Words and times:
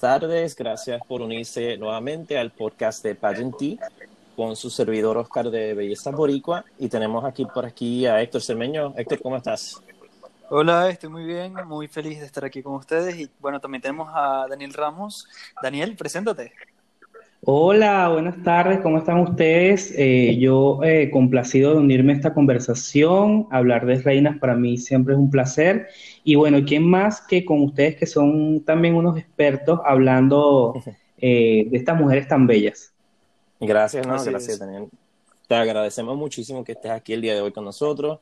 Buenas 0.00 0.20
tardes, 0.20 0.54
gracias 0.54 1.02
por 1.08 1.22
unirse 1.22 1.76
nuevamente 1.76 2.38
al 2.38 2.52
podcast 2.52 3.02
de 3.02 3.16
Pageantí 3.16 3.80
con 4.36 4.54
su 4.54 4.70
servidor 4.70 5.16
Oscar 5.16 5.50
de 5.50 5.74
Belleza 5.74 6.12
Boricua 6.12 6.64
y 6.78 6.88
tenemos 6.88 7.24
aquí 7.24 7.44
por 7.44 7.66
aquí 7.66 8.06
a 8.06 8.22
Héctor 8.22 8.40
Cermeño. 8.40 8.94
Héctor, 8.96 9.20
¿cómo 9.20 9.36
estás? 9.36 9.82
Hola, 10.50 10.88
estoy 10.88 11.08
muy 11.08 11.24
bien, 11.24 11.52
muy 11.66 11.88
feliz 11.88 12.20
de 12.20 12.26
estar 12.26 12.44
aquí 12.44 12.62
con 12.62 12.74
ustedes 12.74 13.18
y 13.18 13.28
bueno, 13.40 13.58
también 13.58 13.82
tenemos 13.82 14.08
a 14.14 14.46
Daniel 14.48 14.72
Ramos. 14.72 15.26
Daniel, 15.60 15.96
preséntate. 15.96 16.52
Hola, 17.44 18.08
buenas 18.08 18.42
tardes, 18.42 18.80
¿cómo 18.80 18.98
están 18.98 19.20
ustedes? 19.20 19.94
Eh, 19.96 20.36
yo 20.38 20.80
eh, 20.82 21.08
complacido 21.10 21.72
de 21.72 21.78
unirme 21.78 22.12
a 22.12 22.16
esta 22.16 22.34
conversación, 22.34 23.46
hablar 23.50 23.86
de 23.86 24.02
reinas 24.02 24.38
para 24.38 24.56
mí 24.56 24.76
siempre 24.76 25.14
es 25.14 25.20
un 25.20 25.30
placer. 25.30 25.88
Y 26.24 26.34
bueno, 26.34 26.58
¿quién 26.66 26.84
más 26.84 27.20
que 27.20 27.44
con 27.44 27.62
ustedes 27.62 27.94
que 27.96 28.06
son 28.06 28.64
también 28.64 28.96
unos 28.96 29.16
expertos 29.16 29.80
hablando 29.84 30.74
eh, 31.18 31.68
de 31.70 31.78
estas 31.78 31.98
mujeres 31.98 32.26
tan 32.26 32.46
bellas? 32.46 32.92
Gracias, 33.60 34.04
no, 34.04 34.22
gracias, 34.22 34.58
Daniel. 34.58 34.88
Te 35.46 35.54
agradecemos 35.54 36.16
muchísimo 36.16 36.64
que 36.64 36.72
estés 36.72 36.90
aquí 36.90 37.12
el 37.12 37.22
día 37.22 37.34
de 37.34 37.40
hoy 37.40 37.52
con 37.52 37.64
nosotros. 37.64 38.18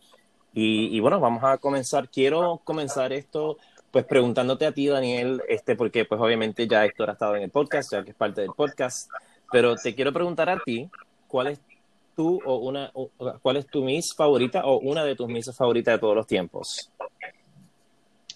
Y, 0.52 0.94
y 0.94 1.00
bueno, 1.00 1.19
vamos 1.20 1.42
a 1.42 1.56
comenzar. 1.56 2.08
Quiero 2.10 2.60
comenzar 2.64 3.12
esto 3.14 3.56
pues 3.90 4.04
preguntándote 4.04 4.66
a 4.66 4.72
ti, 4.72 4.86
Daniel, 4.88 5.42
este, 5.48 5.76
porque 5.76 6.04
pues 6.04 6.20
obviamente 6.20 6.66
ya 6.66 6.84
Héctor 6.84 7.10
ha 7.10 7.12
estado 7.14 7.36
en 7.36 7.42
el 7.42 7.50
podcast, 7.50 7.92
ya 7.92 8.04
que 8.04 8.10
es 8.10 8.16
parte 8.16 8.42
del 8.42 8.50
podcast, 8.56 9.10
pero 9.50 9.76
te 9.76 9.94
quiero 9.94 10.12
preguntar 10.12 10.48
a 10.48 10.58
ti, 10.64 10.88
¿cuál 11.28 11.48
es 11.48 11.60
tu 12.14 12.40
o 12.44 12.56
una, 12.56 12.92
cuál 13.42 13.58
es 13.58 13.66
tu 13.66 13.84
Miss 13.84 14.14
favorita 14.14 14.64
o 14.64 14.78
una 14.80 15.04
de 15.04 15.14
tus 15.14 15.28
Misses 15.28 15.56
favoritas 15.56 15.94
de 15.94 15.98
todos 15.98 16.16
los 16.16 16.26
tiempos? 16.26 16.90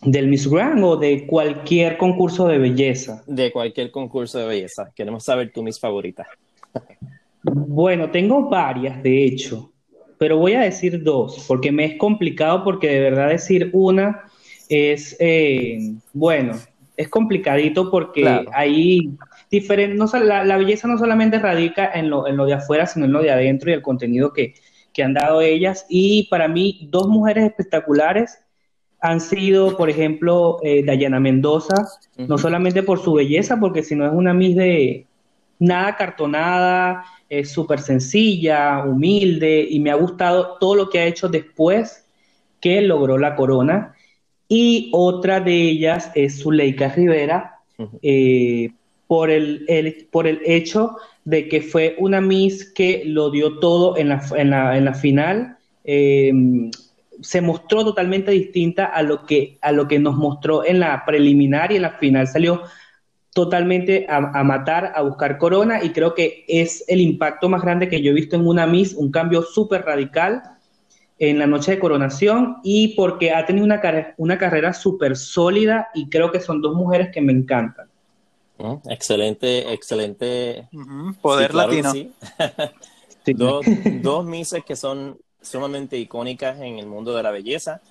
¿Del 0.03 0.29
Miss 0.29 0.49
Grand 0.49 0.83
o 0.85 0.97
de 0.97 1.27
cualquier 1.27 1.99
concurso 1.99 2.47
de 2.47 2.59
belleza? 2.59 3.23
De 3.27 3.53
cualquier 3.53 3.91
concurso 3.91 4.39
de 4.39 4.47
belleza. 4.47 4.91
Queremos 4.95 5.25
saber 5.25 5.53
tu 5.53 5.63
Miss 5.63 5.79
favorita. 5.79 6.27
bueno, 7.43 8.11
tengo 8.11 8.49
varias, 8.49 9.03
de 9.03 9.25
hecho, 9.25 9.73
pero 10.19 10.37
voy 10.37 10.53
a 10.53 10.61
decir 10.61 11.03
dos, 11.03 11.45
porque 11.49 11.73
me 11.73 11.87
es 11.87 11.99
complicado, 11.99 12.63
porque 12.63 12.89
de 12.89 13.01
verdad 13.01 13.31
decir 13.31 13.71
una 13.73 14.30
es, 14.71 15.17
eh, 15.19 15.95
bueno, 16.13 16.53
es 16.97 17.09
complicadito 17.09 17.91
porque 17.91 18.47
ahí 18.53 19.11
diferente, 19.51 19.97
no, 19.97 20.07
la, 20.23 20.45
la, 20.45 20.57
belleza 20.57 20.87
no 20.87 20.97
solamente 20.97 21.41
radica 21.41 21.91
en 21.93 22.09
lo, 22.09 22.29
en 22.29 22.37
lo 22.37 22.47
de 22.47 22.55
afuera, 22.55 22.87
sino 22.87 23.07
en 23.07 23.13
lo 23.13 23.21
de 23.21 23.33
adentro 23.33 23.71
y 23.71 23.75
el 23.75 23.83
contenido 23.83 24.33
que, 24.33 24.55
que 24.93 25.03
han 25.03 25.15
dado 25.15 25.41
ellas. 25.41 25.87
Y 25.89 26.29
para 26.31 26.47
mí, 26.47 26.89
dos 26.91 27.09
mujeres 27.09 27.45
espectaculares 27.45 28.39
han 29.01 29.21
sido, 29.21 29.77
por 29.77 29.91
ejemplo, 29.91 30.59
eh, 30.63 30.85
Dayana 30.85 31.19
Mendoza, 31.19 31.89
no 32.17 32.39
solamente 32.39 32.83
por 32.83 33.01
su 33.01 33.15
belleza, 33.15 33.59
porque 33.59 33.83
si 33.83 33.97
no 33.97 34.07
es 34.07 34.13
una 34.13 34.35
Miss 34.35 34.55
de 34.55 35.07
nada 35.59 35.97
cartonada, 35.97 37.05
es 37.29 37.51
súper 37.51 37.81
sencilla, 37.81 38.85
humilde, 38.85 39.67
y 39.69 39.81
me 39.81 39.91
ha 39.91 39.95
gustado 39.95 40.59
todo 40.61 40.75
lo 40.75 40.91
que 40.91 41.01
ha 41.01 41.07
hecho 41.07 41.29
después 41.29 42.07
que 42.61 42.83
logró 42.83 43.19
la 43.19 43.35
corona. 43.37 43.95
Y 44.53 44.91
otra 44.93 45.39
de 45.39 45.55
ellas 45.55 46.11
es 46.17 46.43
Zuleika 46.43 46.89
Rivera, 46.89 47.61
eh, 48.03 48.73
por, 49.07 49.31
el, 49.31 50.09
por 50.11 50.27
el 50.27 50.41
hecho 50.45 50.97
de 51.25 51.49
que 51.49 51.63
fue 51.63 51.95
una 52.01 52.21
Miss 52.21 52.69
que 52.73 53.05
lo 53.07 53.31
dio 53.31 53.61
todo 53.61 53.97
en 53.97 54.09
la, 54.09 54.21
en 54.37 54.51
la, 54.51 54.77
en 54.77 54.87
la 54.87 54.95
final. 54.95 55.57
Eh, 55.85 56.33
se 57.21 57.41
mostró 57.41 57.85
totalmente 57.85 58.33
distinta 58.33 58.87
a 58.87 59.03
lo, 59.03 59.25
que, 59.25 59.57
a 59.61 59.71
lo 59.71 59.87
que 59.87 60.01
nos 60.01 60.17
mostró 60.17 60.65
en 60.65 60.81
la 60.81 61.05
preliminar 61.07 61.71
y 61.71 61.77
en 61.77 61.83
la 61.83 61.93
final 61.93 62.27
salió 62.27 62.63
totalmente 63.33 64.05
a, 64.09 64.17
a, 64.17 64.43
matar, 64.43 64.91
a 64.97 65.03
buscar 65.03 65.39
corona 65.39 65.85
y 65.85 65.91
creo 65.91 66.13
que 66.13 66.45
es 66.49 66.85
el 66.89 67.01
impacto 67.01 67.49
más 67.49 67.63
grande 67.63 67.89
que 67.89 68.03
yo 68.03 68.11
he 68.11 68.15
visto 68.15 68.35
en 68.35 68.49
una 68.49 68.67
Miss, 68.67 68.95
un 68.95 69.13
cambio 69.13 69.43
súper 69.43 69.83
radical 69.85 70.43
en 71.21 71.39
la 71.39 71.47
noche 71.47 71.73
de 71.73 71.79
coronación 71.79 72.57
y 72.65 72.97
porque 72.97 73.33
ha 73.33 73.45
tenido 73.45 73.67
una, 73.67 73.81
una 74.17 74.39
carrera 74.39 74.73
súper 74.73 75.19
sólida 75.19 75.89
y 75.95 76.09
creo 76.09 76.33
que 76.33 76.41
son 76.41 76.63
dos 76.63 76.75
mujeres 76.75 77.11
que 77.13 77.21
me 77.21 77.33
encantan. 77.33 77.89
Mm, 78.57 78.91
excelente, 78.91 79.71
excelente. 79.73 80.67
Poder 81.21 81.55
latino. 81.55 81.93
dos, 83.37 83.67
dos 84.01 84.25
mises 84.25 84.65
que 84.65 84.75
son 84.75 85.19
sumamente 85.43 85.99
icónicas 85.99 86.59
en 86.61 86.79
el 86.79 86.87
mundo 86.87 87.15
de 87.15 87.23
la 87.23 87.31
belleza. 87.31 87.83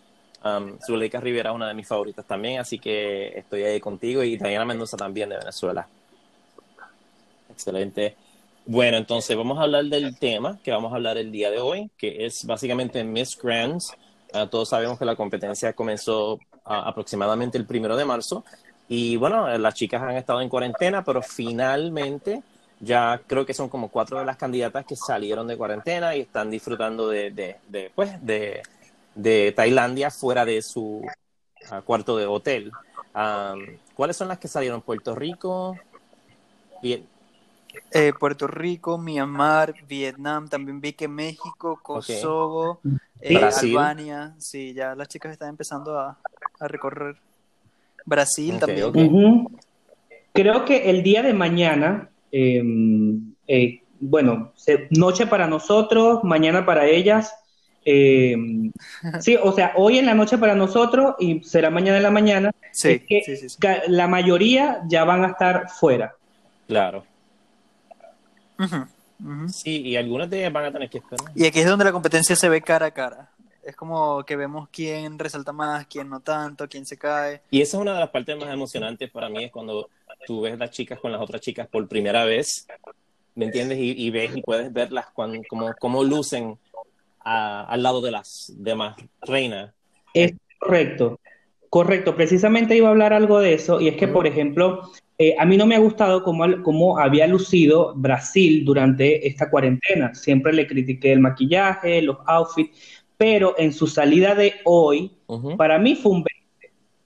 Um, 0.44 0.80
Zuleika 0.80 1.20
Rivera 1.20 1.52
es 1.52 1.56
una 1.56 1.68
de 1.68 1.76
mis 1.76 1.88
favoritas 1.88 2.26
también, 2.26 2.60
así 2.60 2.80
que 2.80 3.38
estoy 3.38 3.62
ahí 3.62 3.80
contigo 3.80 4.24
y 4.24 4.38
Diana 4.38 4.66
Mendoza 4.66 4.98
también 4.98 5.30
de 5.30 5.38
Venezuela. 5.38 5.88
Excelente. 7.52 8.16
Bueno, 8.72 8.98
entonces 8.98 9.36
vamos 9.36 9.58
a 9.58 9.64
hablar 9.64 9.86
del 9.86 10.16
tema 10.20 10.60
que 10.64 10.70
vamos 10.70 10.94
a 10.94 10.98
hablar 10.98 11.18
el 11.18 11.32
día 11.32 11.50
de 11.50 11.60
hoy, 11.60 11.90
que 11.98 12.28
es 12.28 12.46
básicamente 12.46 13.04
Miss 13.04 13.36
Grands. 13.36 13.92
Uh, 14.32 14.46
todos 14.46 14.70
sabemos 14.70 15.00
que 15.00 15.06
la 15.06 15.16
competencia 15.16 15.74
comenzó 15.74 16.36
uh, 16.36 16.40
aproximadamente 16.66 17.58
el 17.58 17.66
primero 17.66 17.98
de 17.98 18.06
marzo 18.06 18.46
y 18.88 19.16
bueno, 19.16 19.58
las 19.58 19.74
chicas 19.74 20.04
han 20.04 20.16
estado 20.18 20.40
en 20.42 20.50
cuarentena, 20.50 21.04
pero 21.04 21.24
finalmente 21.24 22.44
ya 22.80 23.20
creo 23.26 23.44
que 23.44 23.56
son 23.56 23.70
como 23.70 23.88
cuatro 23.88 24.20
de 24.20 24.26
las 24.26 24.38
candidatas 24.38 24.86
que 24.86 24.96
salieron 24.96 25.48
de 25.48 25.58
cuarentena 25.58 26.16
y 26.16 26.22
están 26.22 26.52
disfrutando 26.52 27.10
de, 27.10 27.58
pues, 27.96 28.24
de, 28.24 28.62
de 29.16 29.52
Tailandia 29.52 30.12
fuera 30.12 30.46
de 30.46 30.62
su 30.62 31.02
uh, 31.72 31.82
cuarto 31.84 32.16
de 32.18 32.28
hotel. 32.28 32.72
Um, 33.16 33.80
¿Cuáles 33.96 34.16
son 34.16 34.28
las 34.28 34.38
que 34.38 34.48
salieron? 34.48 34.84
Puerto 34.84 35.16
Rico, 35.16 35.76
bien, 36.84 37.08
eh, 37.92 38.14
Puerto 38.18 38.48
Rico, 38.48 38.98
Myanmar, 38.98 39.74
Vietnam, 39.88 40.48
también 40.48 40.82
vi 40.82 40.94
que 40.94 41.08
México, 41.08 41.80
Kosovo, 41.82 42.82
eh, 43.22 43.38
Albania, 43.38 44.36
sí, 44.38 44.74
ya 44.74 44.96
las 44.96 45.08
chicas 45.08 45.32
están 45.32 45.50
empezando 45.50 45.98
a, 45.98 46.18
a 46.60 46.68
recorrer. 46.68 47.18
Brasil 48.06 48.56
okay, 48.56 48.60
también. 48.60 49.46
okay. 49.46 49.58
Creo 50.34 50.66
que 50.66 50.90
el 50.90 51.04
día 51.04 51.22
de 51.22 51.34
mañana, 51.34 52.10
eh, 52.32 52.64
eh, 53.48 53.82
bueno, 54.00 54.54
noche 54.92 55.28
para 55.28 55.48
nosotros, 55.48 56.24
mañana 56.24 56.66
para 56.66 56.86
ellas. 56.86 57.34
Eh, 57.86 58.36
sí, 59.20 59.38
o 59.42 59.52
sea, 59.52 59.74
hoy 59.76 59.98
en 59.98 60.06
la 60.06 60.14
noche 60.14 60.38
para 60.38 60.56
nosotros 60.56 61.16
y 61.20 61.42
será 61.44 61.70
mañana 61.70 61.98
en 61.98 62.04
la 62.04 62.12
mañana. 62.12 62.52
Sí, 62.72 62.90
es 62.90 63.02
que 63.04 63.24
sí, 63.26 63.38
sí, 63.38 63.50
sí. 63.50 63.58
La 63.88 64.08
mayoría 64.08 64.82
ya 64.88 65.04
van 65.04 65.24
a 65.24 65.30
estar 65.30 65.70
fuera. 65.70 66.16
Claro. 66.68 67.04
Uh 68.60 68.64
-huh, 68.64 68.88
uh 69.22 69.26
-huh. 69.26 69.48
Sí, 69.50 69.82
y 69.82 69.96
algunas 69.96 70.30
de 70.30 70.40
ellas 70.40 70.54
van 70.54 70.66
a 70.66 70.72
tener 70.72 70.90
que 70.90 71.00
esperar. 71.00 71.32
Y 71.34 71.46
aquí 71.46 71.60
es 71.60 71.66
donde 71.66 71.86
la 71.86 71.92
competencia 71.92 72.36
se 72.36 72.50
ve 72.50 72.62
cara 72.62 72.88
a 72.88 72.92
cara. 72.92 73.32
Es 73.64 73.76
como 73.76 74.24
que 74.24 74.36
vemos 74.36 74.68
quién 74.72 75.18
resalta 75.18 75.52
más, 75.52 75.86
quién 75.88 76.10
no 76.10 76.20
tanto, 76.20 76.68
quién 76.68 76.86
se 76.86 76.98
cae. 76.98 77.42
Y 77.52 77.62
esa 77.62 77.78
es 77.78 77.82
una 77.82 77.94
de 77.94 78.00
las 78.00 78.10
partes 78.10 78.38
más 78.38 78.52
emocionantes 78.52 79.10
para 79.12 79.30
mí, 79.30 79.46
es 79.46 79.52
cuando 79.52 79.90
tú 80.26 80.42
ves 80.42 80.58
las 80.58 80.72
chicas 80.72 81.00
con 81.00 81.12
las 81.12 81.22
otras 81.22 81.42
chicas 81.42 81.68
por 81.68 81.88
primera 81.88 82.26
vez, 82.26 82.68
¿me 83.36 83.46
entiendes? 83.46 83.78
Y, 83.78 83.92
y 83.92 84.10
ves 84.10 84.36
y 84.36 84.42
puedes 84.42 84.74
verlas 84.74 85.08
cuando, 85.14 85.40
como, 85.48 85.74
como 85.80 86.04
lucen 86.04 86.58
a, 87.20 87.64
al 87.66 87.84
lado 87.84 88.02
de 88.02 88.12
las 88.12 88.52
demás 88.58 88.98
reinas. 89.22 89.72
Es 90.14 90.34
correcto, 90.60 91.20
correcto. 91.70 92.16
Precisamente 92.16 92.76
iba 92.76 92.88
a 92.88 92.92
hablar 92.92 93.14
algo 93.14 93.40
de 93.40 93.54
eso, 93.54 93.80
y 93.80 93.88
es 93.88 93.98
que, 93.98 94.08
por 94.08 94.26
ejemplo, 94.26 94.92
eh, 95.22 95.36
a 95.38 95.46
mí 95.46 95.58
no 95.58 95.66
me 95.66 95.76
ha 95.76 95.80
gustado 95.80 96.24
cómo, 96.24 96.46
cómo, 96.64 96.98
había 96.98 97.28
lucido 97.28 97.94
Brasil 97.94 98.64
durante 98.64 99.28
esta 99.28 99.50
cuarentena. 99.50 100.16
Siempre 100.16 100.54
le 100.54 100.66
critiqué 100.66 101.12
el 101.12 101.20
maquillaje, 101.20 102.02
los 102.02 102.20
outfits, 102.26 103.04
pero 103.18 103.54
en 103.58 103.74
su 103.74 103.86
salida 103.86 104.34
de 104.34 104.54
hoy, 104.64 105.12
uh 105.28 105.38
-huh. 105.38 105.58
para 105.58 105.78
mí 105.78 105.96
fue 105.96 106.14
un 106.14 106.24
20. 106.24 106.40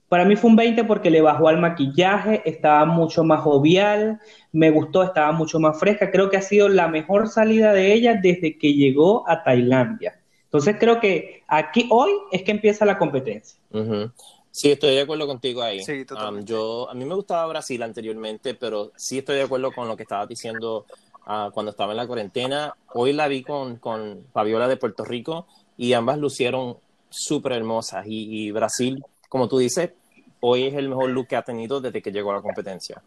Para 0.09 0.25
mí 0.25 0.35
fue 0.35 0.51
un 0.51 0.55
20 0.55 0.83
porque 0.83 1.09
le 1.09 1.21
bajó 1.21 1.47
al 1.47 1.59
maquillaje, 1.59 2.43
estaba 2.45 2.85
mucho 2.85 3.23
más 3.23 3.41
jovial, 3.41 4.19
me 4.51 4.69
gustó, 4.69 5.01
estaba 5.01 5.31
mucho 5.31 5.59
más 5.59 5.79
fresca. 5.79 6.11
Creo 6.11 6.29
que 6.29 6.37
ha 6.37 6.41
sido 6.43 6.69
la 6.69 6.87
mejor 6.87 7.27
salida 7.29 7.73
de 7.73 7.93
ella 7.93 8.19
desde 8.21 8.59
que 8.59 8.75
llegó 8.75 9.27
a 9.27 9.43
Tailandia. 9.43 10.19
Entonces 10.43 10.75
creo 10.79 10.99
que 10.99 11.41
aquí 11.47 11.87
hoy 11.89 12.11
es 12.31 12.43
que 12.43 12.51
empieza 12.51 12.85
la 12.85 12.99
competencia. 12.99 13.59
Uh 13.71 13.79
-huh. 13.79 14.11
Sí, 14.55 14.71
estoy 14.71 14.93
de 14.93 15.01
acuerdo 15.01 15.25
contigo 15.25 15.63
ahí. 15.63 15.83
Sí, 15.83 16.05
um, 16.11 16.45
yo, 16.45 16.87
a 16.87 16.93
mí 16.93 17.05
me 17.05 17.15
gustaba 17.15 17.47
Brasil 17.47 17.81
anteriormente, 17.81 18.53
pero 18.53 18.91
sí 18.95 19.17
estoy 19.17 19.37
de 19.37 19.41
acuerdo 19.41 19.71
con 19.71 19.87
lo 19.87 19.97
que 19.97 20.03
estabas 20.03 20.29
diciendo 20.29 20.85
uh, 21.25 21.49
cuando 21.51 21.71
estaba 21.71 21.93
en 21.93 21.97
la 21.97 22.05
cuarentena. 22.05 22.75
Hoy 22.93 23.13
la 23.13 23.27
vi 23.27 23.41
con, 23.41 23.77
con 23.77 24.27
Fabiola 24.31 24.67
de 24.67 24.77
Puerto 24.77 25.03
Rico 25.03 25.47
y 25.75 25.93
ambas 25.93 26.19
lucieron 26.19 26.77
súper 27.09 27.53
hermosas. 27.53 28.05
Y, 28.05 28.45
y, 28.45 28.51
Brasil, 28.51 29.03
como 29.27 29.47
tú 29.47 29.57
dices, 29.57 29.93
hoy 30.39 30.65
es 30.65 30.75
el 30.75 30.87
mejor 30.87 31.09
look 31.09 31.29
que 31.29 31.35
ha 31.35 31.41
tenido 31.41 31.81
desde 31.81 32.03
que 32.03 32.11
llegó 32.11 32.29
a 32.29 32.35
la 32.35 32.41
competencia. 32.43 33.01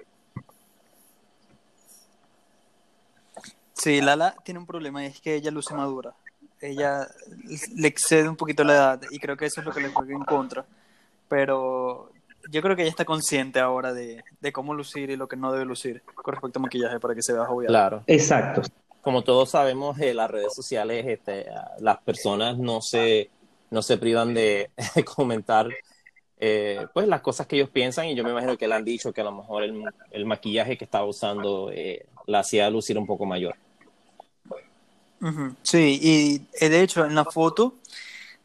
Sí, 3.72 4.00
Lala 4.00 4.34
tiene 4.42 4.58
un 4.58 4.66
problema 4.66 5.04
y 5.04 5.06
es 5.06 5.20
que 5.20 5.36
ella 5.36 5.52
luce 5.52 5.74
madura. 5.74 6.12
Ella 6.60 7.06
le 7.76 7.86
excede 7.86 8.28
un 8.28 8.36
poquito 8.36 8.64
la 8.64 8.72
edad 8.72 9.00
y 9.12 9.20
creo 9.20 9.36
que 9.36 9.46
eso 9.46 9.60
es 9.60 9.66
lo 9.66 9.72
que 9.72 9.80
le 9.80 9.90
juega 9.90 10.12
en 10.12 10.24
contra 10.24 10.66
pero 11.28 12.10
yo 12.50 12.62
creo 12.62 12.76
que 12.76 12.82
ella 12.82 12.90
está 12.90 13.04
consciente 13.04 13.60
ahora 13.60 13.92
de, 13.92 14.22
cómo 14.52 14.74
lucir 14.74 15.10
y 15.10 15.16
lo 15.16 15.28
que 15.28 15.36
no 15.36 15.52
debe 15.52 15.64
lucir 15.64 16.02
con 16.02 16.32
respecto 16.32 16.58
a 16.58 16.62
maquillaje 16.62 17.00
para 17.00 17.14
que 17.14 17.22
se 17.22 17.32
vea 17.32 17.44
jovial. 17.44 17.68
Claro. 17.68 18.04
Exacto. 18.06 18.62
Como 19.02 19.22
todos 19.22 19.50
sabemos, 19.50 19.98
en 20.00 20.16
las 20.16 20.30
redes 20.30 20.54
sociales 20.54 21.04
este, 21.06 21.46
las 21.80 21.98
personas 21.98 22.58
no 22.58 22.80
se, 22.80 23.30
no 23.70 23.82
se 23.82 23.98
privan 23.98 24.34
de 24.34 24.70
comentar 25.16 25.68
eh, 26.38 26.86
pues 26.92 27.08
las 27.08 27.22
cosas 27.22 27.46
que 27.46 27.56
ellos 27.56 27.70
piensan 27.70 28.08
y 28.08 28.14
yo 28.14 28.22
me 28.22 28.30
imagino 28.30 28.58
que 28.58 28.68
le 28.68 28.74
han 28.74 28.84
dicho 28.84 29.12
que 29.12 29.22
a 29.22 29.24
lo 29.24 29.32
mejor 29.32 29.62
el, 29.62 30.26
maquillaje 30.26 30.76
que 30.76 30.84
estaba 30.84 31.06
usando 31.06 31.70
eh, 31.72 32.06
la 32.26 32.40
hacía 32.40 32.68
lucir 32.68 32.98
un 32.98 33.06
poco 33.06 33.24
mayor. 33.24 33.54
Sí, 35.62 35.98
y 36.00 36.46
eh, 36.60 36.68
de 36.68 36.82
hecho 36.82 37.04
en 37.04 37.14
la 37.14 37.24
foto 37.24 37.76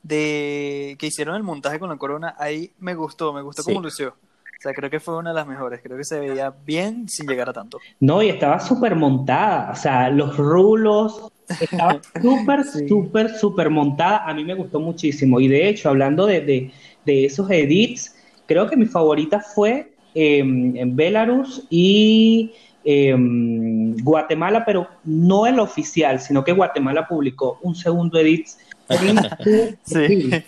de 0.03 0.95
que 0.99 1.07
hicieron 1.07 1.35
el 1.35 1.43
montaje 1.43 1.79
con 1.79 1.89
la 1.89 1.97
corona, 1.97 2.35
ahí 2.37 2.71
me 2.79 2.95
gustó, 2.95 3.33
me 3.33 3.41
gustó 3.41 3.63
cómo 3.63 3.81
lució. 3.81 4.15
O 4.61 4.63
sea, 4.63 4.73
creo 4.75 4.91
que 4.91 4.99
fue 4.99 5.17
una 5.17 5.31
de 5.31 5.35
las 5.37 5.47
mejores. 5.47 5.81
Creo 5.81 5.97
que 5.97 6.03
se 6.03 6.19
veía 6.19 6.53
bien 6.65 7.09
sin 7.09 7.25
llegar 7.25 7.49
a 7.49 7.53
tanto. 7.53 7.79
No, 7.99 8.21
y 8.21 8.29
estaba 8.29 8.59
súper 8.59 8.95
montada. 8.95 9.71
O 9.71 9.75
sea, 9.75 10.07
los 10.11 10.37
rulos. 10.37 11.31
Estaba 11.59 11.99
súper, 12.21 12.63
súper, 12.63 13.29
súper 13.35 13.71
montada. 13.71 14.23
A 14.23 14.35
mí 14.35 14.45
me 14.45 14.53
gustó 14.53 14.79
muchísimo. 14.79 15.39
Y 15.39 15.47
de 15.47 15.67
hecho, 15.67 15.89
hablando 15.89 16.27
de, 16.27 16.71
de, 17.05 17.25
esos 17.25 17.49
edits, 17.49 18.15
creo 18.45 18.69
que 18.69 18.77
mi 18.77 18.85
favorita 18.85 19.39
fue 19.39 19.93
em, 20.13 20.75
en 20.77 20.95
Belarus 20.95 21.65
y 21.71 22.51
em, 22.83 23.95
Guatemala, 24.03 24.63
pero 24.63 24.87
no 25.03 25.47
el 25.47 25.59
oficial, 25.59 26.19
sino 26.19 26.43
que 26.43 26.51
Guatemala 26.51 27.07
publicó 27.07 27.57
un 27.63 27.73
segundo 27.73 28.19
edit 28.19 28.45
sí. 29.83 30.43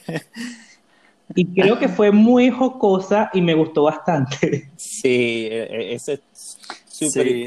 Y 1.36 1.46
creo 1.54 1.80
que 1.80 1.88
fue 1.88 2.12
muy 2.12 2.50
jocosa 2.50 3.30
y 3.34 3.42
me 3.42 3.54
gustó 3.54 3.84
bastante. 3.84 4.70
Sí, 4.76 5.48
e, 5.50 5.64
e, 5.64 5.94
ese 5.94 6.14
es 6.14 6.58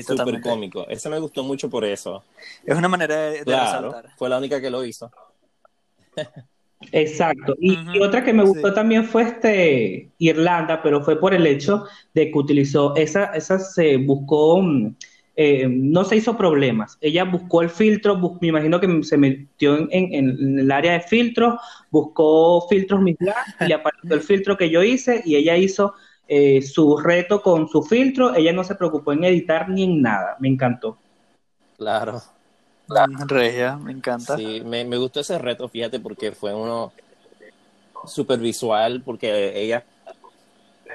súper 0.07 0.41
cómico. 0.41 0.87
Ese 0.89 1.09
me 1.09 1.19
gustó 1.19 1.43
mucho 1.43 1.71
por 1.71 1.85
eso. 1.85 2.25
Es 2.65 2.77
una 2.77 2.89
manera 2.89 3.17
de, 3.17 3.45
resaltar. 3.45 4.11
Fue 4.17 4.29
la 4.29 4.39
única 4.39 4.61
que 4.61 4.71
lo 4.71 4.85
hizo. 4.85 5.11
Exacto. 6.93 7.55
Y, 7.59 7.77
otra 8.01 8.25
que 8.25 8.33
me 8.33 8.45
gustó 8.45 8.73
también 8.73 9.05
fue 9.05 9.23
este 9.23 10.11
Irlanda, 10.19 10.83
pero 10.83 11.03
fue 11.03 11.19
por 11.19 11.35
el 11.35 11.47
hecho 11.47 11.85
de 12.15 12.31
que 12.31 12.39
utilizó 12.39 12.95
esa, 12.97 13.27
esa 13.27 13.59
se 13.59 13.97
buscó 13.97 14.63
mm, 14.63 14.95
eh, 15.39 15.69
no 15.69 16.05
se 16.05 16.17
hizo 16.17 16.35
problemas. 16.37 16.97
Ella 17.03 17.25
buscó 17.25 17.61
el 17.61 17.69
filtro, 17.69 18.17
me 18.41 18.49
imagino 18.49 18.81
que 18.81 19.03
se 19.05 19.19
metió 19.19 19.77
en, 19.91 20.59
el 20.59 20.73
área 20.73 20.95
de 20.95 21.01
filtros, 21.01 21.61
buscó 21.91 22.67
filtros 22.69 23.03
mis 23.03 23.17
y 23.69 23.73
apareció 23.73 24.15
el 24.15 24.23
filtro 24.23 24.57
que 24.57 24.71
yo 24.71 24.83
hice 24.83 25.23
y 25.27 25.37
ella 25.37 25.59
hizo 25.59 25.93
eh, 26.27 26.63
su 26.63 26.97
reto 26.97 27.43
con 27.43 27.69
su 27.69 27.83
filtro. 27.83 28.35
Ella 28.35 28.55
no 28.55 28.65
se 28.65 28.77
preocupó 28.77 29.13
en 29.13 29.25
editar 29.25 29.69
ni 29.69 29.85
en 29.85 30.01
nada. 30.01 30.37
Me 30.41 30.49
encantó. 30.49 30.97
Claro. 31.77 32.23
Regia, 33.27 33.77
me 33.77 33.93
encanta. 33.93 34.37
Sí, 34.37 34.63
me, 34.65 34.87
me 34.87 34.97
gustó 34.97 35.21
ese 35.21 35.39
reto, 35.39 35.69
fíjate, 35.69 36.01
porque 36.01 36.33
fue 36.33 36.55
uno 36.55 36.93
súper 38.07 38.39
visual, 38.39 39.03
porque 39.05 39.61
ella 39.61 39.85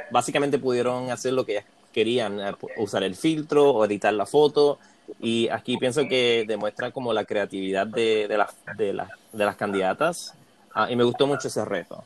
básicamente 0.09 0.57
pudieron 0.57 1.11
hacer 1.11 1.33
lo 1.33 1.45
que 1.45 1.53
ella 1.53 1.65
querían 1.91 2.39
eh, 2.39 2.53
usar 2.77 3.03
el 3.03 3.15
filtro 3.15 3.71
o 3.71 3.85
editar 3.85 4.13
la 4.13 4.25
foto. 4.25 4.79
Y 5.19 5.49
aquí 5.49 5.77
pienso 5.77 6.07
que 6.07 6.45
demuestra 6.47 6.91
como 6.91 7.11
la 7.13 7.25
creatividad 7.25 7.85
de, 7.87 8.27
de, 8.27 8.45
de, 8.77 9.03
de 9.33 9.45
las 9.45 9.55
candidatas. 9.55 10.33
Ah, 10.73 10.89
y 10.89 10.95
me 10.95 11.03
gustó 11.03 11.27
mucho 11.27 11.47
ese 11.47 11.65
reto. 11.65 12.03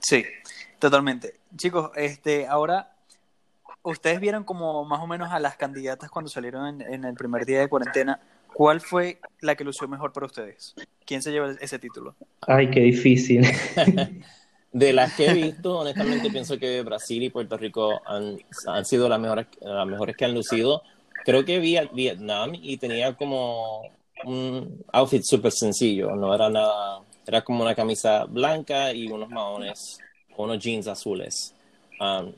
Sí, 0.00 0.24
totalmente. 0.78 1.36
Chicos, 1.56 1.90
este, 1.94 2.46
ahora, 2.46 2.92
ustedes 3.82 4.20
vieron 4.20 4.44
como 4.44 4.84
más 4.84 5.00
o 5.00 5.06
menos 5.06 5.32
a 5.32 5.38
las 5.38 5.56
candidatas 5.56 6.10
cuando 6.10 6.28
salieron 6.28 6.66
en, 6.66 6.92
en 6.92 7.04
el 7.04 7.14
primer 7.14 7.46
día 7.46 7.60
de 7.60 7.68
cuarentena. 7.68 8.20
¿Cuál 8.52 8.80
fue 8.80 9.20
la 9.40 9.54
que 9.54 9.64
lució 9.64 9.86
mejor 9.86 10.12
para 10.12 10.26
ustedes? 10.26 10.74
¿Quién 11.04 11.22
se 11.22 11.30
lleva 11.30 11.54
ese 11.60 11.78
título? 11.78 12.14
Ay, 12.40 12.70
qué 12.70 12.80
difícil. 12.80 13.46
De 14.76 14.92
las 14.92 15.14
que 15.14 15.24
he 15.24 15.32
visto, 15.32 15.78
honestamente 15.78 16.28
pienso 16.28 16.58
que 16.58 16.82
Brasil 16.82 17.22
y 17.22 17.30
Puerto 17.30 17.56
Rico 17.56 17.98
han, 18.04 18.38
han 18.66 18.84
sido 18.84 19.08
las 19.08 19.18
mejores, 19.18 19.46
las 19.62 19.86
mejores 19.86 20.14
que 20.14 20.26
han 20.26 20.34
lucido. 20.34 20.82
Creo 21.24 21.46
que 21.46 21.58
vi 21.60 21.78
a 21.78 21.86
Vietnam 21.86 22.52
y 22.52 22.76
tenía 22.76 23.16
como 23.16 23.90
un 24.26 24.84
outfit 24.92 25.22
súper 25.22 25.52
sencillo, 25.52 26.14
no 26.14 26.34
era 26.34 26.50
nada, 26.50 27.00
era 27.26 27.40
como 27.40 27.62
una 27.62 27.74
camisa 27.74 28.26
blanca 28.26 28.92
y 28.92 29.08
unos 29.08 29.30
maones, 29.30 29.98
unos 30.36 30.58
jeans 30.58 30.86
azules. 30.88 31.54
Um, 31.98 32.34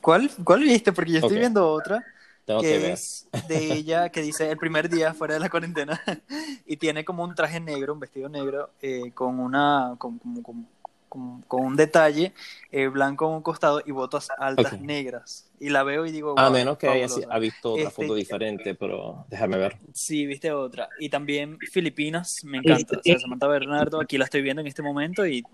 ¿Cuál, 0.00 0.30
¿Cuál 0.44 0.60
viste? 0.60 0.92
Porque 0.92 1.10
yo 1.10 1.18
estoy 1.18 1.38
viendo 1.38 1.72
otra. 1.72 2.04
que, 2.46 2.92
es 2.92 3.26
de 3.48 3.72
ella 3.72 4.10
que 4.10 4.22
dice 4.22 4.48
el 4.48 4.58
primer 4.58 4.88
día 4.88 5.12
fuera 5.12 5.34
de 5.34 5.40
la 5.40 5.50
cuarentena 5.50 6.00
y 6.66 6.76
tiene 6.76 7.04
como 7.04 7.24
un 7.24 7.34
traje 7.34 7.58
negro, 7.58 7.94
un 7.94 7.98
vestido 7.98 8.28
negro 8.28 8.70
eh, 8.80 9.10
con 9.12 9.40
una 9.40 9.96
con, 9.98 10.20
con, 10.20 10.40
con, 10.40 10.79
un 11.14 11.76
detalle 11.76 12.32
eh, 12.72 12.86
blanco 12.86 13.24
a 13.24 13.28
un 13.36 13.42
costado 13.42 13.82
y 13.84 13.90
botas 13.90 14.28
altas 14.38 14.80
negras. 14.80 15.50
Y 15.58 15.68
la 15.68 15.82
veo 15.82 16.06
y 16.06 16.12
digo. 16.12 16.38
a 16.38 16.48
menos 16.48 16.78
que 16.78 16.88
haya 16.88 17.06
ha 17.28 17.38
visto 17.38 17.72
otra 17.72 17.90
foto 17.90 18.16
este, 18.16 18.18
diferente, 18.20 18.74
pero 18.74 19.26
déjame 19.28 19.58
ver. 19.58 19.76
Sí, 19.92 20.24
viste 20.24 20.52
otra. 20.52 20.88
Y 20.98 21.10
también 21.10 21.58
Filipinas, 21.70 22.40
me 22.44 22.58
encanta. 22.58 22.98
O 22.98 23.02
sea, 23.02 23.18
Samantha 23.18 23.46
Bernardo, 23.46 24.00
aquí 24.00 24.16
la 24.16 24.24
estoy 24.24 24.40
viendo 24.40 24.62
en 24.62 24.68
este 24.68 24.82
momento 24.82 25.26
y 25.26 25.44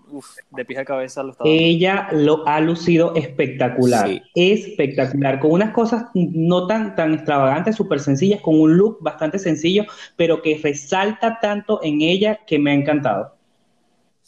de 0.51 0.63
pija 0.63 0.81
a 0.81 0.85
cabeza 0.85 1.23
lo 1.23 1.31
está 1.31 1.43
Ella 1.45 2.07
lo 2.11 2.47
ha 2.47 2.61
lucido 2.61 3.15
espectacular. 3.15 4.21
Espectacular. 4.33 5.39
Con 5.39 5.51
unas 5.51 5.73
cosas 5.73 6.05
no 6.13 6.67
tan, 6.67 6.95
tan 6.95 7.15
extravagantes, 7.15 7.75
súper 7.75 7.99
sencillas, 7.99 8.39
con 8.41 8.61
un 8.61 8.77
look 8.77 8.99
bastante 9.01 9.39
sencillo, 9.39 9.85
pero 10.15 10.41
que 10.41 10.57
resalta 10.63 11.39
tanto 11.41 11.83
en 11.83 12.01
ella 12.01 12.39
que 12.45 12.59
me 12.59 12.71
ha 12.71 12.75
encantado. 12.75 13.36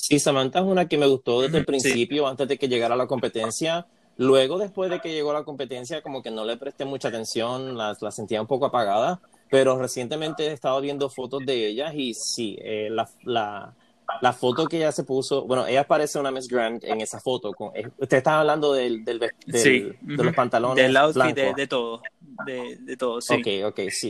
Sí, 0.10 0.18
Samantha 0.18 0.58
es 0.58 0.66
una 0.66 0.88
que 0.88 0.98
me 0.98 1.06
gustó 1.06 1.44
desde 1.44 1.60
el 1.60 1.66
principio, 1.66 2.28
antes 2.28 2.48
de 2.48 2.58
que 2.58 2.68
llegara 2.68 2.96
la 2.96 3.06
competencia. 3.06 3.86
Luego, 4.18 4.58
después 4.58 4.90
de 4.90 5.00
que 5.02 5.14
llegó 5.14 5.32
la 5.34 5.44
competencia, 5.44 6.02
como 6.02 6.24
que 6.24 6.32
no 6.32 6.46
le 6.46 6.58
presté 6.58 6.84
mucha 6.84 7.10
atención, 7.10 7.78
la, 7.78 7.96
la 8.02 8.10
sentía 8.10 8.42
un 8.42 8.48
poco 8.48 8.66
apagada, 8.66 9.22
pero 9.52 9.78
recientemente 9.78 10.48
he 10.48 10.52
estado 10.52 10.82
viendo 10.82 11.12
fotos 11.12 11.46
de 11.46 11.68
ellas 11.68 11.94
y 11.94 12.16
sí, 12.16 12.58
eh, 12.60 12.88
la, 12.90 13.08
la, 13.22 13.76
la, 14.20 14.34
foto 14.34 14.66
que 14.66 14.78
ella 14.78 14.92
se 14.92 15.04
puso, 15.04 15.46
bueno, 15.46 15.68
ella 15.68 15.86
parece 15.86 16.18
una 16.18 16.32
Miss 16.32 16.48
Grant 16.48 16.84
en 16.86 17.02
esa 17.02 17.20
foto. 17.20 17.54
Con, 17.54 17.70
eh, 17.76 17.88
usted 18.00 18.18
está 18.18 18.40
hablando 18.40 18.74
del, 18.74 19.06
del, 19.06 19.20
de 19.20 19.96
los 20.02 20.34
pantalones. 20.34 20.84
Del 20.84 20.98
outfit, 20.98 21.36
de, 21.36 21.54
de, 21.54 21.68
todo, 21.68 22.02
de, 22.48 22.78
de, 22.82 22.98
todo, 22.98 23.22
sí. 23.22 23.36
Ok, 23.36 23.72
ok, 23.72 23.80
sí. 23.92 24.10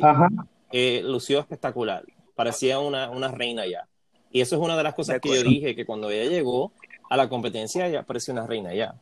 Eh, 0.71 1.01
lució 1.03 1.39
espectacular, 1.41 2.05
parecía 2.35 2.79
una, 2.79 3.09
una 3.09 3.27
reina 3.27 3.67
ya. 3.67 3.85
Y 4.31 4.41
eso 4.41 4.55
es 4.55 4.61
una 4.61 4.77
de 4.77 4.83
las 4.83 4.93
cosas 4.93 5.19
que 5.19 5.29
yo 5.29 5.43
dije, 5.43 5.75
que 5.75 5.85
cuando 5.85 6.09
ella 6.09 6.29
llegó 6.29 6.71
a 7.09 7.17
la 7.17 7.27
competencia, 7.27 7.87
ella 7.87 8.03
parecía 8.03 8.33
una 8.33 8.45
reina 8.45 8.73
ya. 8.73 8.95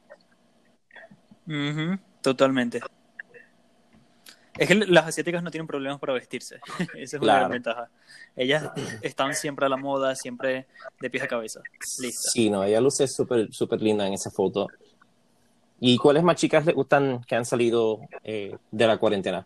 totalmente. 2.22 2.82
Es 4.58 4.68
que 4.68 4.76
las 4.76 5.06
asiáticas 5.06 5.44
no 5.44 5.52
tienen 5.52 5.68
problemas 5.68 6.00
para 6.00 6.14
vestirse. 6.14 6.60
Esa 6.96 7.18
es 7.18 7.22
una 7.22 7.36
gran 7.36 7.52
ventaja. 7.52 7.90
Ellas 8.36 8.72
están 9.02 9.36
siempre 9.36 9.66
a 9.66 9.70
la 9.70 9.78
moda, 9.78 10.16
siempre 10.16 10.66
de 11.00 11.10
pies 11.10 11.24
a 11.24 11.28
cabeza. 11.28 11.62
Lista. 12.00 12.30
Sí, 12.32 12.50
no, 12.50 12.64
ella 12.64 12.82
luce 12.82 13.08
súper 13.08 13.54
super 13.54 13.82
linda 13.82 14.08
en 14.08 14.14
esa 14.14 14.32
foto. 14.32 14.68
¿Y 15.80 15.98
cuáles 15.98 16.24
más 16.24 16.38
chicas 16.38 16.66
le 16.66 16.74
gustan 16.74 17.24
que 17.24 17.36
han 17.36 17.46
salido 17.46 18.00
eh, 18.24 18.58
de 18.72 18.88
la 18.88 18.98
cuarentena? 18.98 19.46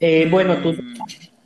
Eh, 0.00 0.28
bueno, 0.30 0.56
tú 0.62 0.72
mm. 0.72 0.94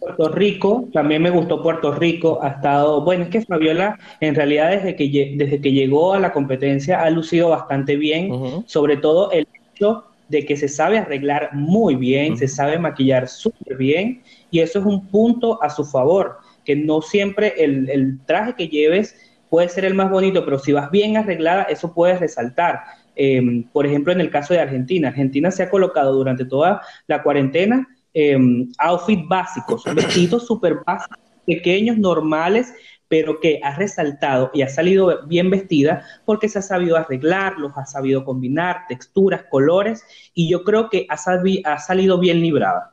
Puerto 0.01 0.29
Rico, 0.31 0.89
también 0.95 1.21
me 1.21 1.29
gustó 1.29 1.63
Puerto 1.63 1.93
Rico, 1.93 2.39
ha 2.43 2.49
estado, 2.49 3.03
bueno, 3.03 3.25
es 3.25 3.31
que 3.31 3.43
Fabiola 3.43 3.99
en 4.21 4.35
realidad 4.35 4.71
desde 4.71 4.97
que, 4.97 5.35
desde 5.37 5.61
que 5.61 5.73
llegó 5.73 6.15
a 6.15 6.19
la 6.19 6.33
competencia 6.33 7.03
ha 7.03 7.11
lucido 7.11 7.51
bastante 7.51 7.97
bien, 7.97 8.65
sobre 8.67 8.97
todo 8.97 9.31
el 9.31 9.47
hecho 9.75 10.05
de 10.31 10.47
que 10.47 10.57
se 10.57 10.69
sabe 10.69 10.97
arreglar 10.97 11.51
muy 11.53 11.97
bien, 11.97 12.39
se 12.39 12.49
sabe 12.49 12.79
maquillar 12.79 13.29
súper 13.29 13.77
bien 13.77 14.23
y 14.51 14.61
eso 14.61 14.79
es 14.79 14.87
un 14.87 15.07
punto 15.09 15.63
a 15.63 15.69
su 15.69 15.85
favor, 15.85 16.39
que 16.65 16.77
no 16.77 17.03
siempre 17.03 17.55
el, 17.59 18.21
traje 18.25 18.55
que 18.55 18.69
lleves 18.69 19.15
puede 19.51 19.69
ser 19.69 19.85
el 19.85 19.95
más 19.95 20.11
bonito, 20.11 20.47
pero 20.47 20.59
si 20.59 20.73
vas 20.73 20.91
bien 20.91 21.19
arreglada, 21.19 21.65
eso 21.65 21.93
puede 21.93 22.17
resaltar. 22.17 22.81
Em, 23.17 23.65
por 23.65 23.85
ejemplo, 23.85 24.13
en 24.13 24.21
el 24.21 24.31
caso 24.31 24.55
de 24.55 24.61
Argentina, 24.61 25.09
Argentina 25.09 25.51
se 25.51 25.65
ha 25.65 25.69
colocado 25.69 26.15
durante 26.15 26.45
toda 26.47 26.81
la 27.07 27.23
cuarentena 27.23 27.87
eh, 28.15 28.39
outfits 28.79 29.27
básicos, 29.29 29.85
vestidos 29.95 30.47
súper 30.47 30.79
básicos, 30.87 31.19
pequeños, 31.47 31.99
normales, 31.99 32.73
pero 33.09 33.41
que 33.41 33.61
ha 33.63 33.75
resaltado 33.75 34.53
y 34.55 34.63
ha 34.63 34.69
salido 34.69 35.27
bien 35.27 35.51
vestida 35.51 36.07
porque 36.25 36.49
se 36.49 36.61
ha 36.61 36.63
sabido 36.63 36.97
arreglar, 36.97 37.59
los 37.59 37.77
ha 37.77 37.85
sabido 37.85 38.25
combinar, 38.25 38.85
texturas, 38.89 39.45
colores, 39.51 40.05
y 40.33 40.49
yo 40.49 40.63
creo 40.63 40.89
que 40.89 41.07
ha, 41.09 41.15
ha 41.15 41.79
salido 41.79 42.19
bien 42.21 42.41
librada. 42.41 42.93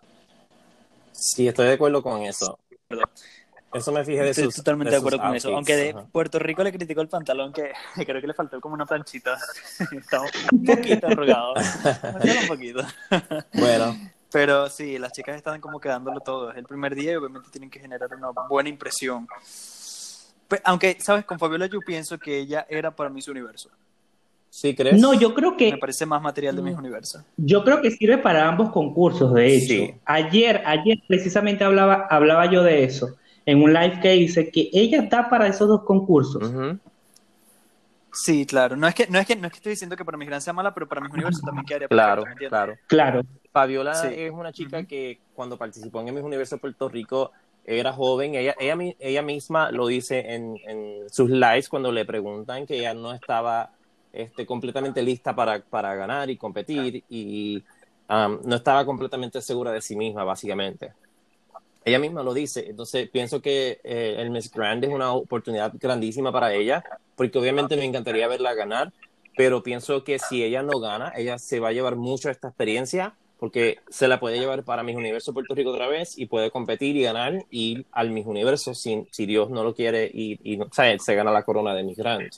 Sí, 1.12 1.48
estoy 1.48 1.68
de 1.68 1.74
acuerdo 1.74 2.02
con 2.02 2.22
eso. 2.24 2.58
Eso 3.74 3.92
me 3.92 4.04
fijé 4.04 4.24
de 4.24 4.30
Estoy 4.32 4.50
totalmente 4.50 4.92
de, 4.92 4.98
acuerdo 4.98 5.20
con 5.20 5.36
eso. 5.36 5.54
Aunque 5.54 5.76
de 5.76 5.96
Puerto 6.12 6.40
Rico 6.40 6.64
le 6.64 6.72
criticó 6.72 7.02
el 7.02 7.10
pantalón, 7.10 7.54
que, 7.54 7.72
creo 8.06 8.22
que 8.22 8.28
le 8.28 8.34
faltó 8.34 8.60
como 8.60 8.74
una 8.74 8.86
planchita. 8.86 9.38
Estaba 9.92 10.26
un 10.52 10.66
poquito 10.66 11.08
arrugado. 11.08 11.54
un 12.42 12.48
poquito. 12.48 12.84
bueno. 13.54 13.96
Pero 14.32 14.70
sí, 14.70 14.98
las 15.00 15.12
chicas 15.14 15.36
están 15.38 15.62
como 15.62 15.80
quedándolo 15.80 16.20
todo. 16.20 16.52
Es 16.52 16.58
el 16.58 16.66
primer 16.66 16.96
día 16.96 17.14
y 17.14 17.16
obviamente 17.16 17.50
tienen 17.50 17.70
que 17.70 17.80
generar 17.80 18.10
una 18.16 18.30
buena 18.50 18.70
impresión. 18.70 19.28
Pues, 20.48 20.62
aunque, 20.64 20.98
¿sabes? 21.00 21.26
Con 21.26 21.40
Fabiola 21.40 21.68
yo 21.68 21.80
pienso 21.80 22.18
que 22.18 22.38
ella 22.38 22.66
era 22.70 22.96
para 22.96 23.10
Miss 23.10 23.28
Universo. 23.28 23.70
¿Sí 24.50 24.76
crees? 24.76 25.00
No, 25.00 25.14
yo 25.14 25.34
creo 25.34 25.56
que... 25.56 25.74
Me 25.74 25.78
parece 25.78 26.06
más 26.06 26.22
material 26.22 26.56
de 26.56 26.62
Miss 26.62 26.78
Universo. 26.78 27.24
Yo 27.38 27.64
creo 27.64 27.82
que 27.82 27.92
sirve 27.92 28.18
para 28.18 28.48
ambos 28.48 28.72
concursos, 28.72 29.34
de 29.34 29.56
hecho. 29.56 30.00
Ayer, 30.06 30.64
ayer 30.66 30.98
precisamente 31.08 31.64
hablaba, 31.64 32.08
hablaba 32.10 32.50
yo 32.52 32.64
de 32.64 32.84
eso, 32.84 33.18
en 33.46 33.62
un 33.62 33.74
live 33.74 34.00
que 34.02 34.16
hice, 34.16 34.50
que 34.50 34.70
ella 34.74 35.02
está 35.04 35.30
para 35.30 35.48
esos 35.48 35.68
dos 35.68 35.84
concursos. 35.84 36.52
Sí, 38.14 38.48
claro. 38.48 38.76
No 38.76 38.88
es 38.88 38.96
que, 38.96 39.06
no 39.08 39.20
es 39.20 39.28
que, 39.28 39.36
no 39.36 39.46
es 39.46 39.54
que 39.54 39.58
estoy 39.58 39.72
diciendo 39.72 39.96
que 39.96 40.04
para 40.04 40.18
Miss 40.18 40.28
Gran 40.28 40.42
sea 40.42 40.54
mala, 40.54 40.74
pero 40.74 40.88
para 40.88 41.02
Miss 41.02 41.14
Universo 41.14 41.42
también 41.46 41.66
quedaría 41.66 41.88
Claro, 41.88 42.24
claro. 42.50 42.76
Claro. 42.88 43.22
Fabiola 43.52 43.94
es 44.12 44.32
una 44.32 44.52
chica 44.52 44.84
que 44.86 45.20
cuando 45.36 45.58
participó 45.58 46.02
en 46.02 46.14
Miss 46.14 46.24
Universo 46.24 46.58
Puerto 46.58 46.90
Rico 46.90 47.32
era 47.66 47.92
joven, 47.92 48.36
ella, 48.36 48.56
ella, 48.60 48.78
ella 49.00 49.22
misma 49.22 49.72
lo 49.72 49.88
dice 49.88 50.34
en, 50.34 50.58
en, 50.66 51.10
sus 51.10 51.30
lives 51.30 51.68
cuando 51.68 51.92
le 51.92 52.06
preguntan 52.06 52.66
que 52.66 52.80
ella 52.80 52.94
no 52.94 53.14
estaba 53.14 53.72
este, 54.14 54.46
completamente 54.46 55.02
lista 55.04 55.36
para, 55.36 55.60
para 55.60 55.94
ganar 55.96 56.30
y 56.30 56.38
competir 56.38 57.04
y 57.10 57.62
um, 58.10 58.40
no 58.46 58.56
estaba 58.56 58.86
completamente 58.86 59.42
segura 59.42 59.72
de 59.72 59.82
sí 59.82 59.98
misma, 59.98 60.24
básicamente. 60.24 60.94
Ella 61.84 62.00
misma 62.00 62.24
lo 62.24 62.34
dice, 62.34 62.70
entonces 62.70 63.10
pienso 63.10 63.42
que 63.42 63.80
eh, 63.84 64.16
el 64.18 64.30
Miss 64.30 64.52
Grand 64.52 64.84
es 64.84 64.90
una 64.90 65.12
oportunidad 65.14 65.74
grandísima 65.78 66.32
para 66.32 66.54
ella, 66.54 66.84
porque 67.16 67.38
obviamente 67.38 67.76
me 67.78 67.86
encantaría 67.86 68.28
verla 68.28 68.54
ganar, 68.54 68.94
pero 69.36 69.62
pienso 69.62 70.04
que 70.04 70.20
si 70.20 70.44
ella 70.44 70.64
no 70.64 70.80
gana, 70.80 71.14
ella 71.16 71.38
se 71.38 71.60
va 71.60 71.70
a 71.70 71.74
llevar 71.74 71.96
mucho 71.96 72.30
esta 72.30 72.48
experiencia 72.48 73.14
porque 73.40 73.80
se 73.90 74.08
la 74.08 74.20
puede 74.20 74.40
llevar 74.40 74.64
para 74.64 74.84
Mis 74.84 74.96
Universo 74.96 75.34
Puerto 75.34 75.54
Rico 75.54 75.72
otra 75.72 75.88
vez 75.88 76.18
y 76.18 76.26
puede 76.26 76.52
competir 76.52 76.96
y 76.96 77.04
ganar 77.04 77.46
y 77.52 77.86
al 77.92 78.10
Mis 78.10 78.26
Universo 78.26 78.74
si, 78.74 79.06
si 79.12 79.26
Dios 79.26 79.50
no 79.50 79.64
lo 79.64 79.74
quiere 79.76 80.10
y, 80.12 80.40
y 80.44 80.60
se 80.72 81.16
gana 81.16 81.32
la 81.32 81.44
corona 81.44 81.74
de 81.74 81.84
Miss 81.84 81.98
Grand. 81.98 82.30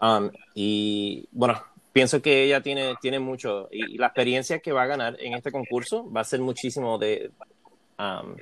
Um, 0.00 0.30
y 0.54 1.26
bueno, 1.32 1.62
pienso 1.92 2.22
que 2.22 2.44
ella 2.44 2.62
tiene, 2.62 2.94
tiene 3.00 3.18
mucho 3.18 3.68
y, 3.70 3.98
la 3.98 4.06
experiencia 4.06 4.60
que 4.60 4.72
va 4.72 4.84
a 4.84 4.86
ganar 4.86 5.16
en 5.20 5.34
este 5.34 5.52
concurso 5.52 6.10
va 6.10 6.22
a 6.22 6.24
ser 6.24 6.40
muchísimo 6.40 6.96
de 6.98 7.30
um, 7.98 8.36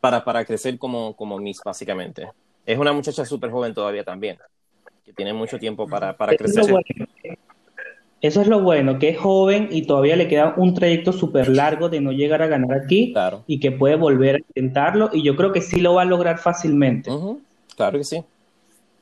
para, 0.00 0.24
para 0.24 0.44
crecer 0.44 0.78
como, 0.78 1.16
como 1.16 1.38
Miss 1.38 1.60
básicamente. 1.64 2.30
Es 2.64 2.78
una 2.78 2.92
muchacha 2.92 3.24
súper 3.24 3.50
joven 3.50 3.74
todavía 3.74 4.04
también, 4.04 4.38
que 5.04 5.12
tiene 5.12 5.32
mucho 5.32 5.58
tiempo 5.58 5.86
para, 5.86 6.16
para 6.16 6.36
crecer. 6.36 6.64
Eso 8.22 8.40
es 8.40 8.48
lo 8.48 8.60
bueno, 8.60 8.98
que 8.98 9.10
es 9.10 9.18
joven 9.18 9.68
y 9.70 9.82
todavía 9.82 10.16
le 10.16 10.26
queda 10.26 10.54
un 10.56 10.74
trayecto 10.74 11.12
súper 11.12 11.48
largo 11.48 11.88
de 11.88 12.00
no 12.00 12.12
llegar 12.12 12.42
a 12.42 12.46
ganar 12.46 12.72
aquí 12.72 13.14
y 13.46 13.60
que 13.60 13.72
puede 13.72 13.96
volver 13.96 14.36
a 14.36 14.38
intentarlo 14.38 15.10
y 15.12 15.22
yo 15.22 15.36
creo 15.36 15.52
que 15.52 15.60
sí 15.60 15.80
lo 15.80 15.94
va 15.94 16.02
a 16.02 16.06
lograr 16.06 16.38
fácilmente. 16.38 17.10
Claro 17.76 17.98
que 17.98 18.04
sí. 18.04 18.24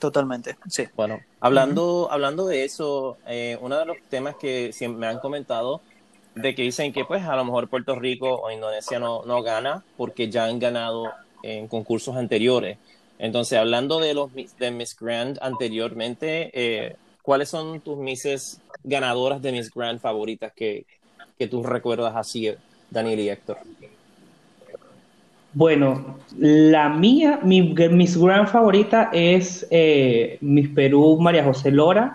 Totalmente, 0.01 0.57
sí. 0.69 0.85
Bueno, 0.97 1.21
hablando, 1.41 2.09
hablando 2.11 2.47
de 2.47 2.65
eso, 2.65 3.17
eh, 3.27 3.57
uno 3.61 3.79
de 3.79 3.87
los 3.87 3.97
temas 4.11 4.35
que 4.35 4.73
me 4.89 5.07
han 5.07 5.21
comentado 5.21 5.81
de 6.35 6.55
que 6.55 6.63
dicen 6.63 6.93
que 6.93 7.05
pues 7.05 7.25
a 7.25 7.37
lo 7.37 7.45
mejor 7.45 7.69
Puerto 7.69 7.95
Rico 7.95 8.41
o 8.43 8.51
Indonesia 8.51 8.99
no, 8.99 9.25
no 9.25 9.43
gana 9.43 9.85
porque 9.97 10.29
ya 10.29 10.47
han 10.47 10.59
ganado 10.59 11.05
en 11.43 11.69
concursos 11.69 12.17
anteriores. 12.17 12.79
Entonces, 13.19 13.59
hablando 13.59 14.01
de 14.01 14.15
los 14.15 14.31
de 14.35 14.71
Miss 14.73 14.97
Grand 14.99 15.39
anteriormente, 15.41 16.51
eh, 16.53 16.97
¿cuáles 17.25 17.49
son 17.49 17.81
tus 17.81 17.97
Misses 17.97 18.61
ganadoras 18.85 19.41
de 19.41 19.51
Miss 19.51 19.73
Grand 19.75 19.99
favoritas 19.99 20.53
que, 20.55 20.85
que 21.39 21.49
tú 21.49 21.63
recuerdas 21.63 22.15
así, 22.15 22.51
Daniel 22.91 23.21
y 23.21 23.31
Héctor? 23.31 23.57
Bueno, 25.55 26.19
la 26.37 26.91
mía, 26.91 27.41
mi 27.43 27.63
Miss 27.63 28.19
Grand 28.19 28.47
favorita 28.47 29.11
es 29.13 29.67
eh, 29.71 30.37
Miss 30.41 30.69
Perú 30.69 31.17
María 31.19 31.45
José 31.45 31.71
Lora. 31.71 32.13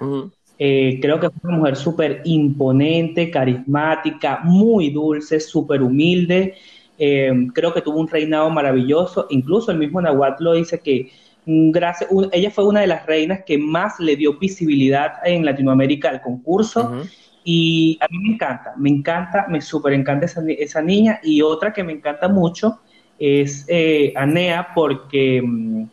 Eh, 0.60 1.00
creo 1.02 1.20
que 1.22 1.28
es 1.28 1.32
una 1.42 1.58
mujer 1.58 1.78
súper 1.78 2.22
imponente, 2.26 3.32
carismática, 3.32 4.42
muy 4.44 4.90
dulce, 4.90 5.40
súper 5.40 5.82
humilde. 5.82 6.56
Eh, 6.98 7.48
creo 7.54 7.74
que 7.74 7.82
tuvo 7.82 7.98
un 7.98 8.10
reinado 8.10 8.50
maravilloso. 8.50 9.26
Incluso 9.30 9.72
el 9.72 9.80
mismo 9.80 10.02
Nahuatl 10.02 10.44
lo 10.44 10.54
dice 10.54 10.82
que 10.82 11.10
gracias, 11.46 12.10
ella 12.32 12.52
fue 12.52 12.66
una 12.66 12.82
de 12.82 12.88
las 12.88 13.06
reinas 13.06 13.42
que 13.46 13.58
más 13.58 14.00
le 14.00 14.16
dio 14.16 14.38
visibilidad 14.38 15.14
en 15.24 15.46
Latinoamérica 15.46 16.10
al 16.10 16.22
concurso. 16.22 17.04
Y 17.44 17.98
a 18.02 18.08
mí 18.10 18.20
me 18.20 18.34
encanta, 18.34 18.74
me 18.78 18.90
encanta, 18.90 19.46
me 19.50 19.62
súper 19.62 19.94
encanta 19.94 20.26
esa, 20.26 20.82
niña. 20.82 21.20
Y 21.24 21.42
otra 21.42 21.74
que 21.74 21.84
me 21.84 21.94
encanta 21.94 22.28
mucho 22.28 22.80
es 23.18 23.66
eh, 23.68 24.14
Anea, 24.16 24.70
porque 24.76 25.42
mm, 25.42 25.84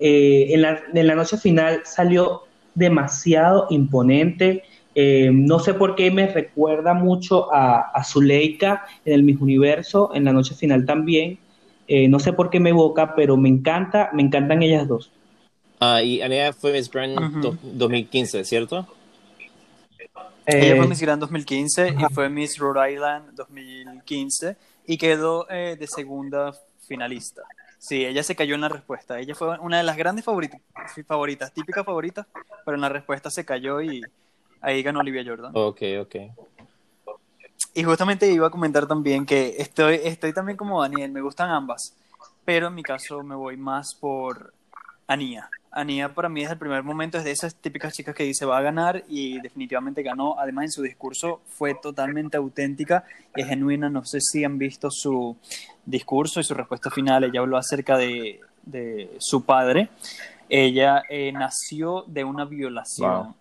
eh, 0.00 0.46
en, 0.50 0.62
la, 0.62 0.80
en, 0.92 1.06
la, 1.06 1.14
noche 1.14 1.36
final 1.36 1.82
salió 1.84 2.42
demasiado 2.74 3.66
imponente. 3.70 4.64
Eh, 4.94 5.30
no 5.32 5.58
sé 5.58 5.74
por 5.74 5.94
qué 5.94 6.10
me 6.10 6.26
recuerda 6.26 6.94
mucho 6.94 7.52
a, 7.54 7.92
a 7.94 8.02
Zuleika 8.02 8.84
en 9.04 9.12
el 9.12 9.22
Miss 9.22 9.40
Universo, 9.40 10.10
en 10.14 10.24
la 10.24 10.32
noche 10.32 10.54
final 10.54 10.84
también. 10.84 11.38
Eh, 11.88 12.06
no 12.06 12.18
sé 12.18 12.34
por 12.34 12.50
qué 12.50 12.60
me 12.60 12.70
evoca, 12.70 13.14
pero 13.14 13.38
me 13.38 13.48
encanta, 13.48 14.10
me 14.12 14.22
encantan 14.22 14.62
ellas 14.62 14.86
dos. 14.86 15.10
Ah, 15.80 16.02
y 16.02 16.20
Anea 16.20 16.52
fue 16.52 16.72
Miss 16.72 16.90
Grand 16.90 17.42
2015, 17.62 18.44
¿cierto? 18.44 18.86
Ella 20.44 20.76
fue 20.76 20.84
eh, 20.84 20.88
Miss 20.88 21.00
Grand 21.00 21.20
2015 21.20 21.94
y 21.98 22.14
fue 22.14 22.28
Miss 22.28 22.58
Rhode 22.58 22.92
Island 22.92 23.34
2015 23.34 24.56
y 24.86 24.98
quedó 24.98 25.48
eh, 25.48 25.76
de 25.78 25.86
segunda 25.86 26.52
finalista. 26.86 27.42
Sí, 27.78 28.04
ella 28.04 28.22
se 28.22 28.36
cayó 28.36 28.54
en 28.54 28.62
la 28.62 28.68
respuesta. 28.68 29.18
Ella 29.18 29.34
fue 29.34 29.58
una 29.58 29.78
de 29.78 29.84
las 29.84 29.96
grandes 29.96 30.24
favoritas, 30.24 30.60
favoritas 31.06 31.52
típicas 31.54 31.86
favoritas, 31.86 32.26
pero 32.64 32.74
en 32.74 32.80
la 32.82 32.88
respuesta 32.88 33.30
se 33.30 33.44
cayó 33.44 33.80
y 33.80 34.02
ahí 34.60 34.82
ganó 34.82 35.00
Olivia 35.00 35.22
Jordan. 35.24 35.52
Ok, 35.54 35.82
ok. 36.00 36.16
Y 37.74 37.84
justamente 37.84 38.30
iba 38.30 38.46
a 38.46 38.50
comentar 38.50 38.86
también 38.86 39.26
que 39.26 39.56
estoy, 39.58 40.00
estoy 40.02 40.32
también 40.32 40.56
como 40.56 40.82
Daniel, 40.82 41.12
me 41.12 41.20
gustan 41.20 41.50
ambas, 41.50 41.94
pero 42.44 42.68
en 42.68 42.74
mi 42.74 42.82
caso 42.82 43.22
me 43.22 43.34
voy 43.34 43.56
más 43.56 43.94
por 43.94 44.52
Anía. 45.06 45.48
Anía 45.70 46.12
para 46.14 46.28
mí 46.28 46.40
desde 46.40 46.54
el 46.54 46.58
primer 46.58 46.82
momento 46.82 47.18
es 47.18 47.24
de 47.24 47.30
esas 47.30 47.54
típicas 47.54 47.92
chicas 47.92 48.14
que 48.14 48.24
dice 48.24 48.46
va 48.46 48.58
a 48.58 48.62
ganar 48.62 49.04
y 49.08 49.40
definitivamente 49.40 50.02
ganó. 50.02 50.38
Además 50.38 50.64
en 50.64 50.70
su 50.72 50.82
discurso 50.82 51.40
fue 51.46 51.74
totalmente 51.74 52.36
auténtica 52.36 53.04
y 53.36 53.44
genuina. 53.44 53.88
No 53.88 54.04
sé 54.04 54.18
si 54.20 54.44
han 54.44 54.58
visto 54.58 54.90
su 54.90 55.36
discurso 55.84 56.40
y 56.40 56.44
su 56.44 56.54
respuesta 56.54 56.90
final. 56.90 57.24
Ella 57.24 57.40
habló 57.40 57.58
acerca 57.58 57.96
de, 57.98 58.40
de 58.64 59.16
su 59.18 59.44
padre. 59.44 59.90
Ella 60.48 61.02
eh, 61.08 61.32
nació 61.32 62.04
de 62.06 62.24
una 62.24 62.44
violación. 62.44 63.34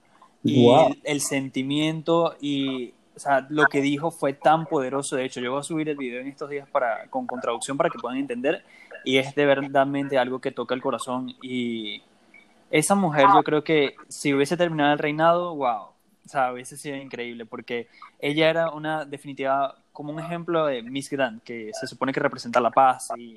Y 0.43 0.69
el, 1.03 1.21
sentimiento 1.21 2.35
y 2.39 2.93
o 3.17 3.19
sea, 3.19 3.47
lo 3.49 3.65
que 3.65 3.81
dijo 3.81 4.11
fue 4.11 4.33
tan 4.33 4.67
poderoso. 4.67 5.15
De 5.15 5.25
hecho, 5.25 5.41
yo 5.41 5.51
voy 5.51 5.61
a 5.61 5.63
subir 5.63 5.89
el 5.89 5.97
video 5.97 6.21
en 6.21 6.27
estos 6.27 6.51
días 6.51 6.69
para, 6.69 7.07
con, 7.09 7.25
con 7.25 7.41
traducción 7.41 7.75
para 7.75 7.89
que 7.89 7.97
puedan 7.97 8.19
entender. 8.19 8.63
Y 9.03 9.17
es 9.17 9.33
de 9.33 9.43
verdadmente 9.47 10.19
algo 10.19 10.39
que 10.39 10.51
toca 10.51 10.75
el 10.75 10.83
corazón. 10.83 11.35
Y 11.41 12.03
esa 12.69 12.93
mujer, 12.93 13.25
yo 13.33 13.41
creo 13.41 13.63
que 13.63 13.95
si 14.07 14.35
hubiese 14.35 14.55
terminado 14.55 14.93
el 14.93 14.99
reinado, 14.99 15.55
wow. 15.55 15.87
O 16.25 16.29
sea, 16.29 16.53
hubiese 16.53 16.77
sido 16.77 16.95
increíble. 16.95 17.47
Porque 17.47 17.87
ella 18.19 18.51
era 18.51 18.69
una 18.69 19.03
definitiva, 19.03 19.75
como 19.91 20.13
un 20.13 20.19
ejemplo 20.19 20.67
de 20.67 20.83
Miss 20.83 21.09
Grand, 21.09 21.41
que 21.41 21.71
se 21.73 21.87
supone 21.87 22.13
que 22.13 22.19
representa 22.19 22.59
la 22.59 22.69
paz 22.69 23.09
y 23.17 23.35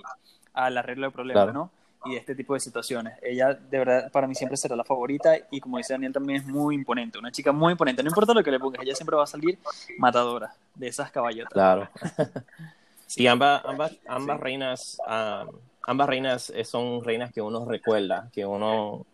al 0.53 0.77
arreglo 0.77 1.07
de 1.07 1.13
problemas, 1.13 1.55
¿no? 1.55 1.71
Y 2.05 2.13
de 2.13 2.17
este 2.17 2.35
tipo 2.35 2.55
de 2.55 2.61
situaciones. 2.61 3.15
Ella, 3.23 3.55
de 3.55 3.79
verdad, 3.79 4.11
para 4.11 4.27
mí 4.27 4.35
siempre 4.35 4.57
será 4.57 4.77
la 4.77 4.85
favorita 4.85 5.37
y 5.51 5.61
como 5.61 5.79
dice 5.79 5.93
Daniel, 5.93 6.13
también 6.13 6.41
es 6.41 6.47
muy 6.47 6.75
imponente, 6.75 7.19
una 7.19 7.31
chica 7.31 7.53
muy 7.53 7.73
imponente. 7.73 8.03
No 8.03 8.09
importa 8.09 8.35
lo 8.35 8.43
que 8.43 8.51
le 8.51 8.59
pongas, 8.59 8.83
ella 8.83 8.95
siempre 8.95 9.17
va 9.17 9.25
a 9.25 9.27
salir 9.27 9.59
matadora 9.99 10.55
de 10.75 10.89
esas 10.89 11.11
caballotas. 11.11 11.53
Claro. 11.53 11.89
sí, 13.07 13.27
ambas, 13.27 13.63
ambas, 13.65 13.97
ambas 14.07 14.41
reinas, 14.41 14.99
ambas 15.87 16.09
reinas 16.09 16.53
son 16.65 17.05
reinas 17.05 17.33
que 17.33 17.43
uno 17.43 17.67
recuerda, 17.67 18.31
que 18.33 18.47
uno 18.47 19.07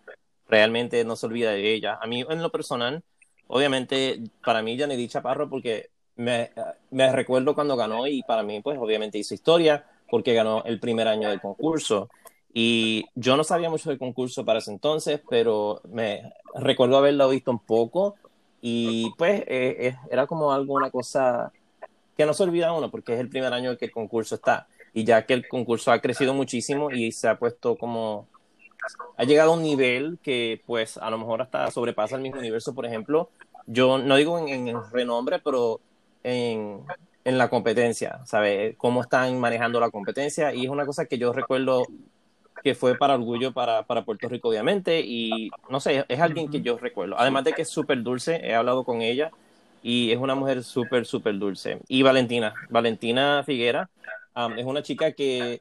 realmente 0.49 1.05
no 1.05 1.16
se 1.16 1.26
olvida 1.26 1.50
de 1.50 1.75
ella. 1.75 1.99
A 2.00 2.07
mí, 2.07 2.25
en 2.28 2.43
lo 2.43 2.50
personal, 2.50 3.02
obviamente, 3.49 4.21
para 4.45 4.62
mí, 4.62 4.78
Janedy 4.78 5.09
Chaparro, 5.09 5.49
porque 5.49 5.90
me, 6.16 6.50
me 6.90 7.11
recuerdo 7.12 7.55
cuando 7.55 7.76
ganó 7.76 8.07
y 8.07 8.23
para 8.23 8.43
mí, 8.43 8.61
pues, 8.61 8.78
obviamente 8.78 9.19
hizo 9.19 9.35
historia 9.35 9.85
porque 10.09 10.35
ganó 10.35 10.62
el 10.64 10.78
primer 10.78 11.09
año 11.09 11.28
del 11.28 11.40
concurso. 11.40 12.09
Y 12.59 13.05
yo 13.15 13.37
no 13.37 13.45
sabía 13.45 13.69
mucho 13.69 13.91
del 13.91 13.99
concurso 13.99 14.43
para 14.43 14.61
ese 14.61 14.71
entonces, 14.71 15.21
pero 15.29 15.83
me 15.93 16.33
recuerdo 16.55 16.97
haberlo 16.97 17.29
visto 17.29 17.51
un 17.51 17.59
poco 17.59 18.15
y 18.63 19.11
pues 19.19 19.45
eh, 19.47 19.95
era 20.11 20.27
como 20.27 20.51
algo, 20.51 20.73
una 20.73 20.91
cosa 20.91 21.53
que 22.17 22.25
no 22.25 22.33
se 22.33 22.45
olvida 22.45 22.73
uno 22.73 22.91
porque 22.91 23.13
es 23.13 23.21
el 23.21 23.29
primer 23.29 23.53
año 23.53 23.77
que 23.77 23.85
el 23.85 23.91
concurso 23.91 24.37
está. 24.37 24.69
y 24.95 25.05
ya 25.05 25.27
que 25.27 25.35
el 25.35 25.47
concurso 25.47 25.93
ha 25.93 26.01
crecido 26.01 26.33
muchísimo 26.33 26.91
y 26.91 27.13
se 27.13 27.29
ha 27.29 27.39
puesto 27.39 27.77
como 27.77 28.27
ha 29.19 29.25
llegado 29.25 29.53
a 29.53 29.57
un 29.57 29.63
nivel 29.63 30.19
que 30.23 30.63
pues 30.65 30.97
a 30.97 31.11
lo 31.11 31.19
mejor 31.19 31.43
hasta 31.43 31.71
sobrepasa 31.71 32.17
el 32.17 32.23
mismo 32.23 32.39
universo, 32.39 32.75
por 32.75 32.87
ejemplo, 32.87 33.29
yo 33.67 33.99
no 33.99 34.17
digo 34.17 34.39
en, 34.39 34.69
en 34.69 34.79
renombre, 34.93 35.41
pero 35.45 35.79
en, 36.25 36.81
en 37.23 37.37
la 37.37 37.51
competencia, 37.51 38.21
¿sabes? 38.25 38.77
Cómo 38.79 39.03
están 39.03 39.39
manejando 39.39 39.79
la 39.79 39.91
competencia 39.91 40.55
y 40.55 40.65
es 40.65 40.71
una 40.71 40.87
cosa 40.87 41.05
que 41.05 41.19
yo 41.19 41.35
recuerdo 41.35 41.83
que 42.67 42.75
fue 42.75 42.99
para 42.99 43.15
orgullo 43.15 43.53
para, 43.53 43.85
para 43.85 44.05
Puerto 44.05 44.29
Rico, 44.29 44.49
obviamente, 44.49 44.99
y 44.99 45.51
no 45.71 45.79
sé, 45.79 46.05
es 46.09 46.19
alguien 46.19 46.51
que 46.51 46.63
yo 46.63 46.77
recuerdo. 46.77 47.15
Además 47.17 47.45
de 47.45 47.53
que 47.53 47.63
es 47.63 47.69
súper 47.69 48.03
dulce, 48.03 48.41
he 48.43 48.57
hablado 48.57 48.83
con 48.83 49.03
ella 49.03 49.31
y 49.85 50.11
es 50.11 50.19
una 50.19 50.35
mujer 50.35 50.65
súper, 50.65 51.07
súper 51.07 51.39
dulce. 51.39 51.79
Y 51.87 52.03
Valentina, 52.03 52.55
Valentina 52.69 53.45
Figuera, 53.47 53.89
es 54.57 54.65
una 54.65 54.83
chica 54.83 55.13
que 55.13 55.61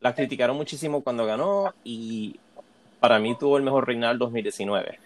la 0.00 0.14
criticaron 0.14 0.58
muchísimo 0.58 1.02
cuando 1.02 1.24
ganó 1.24 1.72
y 1.84 2.38
para 3.00 3.18
mí 3.18 3.34
tuvo 3.38 3.56
el 3.56 3.62
mejor 3.62 3.86
reinal 3.86 4.18
2019. 4.18 4.98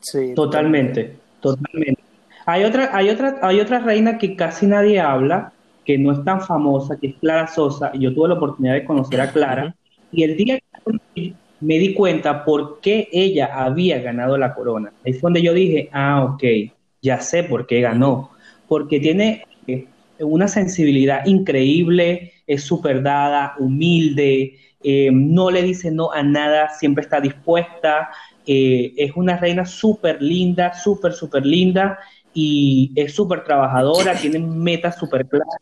sí, 0.00 0.32
totalmente, 0.34 1.14
totalmente. 1.42 2.02
Hay 2.46 2.64
otra, 2.64 2.88
hay 2.96 3.10
otra, 3.10 3.38
hay 3.42 3.60
otra 3.60 3.80
reina 3.80 4.16
que 4.16 4.34
casi 4.34 4.66
nadie 4.66 4.98
habla, 4.98 5.52
que 5.86 5.96
no 5.96 6.12
es 6.12 6.22
tan 6.24 6.40
famosa, 6.40 6.98
que 6.98 7.08
es 7.08 7.14
Clara 7.14 7.46
Sosa, 7.46 7.92
y 7.94 8.00
yo 8.00 8.12
tuve 8.12 8.28
la 8.28 8.34
oportunidad 8.34 8.74
de 8.74 8.84
conocer 8.84 9.20
a 9.20 9.30
Clara, 9.30 9.74
y 10.10 10.24
el 10.24 10.36
día 10.36 10.58
que 11.14 11.32
me 11.60 11.78
di 11.78 11.94
cuenta 11.94 12.44
por 12.44 12.80
qué 12.80 13.08
ella 13.12 13.50
había 13.52 14.00
ganado 14.00 14.36
la 14.36 14.52
corona. 14.52 14.92
Ahí 15.04 15.12
fue 15.12 15.28
donde 15.28 15.42
yo 15.42 15.54
dije, 15.54 15.88
ah, 15.92 16.24
ok, 16.24 16.42
ya 17.00 17.20
sé 17.20 17.44
por 17.44 17.66
qué 17.66 17.80
ganó, 17.80 18.30
porque 18.68 18.98
tiene 18.98 19.44
eh, 19.66 19.86
una 20.18 20.48
sensibilidad 20.48 21.24
increíble, 21.24 22.32
es 22.46 22.64
súper 22.64 23.02
dada, 23.02 23.54
humilde, 23.58 24.56
eh, 24.82 25.10
no 25.12 25.50
le 25.50 25.62
dice 25.62 25.90
no 25.90 26.12
a 26.12 26.22
nada, 26.22 26.70
siempre 26.70 27.02
está 27.02 27.20
dispuesta, 27.20 28.10
eh, 28.46 28.92
es 28.96 29.12
una 29.16 29.36
reina 29.36 29.64
súper 29.64 30.22
linda, 30.22 30.74
súper, 30.74 31.12
súper 31.12 31.44
linda, 31.44 31.98
y 32.38 32.92
es 32.94 33.14
súper 33.14 33.44
trabajadora, 33.44 34.14
tiene 34.20 34.38
metas 34.38 34.98
súper 34.98 35.26
claras. 35.26 35.56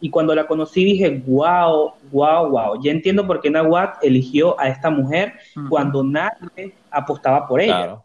Y 0.00 0.08
cuando 0.08 0.34
la 0.34 0.46
conocí 0.46 0.82
dije, 0.82 1.22
wow, 1.26 1.92
wow, 2.10 2.48
wow. 2.48 2.82
Ya 2.82 2.90
entiendo 2.90 3.26
por 3.26 3.42
qué 3.42 3.50
Nahuatl 3.50 4.06
eligió 4.06 4.58
a 4.58 4.68
esta 4.68 4.88
mujer 4.88 5.34
cuando 5.68 6.02
nadie 6.02 6.74
apostaba 6.90 7.46
por 7.46 7.60
ella. 7.60 7.98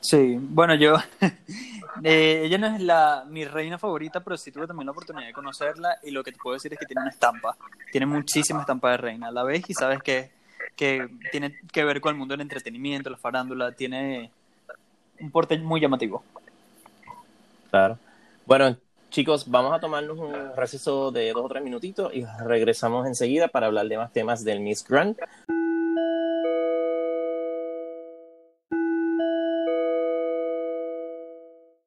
Sí, 0.00 0.36
bueno, 0.38 0.74
yo, 0.74 0.96
eh, 2.02 2.42
ella 2.44 2.58
no 2.58 2.66
es 2.66 2.82
la, 2.82 3.24
mi 3.28 3.44
reina 3.46 3.78
favorita, 3.78 4.20
pero 4.20 4.36
sí 4.36 4.52
tuve 4.52 4.66
también 4.66 4.86
la 4.86 4.92
oportunidad 4.92 5.26
de 5.26 5.32
conocerla 5.32 5.96
y 6.02 6.10
lo 6.10 6.22
que 6.22 6.32
te 6.32 6.38
puedo 6.38 6.54
decir 6.54 6.72
es 6.74 6.78
que 6.78 6.86
tiene 6.86 7.02
una 7.02 7.10
estampa, 7.10 7.56
tiene 7.90 8.06
muchísima 8.06 8.60
estampa 8.60 8.90
de 8.90 8.96
reina. 8.98 9.30
La 9.30 9.44
ves 9.44 9.64
y 9.68 9.74
sabes 9.74 10.02
que, 10.02 10.30
que 10.76 11.08
tiene 11.30 11.58
que 11.72 11.84
ver 11.84 12.02
con 12.02 12.12
el 12.12 12.18
mundo 12.18 12.32
del 12.32 12.42
entretenimiento, 12.42 13.08
la 13.08 13.16
farándula, 13.16 13.72
tiene 13.72 14.30
un 15.22 15.30
porte 15.30 15.58
muy 15.58 15.80
llamativo. 15.80 16.22
Claro. 17.70 17.98
Bueno, 18.44 18.76
chicos, 19.10 19.48
vamos 19.48 19.72
a 19.72 19.80
tomarnos 19.80 20.18
un 20.18 20.34
receso 20.56 21.10
de 21.12 21.32
dos 21.32 21.44
o 21.44 21.48
tres 21.48 21.62
minutitos 21.62 22.12
y 22.12 22.24
regresamos 22.44 23.06
enseguida 23.06 23.48
para 23.48 23.66
hablar 23.66 23.86
de 23.86 23.96
más 23.96 24.12
temas 24.12 24.44
del 24.44 24.60
Miss 24.60 24.84
Grand. 24.86 25.16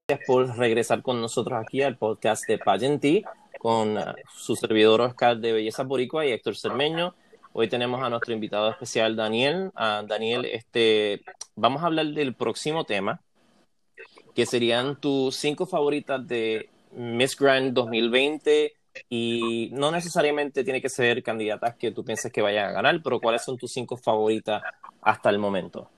Gracias 0.07 0.27
por 0.27 0.57
regresar 0.57 1.01
con 1.01 1.19
nosotros 1.19 1.59
aquí 1.61 1.81
al 1.81 1.97
podcast 1.97 2.47
de 2.47 2.57
Pageantí 2.59 3.23
con 3.59 3.97
su 4.35 4.55
servidor 4.55 5.01
Oscar 5.01 5.37
de 5.37 5.51
Belleza 5.51 5.83
Boricua 5.83 6.25
y 6.25 6.31
Héctor 6.31 6.55
Cermeño. 6.55 7.15
Hoy 7.57 7.69
tenemos 7.69 8.03
a 8.03 8.09
nuestro 8.09 8.33
invitado 8.33 8.69
especial 8.69 9.15
Daniel. 9.15 9.71
Uh, 9.77 10.05
Daniel, 10.05 10.43
este, 10.43 11.21
vamos 11.55 11.81
a 11.81 11.85
hablar 11.85 12.07
del 12.07 12.35
próximo 12.35 12.83
tema, 12.83 13.21
que 14.33 14.45
serían 14.45 14.99
tus 14.99 15.37
cinco 15.37 15.65
favoritas 15.65 16.27
de 16.27 16.69
Miss 16.91 17.37
Grand 17.37 17.71
2020 17.71 18.73
y 19.07 19.69
no 19.71 19.89
necesariamente 19.89 20.65
tiene 20.65 20.81
que 20.81 20.89
ser 20.89 21.23
candidatas 21.23 21.77
que 21.77 21.91
tú 21.91 22.03
pienses 22.03 22.29
que 22.29 22.41
vayan 22.41 22.67
a 22.67 22.71
ganar, 22.73 23.01
pero 23.01 23.21
¿cuáles 23.21 23.45
son 23.45 23.57
tus 23.57 23.71
cinco 23.71 23.95
favoritas 23.95 24.61
hasta 25.01 25.29
el 25.29 25.39
momento? 25.39 25.89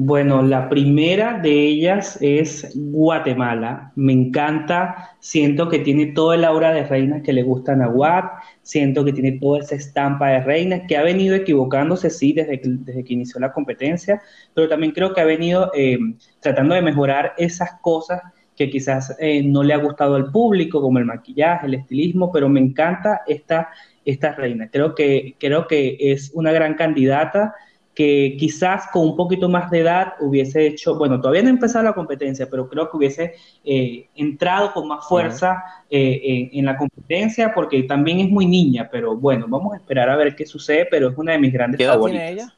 Bueno, 0.00 0.42
la 0.42 0.68
primera 0.68 1.40
de 1.40 1.50
ellas 1.50 2.18
es 2.20 2.70
Guatemala. 2.76 3.90
Me 3.96 4.12
encanta, 4.12 5.16
siento 5.18 5.68
que 5.68 5.80
tiene 5.80 6.06
toda 6.12 6.36
el 6.36 6.44
aura 6.44 6.72
de 6.72 6.84
reinas 6.84 7.24
que 7.24 7.32
le 7.32 7.42
gustan 7.42 7.82
a 7.82 7.88
Guat, 7.88 8.26
siento 8.62 9.04
que 9.04 9.12
tiene 9.12 9.40
toda 9.40 9.58
esa 9.58 9.74
estampa 9.74 10.28
de 10.28 10.40
reinas, 10.44 10.82
que 10.86 10.96
ha 10.96 11.02
venido 11.02 11.34
equivocándose, 11.34 12.10
sí, 12.10 12.32
desde 12.32 12.60
que, 12.60 12.68
desde 12.68 13.02
que 13.02 13.12
inició 13.12 13.40
la 13.40 13.52
competencia, 13.52 14.22
pero 14.54 14.68
también 14.68 14.92
creo 14.92 15.12
que 15.12 15.20
ha 15.20 15.24
venido 15.24 15.72
eh, 15.74 15.98
tratando 16.38 16.76
de 16.76 16.82
mejorar 16.82 17.34
esas 17.36 17.70
cosas 17.82 18.22
que 18.54 18.70
quizás 18.70 19.16
eh, 19.18 19.42
no 19.42 19.64
le 19.64 19.74
ha 19.74 19.78
gustado 19.78 20.14
al 20.14 20.30
público, 20.30 20.80
como 20.80 21.00
el 21.00 21.06
maquillaje, 21.06 21.66
el 21.66 21.74
estilismo, 21.74 22.30
pero 22.30 22.48
me 22.48 22.60
encanta 22.60 23.22
esta, 23.26 23.70
esta 24.04 24.30
reina. 24.32 24.70
Creo 24.70 24.94
que, 24.94 25.34
creo 25.40 25.66
que 25.66 25.96
es 25.98 26.30
una 26.34 26.52
gran 26.52 26.74
candidata 26.74 27.52
que 27.98 28.36
quizás 28.38 28.86
con 28.92 29.08
un 29.08 29.16
poquito 29.16 29.48
más 29.48 29.72
de 29.72 29.80
edad 29.80 30.12
hubiese 30.20 30.64
hecho, 30.68 30.94
bueno, 30.96 31.20
todavía 31.20 31.42
no 31.42 31.48
ha 31.48 31.50
empezado 31.50 31.84
la 31.84 31.94
competencia, 31.94 32.48
pero 32.48 32.68
creo 32.68 32.88
que 32.88 32.96
hubiese 32.96 33.34
eh, 33.64 34.06
entrado 34.14 34.72
con 34.72 34.86
más 34.86 35.04
fuerza 35.08 35.64
eh, 35.90 36.48
en, 36.52 36.64
la 36.64 36.76
competencia, 36.76 37.52
porque 37.52 37.82
también 37.82 38.20
es 38.20 38.30
muy 38.30 38.46
niña, 38.46 38.88
pero 38.88 39.16
bueno, 39.16 39.46
vamos 39.48 39.74
a 39.74 39.78
esperar 39.78 40.08
a 40.10 40.16
ver 40.16 40.36
qué 40.36 40.46
sucede, 40.46 40.86
pero 40.88 41.08
es 41.08 41.18
una 41.18 41.32
de 41.32 41.40
mis 41.40 41.52
grandes 41.52 41.76
¿Qué 41.76 41.84
edad 41.86 41.98
tiene 41.98 42.30
ella? 42.30 42.54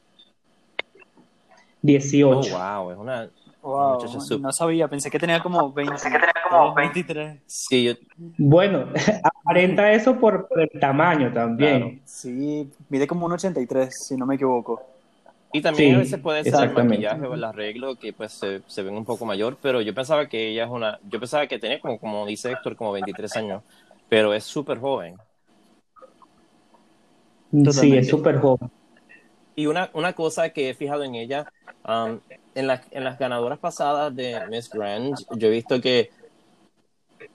18. 1.81 2.55
Oh, 2.55 2.59
wow, 2.59 2.91
es 2.91 2.97
una, 2.99 3.29
Wow, 3.63 3.99
no 4.39 4.51
sabía, 4.51 4.87
pensé 4.87 5.09
que 5.09 5.17
tenía 5.17 5.39
como 5.39 5.71
20. 5.73 5.91
Pensé 5.91 6.11
que 6.11 6.19
tenía 6.19 6.33
como 6.47 6.75
23. 6.75 7.39
Sí, 7.47 7.83
yo... 7.85 7.93
Bueno, 8.37 8.85
aparenta 9.43 9.91
eso 9.91 10.19
por, 10.19 10.47
el 10.55 10.79
tamaño 10.79 11.33
también. 11.33 11.99
Sí, 12.05 12.69
mide 12.89 13.07
como 13.07 13.25
un 13.25 13.31
83, 13.31 14.07
si 14.07 14.15
no 14.15 14.27
me 14.27 14.35
equivoco. 14.35 14.90
Y 15.53 15.61
también 15.61 15.95
a 15.95 15.99
veces 15.99 16.19
puede 16.19 16.43
ser 16.43 16.63
el 16.63 16.73
maquillaje 16.73 17.25
o 17.25 17.33
el 17.33 17.43
arreglo 17.43 17.95
que 17.95 18.13
pues 18.13 18.31
se, 18.31 18.61
se, 18.67 18.83
ven 18.83 18.95
un 18.95 19.05
poco 19.05 19.25
mayor, 19.25 19.57
pero 19.61 19.81
yo 19.81 19.93
pensaba 19.93 20.27
que 20.27 20.49
ella 20.49 20.63
es 20.63 20.69
una, 20.69 20.99
yo 21.09 21.19
pensaba 21.19 21.47
que 21.47 21.59
tenía 21.59 21.79
como, 21.79 21.99
como 21.99 22.25
dice 22.25 22.51
Héctor, 22.51 22.75
como 22.75 22.93
23 22.93 23.35
años, 23.35 23.63
pero 24.07 24.33
es 24.33 24.43
súper 24.43 24.79
joven. 24.79 25.17
Sí, 27.71 27.97
es 27.97 28.07
súper 28.07 28.37
joven. 28.37 28.69
Y 29.55 29.65
una, 29.65 29.89
una 29.93 30.13
cosa 30.13 30.49
que 30.51 30.69
he 30.69 30.73
fijado 30.73 31.03
en 31.03 31.15
ella, 31.15 31.51
um, 31.85 32.19
en, 32.55 32.67
las, 32.67 32.81
en 32.91 33.03
las 33.03 33.19
ganadoras 33.19 33.59
pasadas 33.59 34.15
de 34.15 34.39
Miss 34.49 34.69
Grand, 34.69 35.15
yo 35.35 35.47
he 35.49 35.51
visto 35.51 35.81
que 35.81 36.11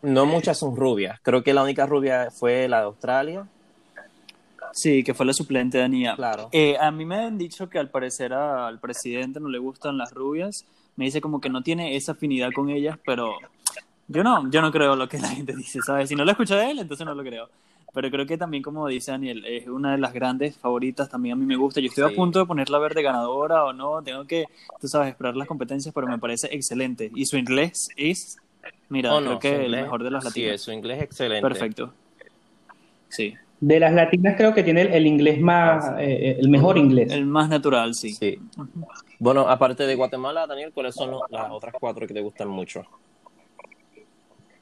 no 0.01 0.25
muchas 0.25 0.59
son 0.59 0.75
rubias. 0.75 1.21
Creo 1.21 1.43
que 1.43 1.53
la 1.53 1.63
única 1.63 1.85
rubia 1.85 2.31
fue 2.31 2.67
la 2.69 2.79
de 2.79 2.85
Australia 2.85 3.47
Sí, 4.77 5.03
que 5.03 5.15
fue 5.15 5.25
la 5.25 5.33
suplente 5.33 5.79
de 5.79 5.85
Ania. 5.85 6.15
Claro. 6.17 6.51
Eh, 6.53 6.77
a 6.79 6.91
mí 6.91 7.07
me 7.07 7.17
han 7.17 7.39
dicho 7.39 7.67
que 7.71 7.79
al 7.79 7.89
parecer 7.89 8.35
al 8.35 8.79
presidente 8.79 9.41
no 9.41 9.49
le 9.49 9.59
gustan 9.59 9.97
las 9.97 10.13
rubias. 10.13 10.67
Me 10.97 11.07
dice 11.07 11.23
como 11.23 11.41
que 11.41 11.49
no 11.49 11.63
tiene 11.63 11.97
esa 11.97 12.13
afinidad 12.13 12.51
con 12.55 12.69
ellas, 12.69 12.99
pero 13.03 13.37
yo 14.07 14.23
no, 14.23 14.51
yo 14.51 14.61
no 14.61 14.71
creo 14.71 14.95
lo 14.95 15.09
que 15.09 15.19
la 15.19 15.29
gente 15.29 15.57
dice, 15.57 15.81
¿sabes? 15.81 16.11
Si 16.11 16.15
no 16.15 16.27
lo 16.27 16.31
escucho 16.31 16.57
de 16.57 16.71
él, 16.71 16.79
entonces 16.79 17.07
no 17.07 17.15
lo 17.15 17.23
creo. 17.23 17.49
Pero 17.95 18.11
creo 18.11 18.27
que 18.27 18.37
también, 18.37 18.63
como 18.63 18.87
dice 18.87 19.13
Daniel, 19.13 19.47
es 19.47 19.67
una 19.67 19.93
de 19.93 19.99
las 19.99 20.13
grandes 20.13 20.59
favoritas, 20.59 21.09
también 21.09 21.33
a 21.33 21.37
mí 21.37 21.47
me 21.47 21.57
gusta. 21.57 21.81
Yo 21.81 21.89
estoy 21.89 22.13
a 22.13 22.15
punto 22.15 22.41
de 22.41 22.45
ponerla 22.45 22.79
verde 22.79 23.01
ganadora 23.03 23.65
o 23.65 23.73
no, 23.73 24.03
tengo 24.03 24.27
que, 24.27 24.45
tú 24.79 24.89
sabes, 24.89 25.09
esperar 25.09 25.35
las 25.37 25.49
competencias, 25.49 25.95
pero 25.95 26.07
me 26.07 26.19
parece 26.19 26.49
excelente. 26.55 27.11
Y 27.15 27.25
su 27.25 27.39
inglés 27.39 27.89
es, 27.97 28.37
mira, 28.91 29.15
oh, 29.15 29.21
creo 29.21 29.39
que 29.39 29.65
el 29.65 29.71
mejor 29.71 30.05
de 30.05 30.11
las 30.11 30.25
latinas. 30.25 30.61
Sí, 30.61 30.65
su 30.67 30.73
inglés 30.73 30.99
es 30.99 31.05
excelente. 31.05 31.49
Perfecto. 31.49 31.95
Sí. 33.09 33.35
De 33.61 33.81
las 33.81 33.93
latinas 33.95 34.35
creo 34.37 34.53
que 34.53 34.63
tiene 34.63 34.83
el, 34.83 35.07
inglés 35.07 35.41
más, 35.41 35.87
ah, 35.89 36.03
eh, 36.03 36.37
el 36.39 36.51
mejor 36.51 36.77
inglés. 36.77 37.11
El 37.11 37.25
más 37.25 37.49
natural, 37.49 37.95
sí. 37.95 38.13
sí. 38.13 38.39
Bueno, 39.19 39.49
aparte 39.49 39.87
de 39.87 39.95
Guatemala, 39.95 40.47
Daniel, 40.47 40.73
¿cuáles 40.75 40.95
son 40.95 41.13
las 41.31 41.51
otras 41.51 41.75
cuatro 41.81 42.07
que 42.07 42.13
te 42.13 42.21
gustan 42.21 42.49
mucho? 42.49 42.85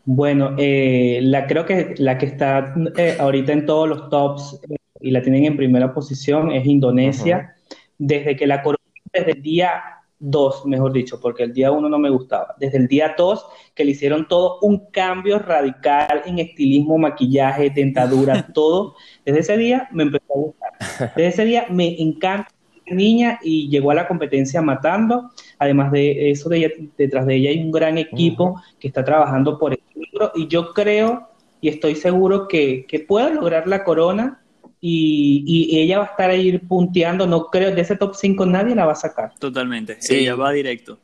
Bueno, 0.04 0.54
eh, 0.58 1.20
la 1.22 1.46
creo 1.46 1.64
que 1.64 1.94
la 1.98 2.18
que 2.18 2.26
está 2.26 2.74
eh, 2.96 3.16
ahorita 3.18 3.52
en 3.52 3.66
todos 3.66 3.88
los 3.88 4.10
tops 4.10 4.60
y 5.00 5.10
la 5.10 5.22
tienen 5.22 5.44
en 5.46 5.56
primera 5.56 5.92
posición 5.92 6.52
es 6.52 6.66
Indonesia. 6.66 7.56
Desde 7.98 8.36
que 8.36 8.46
la 8.46 8.62
corona, 8.62 8.84
desde 9.12 9.32
el 9.32 9.42
día 9.42 9.82
dos, 10.24 10.64
mejor 10.66 10.92
dicho, 10.92 11.20
porque 11.20 11.42
el 11.42 11.52
día 11.52 11.70
uno 11.70 11.88
no 11.88 11.98
me 11.98 12.10
gustaba. 12.10 12.54
Desde 12.58 12.78
el 12.78 12.88
día 12.88 13.14
dos, 13.16 13.46
que 13.74 13.84
le 13.84 13.92
hicieron 13.92 14.26
todo 14.26 14.58
un 14.62 14.90
cambio 14.90 15.38
radical 15.38 16.22
en 16.24 16.38
estilismo, 16.38 16.98
maquillaje, 16.98 17.70
dentadura, 17.70 18.46
todo. 18.54 18.94
Desde 19.24 19.40
ese 19.40 19.56
día 19.56 19.88
me 19.92 20.04
empezó 20.04 20.24
a 20.32 20.38
gustar. 20.38 20.72
Desde 21.16 21.26
ese 21.26 21.44
día 21.44 21.66
me 21.70 22.00
encanta 22.00 22.48
niña 22.86 23.38
y 23.42 23.68
llegó 23.68 23.90
a 23.90 23.94
la 23.94 24.08
competencia 24.08 24.62
matando. 24.62 25.30
Además 25.58 25.92
de 25.92 26.30
eso, 26.30 26.48
de 26.48 26.90
detrás 26.96 27.26
de 27.26 27.36
ella 27.36 27.50
hay 27.50 27.62
un 27.62 27.72
gran 27.72 27.98
equipo 27.98 28.60
que 28.78 28.88
está 28.88 29.04
trabajando 29.04 29.58
por 29.58 29.72
el 29.72 29.80
libro 29.94 30.32
y 30.34 30.48
yo 30.48 30.72
creo 30.72 31.28
y 31.60 31.68
estoy 31.68 31.94
seguro 31.96 32.46
que, 32.46 32.84
que 32.86 33.00
puede 33.00 33.32
lograr 33.34 33.66
la 33.66 33.84
corona 33.84 34.43
y, 34.86 35.80
ella 35.80 35.98
va 35.98 36.04
a 36.04 36.08
estar 36.08 36.30
ahí 36.30 36.58
punteando. 36.58 37.26
No 37.26 37.46
creo, 37.46 37.74
de 37.74 37.80
ese 37.80 37.96
top 37.96 38.14
5 38.14 38.44
nadie 38.44 38.74
la 38.74 38.84
va 38.84 38.92
a 38.92 38.96
sacar. 38.96 39.32
Totalmente, 39.38 39.96
sí. 40.00 40.16
ella 40.16 40.34
va 40.34 40.52
directo. 40.52 40.98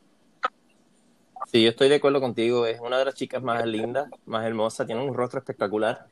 Sí, 1.51 1.63
yo 1.63 1.69
estoy 1.69 1.89
de 1.89 1.95
acuerdo 1.95 2.21
contigo. 2.21 2.67
Es 2.67 2.79
una 2.79 2.99
de 2.99 3.05
las 3.05 3.15
chicas 3.15 3.41
más 3.41 3.65
lindas, 3.65 4.07
más 4.25 4.45
hermosas, 4.45 4.85
tiene 4.85 5.03
un 5.03 5.15
rostro 5.15 5.39
espectacular 5.39 6.05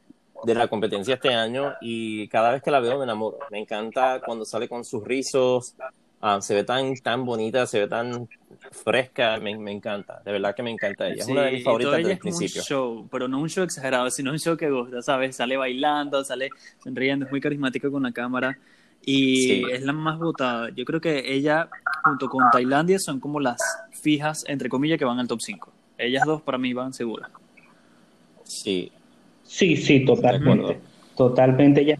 de 0.43 0.55
la 0.55 0.67
competencia 0.67 1.15
este 1.15 1.33
año 1.33 1.73
y 1.81 2.27
cada 2.29 2.51
vez 2.51 2.63
que 2.63 2.71
la 2.71 2.79
veo 2.79 2.97
me 2.97 3.03
enamoro. 3.03 3.37
Me 3.51 3.59
encanta 3.59 4.19
cuando 4.25 4.45
sale 4.45 4.67
con 4.67 4.83
sus 4.83 5.03
rizos, 5.03 5.75
ah, 6.21 6.41
se 6.41 6.55
ve 6.55 6.63
tan, 6.63 6.95
tan 6.95 7.25
bonita, 7.25 7.65
se 7.65 7.79
ve 7.79 7.87
tan 7.87 8.27
fresca, 8.71 9.39
me, 9.39 9.57
me, 9.57 9.71
encanta, 9.71 10.21
de 10.23 10.31
verdad 10.31 10.55
que 10.55 10.63
me 10.63 10.71
encanta 10.71 11.07
ella. 11.07 11.23
es 11.23 11.27
una 11.27 11.43
de 11.43 11.51
mis 11.53 11.63
favoritas 11.63 11.97
desde 11.97 12.11
el 12.13 12.19
principio. 12.19 12.61
Un 12.61 12.67
show, 12.67 13.07
pero 13.11 13.27
no 13.27 13.39
un 13.39 13.49
show 13.49 13.63
exagerado, 13.63 14.09
sino 14.09 14.31
un 14.31 14.39
show 14.39 14.57
que 14.57 14.69
gusta, 14.69 15.01
¿sabes? 15.01 15.35
Sale 15.35 15.57
bailando, 15.57 16.23
sale 16.23 16.49
sonriendo, 16.83 17.25
es 17.25 17.31
muy 17.31 17.41
carismática 17.41 17.89
con 17.89 18.03
la 18.03 18.11
cámara 18.11 18.57
y 19.05 19.69
es 19.71 19.83
la 19.83 19.93
más 19.93 20.19
votada. 20.19 20.69
Yo 20.75 20.85
creo 20.85 21.01
que 21.01 21.33
ella, 21.33 21.69
junto 22.03 22.27
con 22.27 22.43
Tailandia, 22.51 22.99
son 22.99 23.19
como 23.19 23.39
las 23.39 23.61
fijas, 23.91 24.43
entre 24.47 24.69
comillas, 24.69 24.99
que 24.99 25.05
van 25.05 25.19
al 25.19 25.27
top 25.27 25.41
5. 25.41 25.71
Ellas 25.97 26.25
dos 26.25 26.41
para 26.41 26.57
mí 26.57 26.73
van 26.73 26.93
seguras. 26.93 27.29
Sí, 28.43 28.91
Sí, 29.49 29.75
sí, 29.77 30.05
totalmente. 30.05 30.79
Totalmente. 31.17 31.81
Ella, 31.81 31.97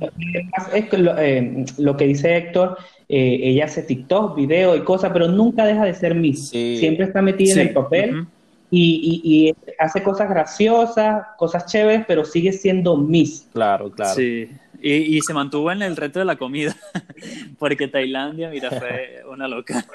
es 0.71 0.99
lo, 0.99 1.17
eh, 1.17 1.65
lo, 1.79 1.97
que 1.97 2.05
dice 2.05 2.37
Héctor, 2.37 2.77
eh, 3.09 3.39
ella 3.41 3.65
hace 3.65 3.81
TikTok, 3.81 4.35
video 4.35 4.75
y 4.75 4.81
cosas, 4.81 5.11
pero 5.11 5.27
nunca 5.27 5.65
deja 5.65 5.83
de 5.83 5.95
ser 5.95 6.13
Miss. 6.13 6.49
Siempre 6.49 7.05
está 7.05 7.21
metida 7.21 7.53
en 7.53 7.67
el 7.67 7.73
papel 7.73 8.27
y, 8.69 9.21
y, 9.23 9.73
hace 9.79 10.03
cosas 10.03 10.29
graciosas, 10.29 11.25
cosas 11.37 11.65
chéveres, 11.65 12.05
pero 12.07 12.23
sigue 12.23 12.53
siendo 12.53 12.95
Miss. 12.97 13.47
Claro, 13.51 13.91
claro. 13.91 14.13
Sí. 14.13 14.47
Y, 14.79 15.17
y 15.17 15.21
se 15.21 15.33
mantuvo 15.33 15.71
en 15.71 15.81
el 15.81 15.97
reto 15.97 16.19
de 16.19 16.25
la 16.25 16.35
comida, 16.35 16.75
porque 17.57 17.87
Tailandia, 17.87 18.49
mira, 18.49 18.69
fue 18.69 19.23
una 19.29 19.47
loca. 19.47 19.85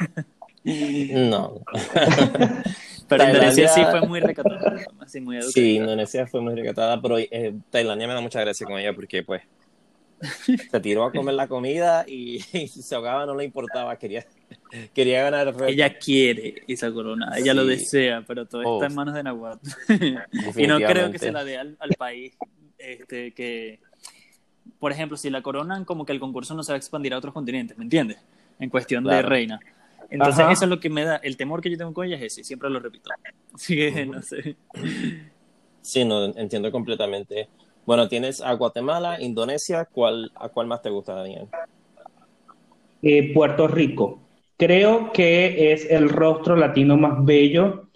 No. 0.65 1.61
Pero 3.09 3.25
Indonesia 3.25 3.69
sí 3.69 3.83
fue 3.91 4.01
muy 4.03 4.21
recatada. 4.21 4.77
Muy 5.21 5.43
sí, 5.43 5.77
Indonesia 5.77 6.27
fue 6.27 6.41
muy 6.41 6.55
recatada, 6.55 7.01
pero 7.01 7.19
eh, 7.19 7.55
Tailandia 7.71 8.09
me 8.09 8.15
da 8.15 8.21
mucha 8.23 8.41
gracia 8.41 8.67
con 8.67 8.79
ella 8.79 8.95
porque, 8.95 9.23
pues, 9.23 9.43
se 10.71 10.81
tiró 10.81 11.05
a 11.05 11.13
comer 11.13 11.35
la 11.35 11.49
comida 11.49 12.05
y, 12.07 12.41
si 12.69 12.69
se 12.69 12.95
ahogaba 12.95 13.27
no 13.27 13.35
le 13.35 13.45
importaba, 13.45 13.97
quería, 13.97 14.27
quería 14.93 15.23
ganar 15.23 15.49
el 15.49 15.69
Ella 15.69 15.99
quiere 15.99 16.63
esa 16.67 16.93
corona, 16.93 17.33
ella 17.37 17.55
lo 17.55 17.65
desea, 17.65 18.25
pero 18.27 18.47
todo 18.47 18.75
está 18.75 18.87
en 18.87 18.95
manos 18.95 19.15
de 19.15 19.23
Nahuatl. 19.23 19.69
y 20.57 20.67
no 20.67 20.79
creo 20.79 21.11
que 21.11 21.19
se 21.19 21.33
la 21.33 21.45
dé 21.45 21.59
al, 21.59 21.77
país 21.99 22.35
este, 22.79 23.33
que, 23.33 23.81
por 24.79 24.93
ejemplo, 24.93 25.17
si 25.17 25.31
la 25.31 25.43
coronan, 25.43 25.85
como 25.85 26.05
que 26.05 26.13
el 26.13 26.21
concurso 26.21 26.55
no 26.55 26.63
se 26.63 26.73
va 26.73 26.77
a 26.77 26.79
expandir 26.79 27.15
a 27.15 27.19
otros 27.19 27.35
continentes, 27.35 27.77
¿me 27.79 27.85
entiendes? 27.85 28.19
En 28.59 28.71
cuestión 28.71 29.05
de 29.05 29.23
reina. 29.23 29.61
Entonces, 30.11 30.45
eso 30.51 30.65
es 30.65 30.71
lo 30.71 30.81
que 30.81 30.91
me 30.91 31.05
da, 31.05 31.17
el 31.17 31.37
temor 31.37 31.61
que 31.61 31.71
yo 31.71 31.79
tengo 31.79 31.93
con 31.93 32.07
ella 32.07 32.17
es 32.17 32.23
ese, 32.23 32.45
siempre 32.45 32.71
lo 32.71 32.79
repito. 32.79 33.11
Así 33.55 33.77
que, 33.77 34.07
no 34.07 34.23
sé. 34.23 34.57
Sí, 35.81 36.05
no, 36.05 36.25
entiendo 36.25 36.71
completamente. 36.71 37.49
Bueno, 37.87 38.09
tienes 38.09 38.41
a 38.41 38.53
Guatemala, 38.55 39.21
Indonesia, 39.21 39.87
¿cuál, 39.91 40.33
¿a 40.37 40.49
cuál 40.49 40.67
más 40.67 40.81
te 40.83 40.91
gusta, 40.91 41.15
Daniel? 41.15 41.49
Eh, 43.03 43.33
Puerto 43.35 43.69
Rico. 43.69 44.21
Creo 44.57 45.13
que 45.13 45.73
es 45.73 45.91
el 45.91 46.09
rostro 46.09 46.57
latino 46.57 46.97
más 46.97 47.25
bello. 47.25 47.89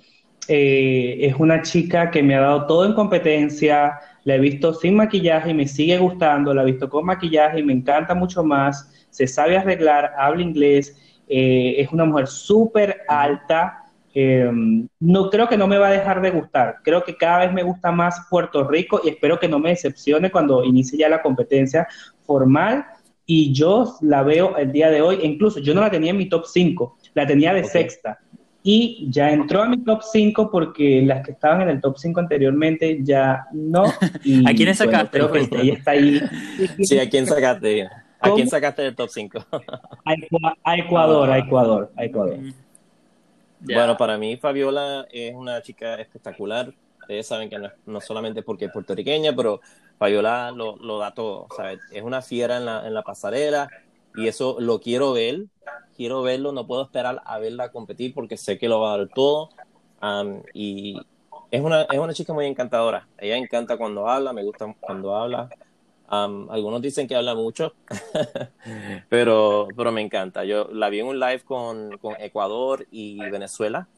Eh, 0.49 1.19
es 1.21 1.35
una 1.39 1.63
chica 1.63 2.11
que 2.11 2.23
me 2.23 2.35
ha 2.35 2.41
dado 2.41 2.67
todo 2.67 2.85
en 2.85 2.95
competencia. 2.95 3.99
La 4.25 4.35
he 4.35 4.39
visto 4.39 4.75
sin 4.75 4.97
maquillaje 4.97 5.51
y 5.51 5.55
me 5.55 5.67
sigue 5.67 5.99
gustando. 5.99 6.53
La 6.53 6.63
he 6.63 6.67
visto 6.67 6.91
con 6.91 7.07
maquillaje 7.07 7.61
y 7.61 7.63
me 7.63 7.73
encanta 7.73 8.15
mucho 8.15 8.45
más. 8.45 9.07
Se 9.11 9.27
sabe 9.27 9.57
arreglar, 9.57 10.13
habla 10.19 10.43
inglés 10.43 10.97
eh, 11.29 11.75
es 11.79 11.93
una 11.93 12.05
mujer 12.05 12.27
súper 12.27 13.03
alta. 13.07 13.85
Eh, 14.21 14.51
no 14.99 15.31
creo 15.31 15.49
que 15.49 15.57
no 15.57 15.69
me 15.69 15.79
va 15.79 15.87
a 15.87 15.93
dejar 15.93 16.21
de 16.21 16.33
gustar. 16.33 16.79
Creo 16.83 17.05
que 17.05 17.17
cada 17.17 17.39
vez 17.39 17.53
me 17.53 17.63
gusta 17.63 17.93
más 17.93 18.27
Puerto 18.29 18.67
Rico 18.67 19.01
y 19.05 19.11
espero 19.11 19.39
que 19.39 19.47
no 19.47 19.61
me 19.61 19.71
decepcione 19.71 20.33
cuando 20.33 20.65
inicie 20.65 20.99
ya 20.99 21.09
la 21.09 21.23
competencia 21.23 21.87
formal. 22.27 22.85
Y 23.27 23.53
yo 23.53 23.97
la 24.01 24.25
veo 24.25 24.57
el 24.57 24.73
día 24.73 24.91
de 24.91 25.03
hoy, 25.03 25.21
incluso 25.23 25.61
yo 25.61 25.73
no 25.73 25.83
la 25.83 25.91
tenía 25.91 26.11
en 26.11 26.17
mi 26.17 26.29
top 26.29 26.47
5, 26.47 26.97
la 27.15 27.29
tenía 27.29 27.55
de 27.55 27.63
sexta. 27.63 28.19
Y 28.65 29.07
ya 29.09 29.31
entró 29.31 29.63
a 29.63 29.69
mi 29.69 29.85
top 29.85 30.03
5 30.03 30.51
porque 30.51 31.01
las 31.03 31.25
que 31.25 31.31
estaban 31.31 31.63
en 31.63 31.69
el 31.69 31.81
top 31.81 31.97
5 31.97 32.19
anteriormente 32.19 32.99
ya 33.03 33.47
no. 33.53 33.85
¿A 34.47 34.53
quién 34.53 34.75
sacaste? 34.75 35.11
creo 35.11 35.31
que 35.31 35.47
ella 35.61 35.75
está 35.75 35.93
ahí. 35.93 36.21
Sí, 36.83 36.99
¿a 36.99 37.09
quién 37.09 37.25
sacaste? 37.25 37.87
¿A 38.19 38.35
quién 38.35 38.49
sacaste 38.49 38.83
del 38.83 38.97
top 38.97 39.11
5? 39.11 39.47
a, 40.65 40.77
Ecuador, 40.77 41.31
a 41.31 41.39
Ecuador, 41.39 41.93
a 41.97 42.05
Ecuador. 42.05 42.37
Mm. 42.37 42.68
Bueno, 43.61 43.97
para 43.97 44.19
mí 44.19 44.37
Fabiola 44.37 45.07
es 45.11 45.35
una 45.35 45.61
chica 45.63 45.95
espectacular. 45.97 46.73
Ustedes 47.01 47.27
saben 47.27 47.49
que 47.49 47.59
no, 47.87 48.01
solamente 48.01 48.43
porque 48.43 48.67
es 48.67 48.73
puertorriqueña, 48.73 49.35
pero 49.35 49.61
Fabiola 49.99 50.51
lo, 50.51 50.77
lo 50.77 50.99
da 50.99 51.13
todo. 51.13 51.47
Es 51.93 52.03
una 52.03 52.23
fiera 52.23 52.59
en 52.59 52.67
la, 52.67 52.87
en 52.87 52.95
la 52.95 53.03
pasarela 53.03 53.69
y 54.15 54.29
eso 54.29 54.57
lo 54.61 54.81
quiero 54.81 55.13
ver. 55.13 55.47
Quiero 55.97 56.23
verlo, 56.23 56.53
no 56.53 56.67
puedo 56.67 56.83
esperar 56.83 57.21
a 57.25 57.39
verla 57.39 57.73
competir 57.73 58.15
porque 58.15 58.37
sé 58.37 58.59
que 58.59 58.69
lo 58.69 58.81
va 58.81 58.95
a 58.95 58.99
dar 58.99 59.09
todo. 59.09 59.51
y 60.55 61.01
es 61.51 61.61
una, 61.63 61.83
es 61.83 61.99
una 61.99 62.13
chica 62.13 62.33
muy 62.33 62.47
encantadora. 62.47 63.09
Ella 63.19 63.37
encanta 63.37 63.77
cuando 63.77 64.09
habla, 64.09 64.33
me 64.33 64.45
gusta 64.45 64.73
cuando 64.81 65.17
habla 65.17 65.49
algunos 66.09 66.81
dicen 66.81 67.07
que 67.07 67.15
habla 67.15 67.35
mucho, 67.35 67.75
pero, 69.09 69.69
pero 69.77 69.93
me 69.93 70.01
encanta. 70.01 70.45
Yo 70.45 70.69
la 70.73 70.89
vi 70.89 71.01
en 71.01 71.07
un 71.07 71.21
live 71.21 71.41
con, 71.41 71.99
con, 71.99 72.15
Ecuador 72.19 72.87
y 72.91 73.19
Venezuela 73.31 73.89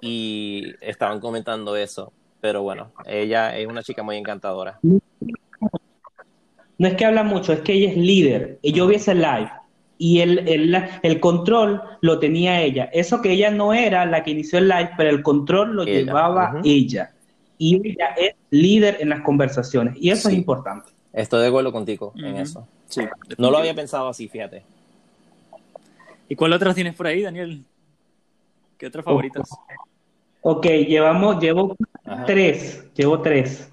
y 0.00 0.74
estaban 0.80 1.20
comentando 1.20 1.76
eso. 1.76 2.12
Pero 2.40 2.62
bueno, 2.62 2.92
ella 3.06 3.56
es 3.56 3.66
una 3.66 3.82
chica 3.82 4.02
muy 4.02 4.16
encantadora. 4.16 4.78
No 6.78 6.86
es 6.86 6.94
que 6.94 7.04
habla 7.04 7.24
mucho, 7.24 7.52
es 7.52 7.60
que 7.60 7.72
ella 7.72 7.90
es 7.90 7.96
líder. 7.96 8.60
Yo 8.62 8.86
vi 8.86 8.94
ese 8.96 9.14
live 9.14 9.50
y 9.98 10.20
el, 10.20 10.46
el, 10.46 10.88
el, 11.02 11.20
control 11.20 11.82
lo 12.00 12.20
tenía 12.20 12.62
ella. 12.62 12.88
Eso 12.92 13.20
que 13.20 13.32
ella 13.32 13.50
no 13.50 13.72
era 13.72 14.06
la 14.06 14.22
que 14.22 14.30
inició 14.30 14.60
el 14.60 14.68
live, 14.68 14.90
pero 14.96 15.10
el 15.10 15.22
control 15.22 15.74
lo 15.74 15.84
llevaba 15.84 16.60
ella. 16.62 17.10
Y 17.58 17.80
ella 17.84 18.14
es 18.16 18.34
líder 18.50 18.98
en 19.00 19.08
las 19.08 19.22
conversaciones. 19.22 19.96
Y 19.98 20.10
eso 20.10 20.28
es 20.28 20.36
importante. 20.36 20.92
Estoy 21.18 21.42
de 21.42 21.48
acuerdo 21.48 21.72
contigo 21.72 22.12
en 22.14 22.36
eso. 22.36 22.64
Sí, 22.86 23.00
no 23.38 23.50
lo 23.50 23.58
había 23.58 23.74
pensado 23.74 24.08
así, 24.08 24.28
fíjate. 24.28 24.62
¿Y 26.28 26.36
cuál 26.36 26.52
otras 26.52 26.76
tienes 26.76 26.94
por 26.94 27.08
ahí, 27.08 27.22
Daniel? 27.22 27.64
¿Qué 28.78 28.86
otras 28.86 29.04
favoritas? 29.04 29.50
Ok, 30.42 30.66
llevamos, 30.66 31.42
llevo 31.42 31.76
tres, 32.24 32.86
llevo 32.94 33.20
tres. 33.20 33.68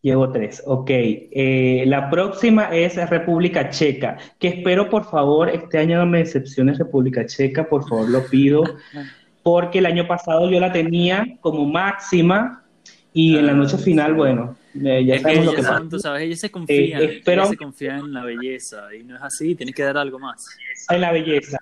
Llevo 0.00 0.32
tres, 0.32 0.62
ok. 0.64 0.88
Eh, 0.88 1.84
la 1.88 2.08
próxima 2.08 2.74
es 2.74 2.96
República 3.10 3.68
Checa, 3.68 4.16
que 4.38 4.48
espero 4.48 4.88
por 4.88 5.04
favor, 5.04 5.50
este 5.50 5.76
año 5.76 5.98
no 5.98 6.06
me 6.06 6.18
decepcione 6.18 6.72
República 6.72 7.26
Checa, 7.26 7.68
por 7.68 7.86
favor 7.86 8.08
lo 8.08 8.24
pido, 8.24 8.64
porque 9.42 9.80
el 9.80 9.86
año 9.86 10.06
pasado 10.06 10.48
yo 10.48 10.58
la 10.58 10.72
tenía 10.72 11.36
como 11.40 11.66
máxima 11.66 12.62
y 13.12 13.36
en 13.36 13.46
la 13.46 13.52
noche 13.52 13.76
final, 13.76 14.14
bueno, 14.14 14.56
eh, 14.84 15.04
ya 15.04 15.20
sabemos 15.20 15.46
lo 15.46 15.54
que 15.54 15.62
pasa. 15.62 15.98
sabes, 15.98 16.22
ella 16.22 16.36
se 16.36 16.46
eh, 16.46 17.22
se 17.48 17.56
confía 17.56 17.98
en 17.98 18.12
la 18.12 18.24
belleza 18.24 18.94
y 18.94 19.04
no 19.04 19.16
es 19.16 19.22
así, 19.22 19.54
tienes 19.54 19.74
que 19.74 19.82
dar 19.82 19.96
algo 19.96 20.18
más. 20.18 20.46
En 20.90 21.00
la 21.00 21.12
belleza. 21.12 21.58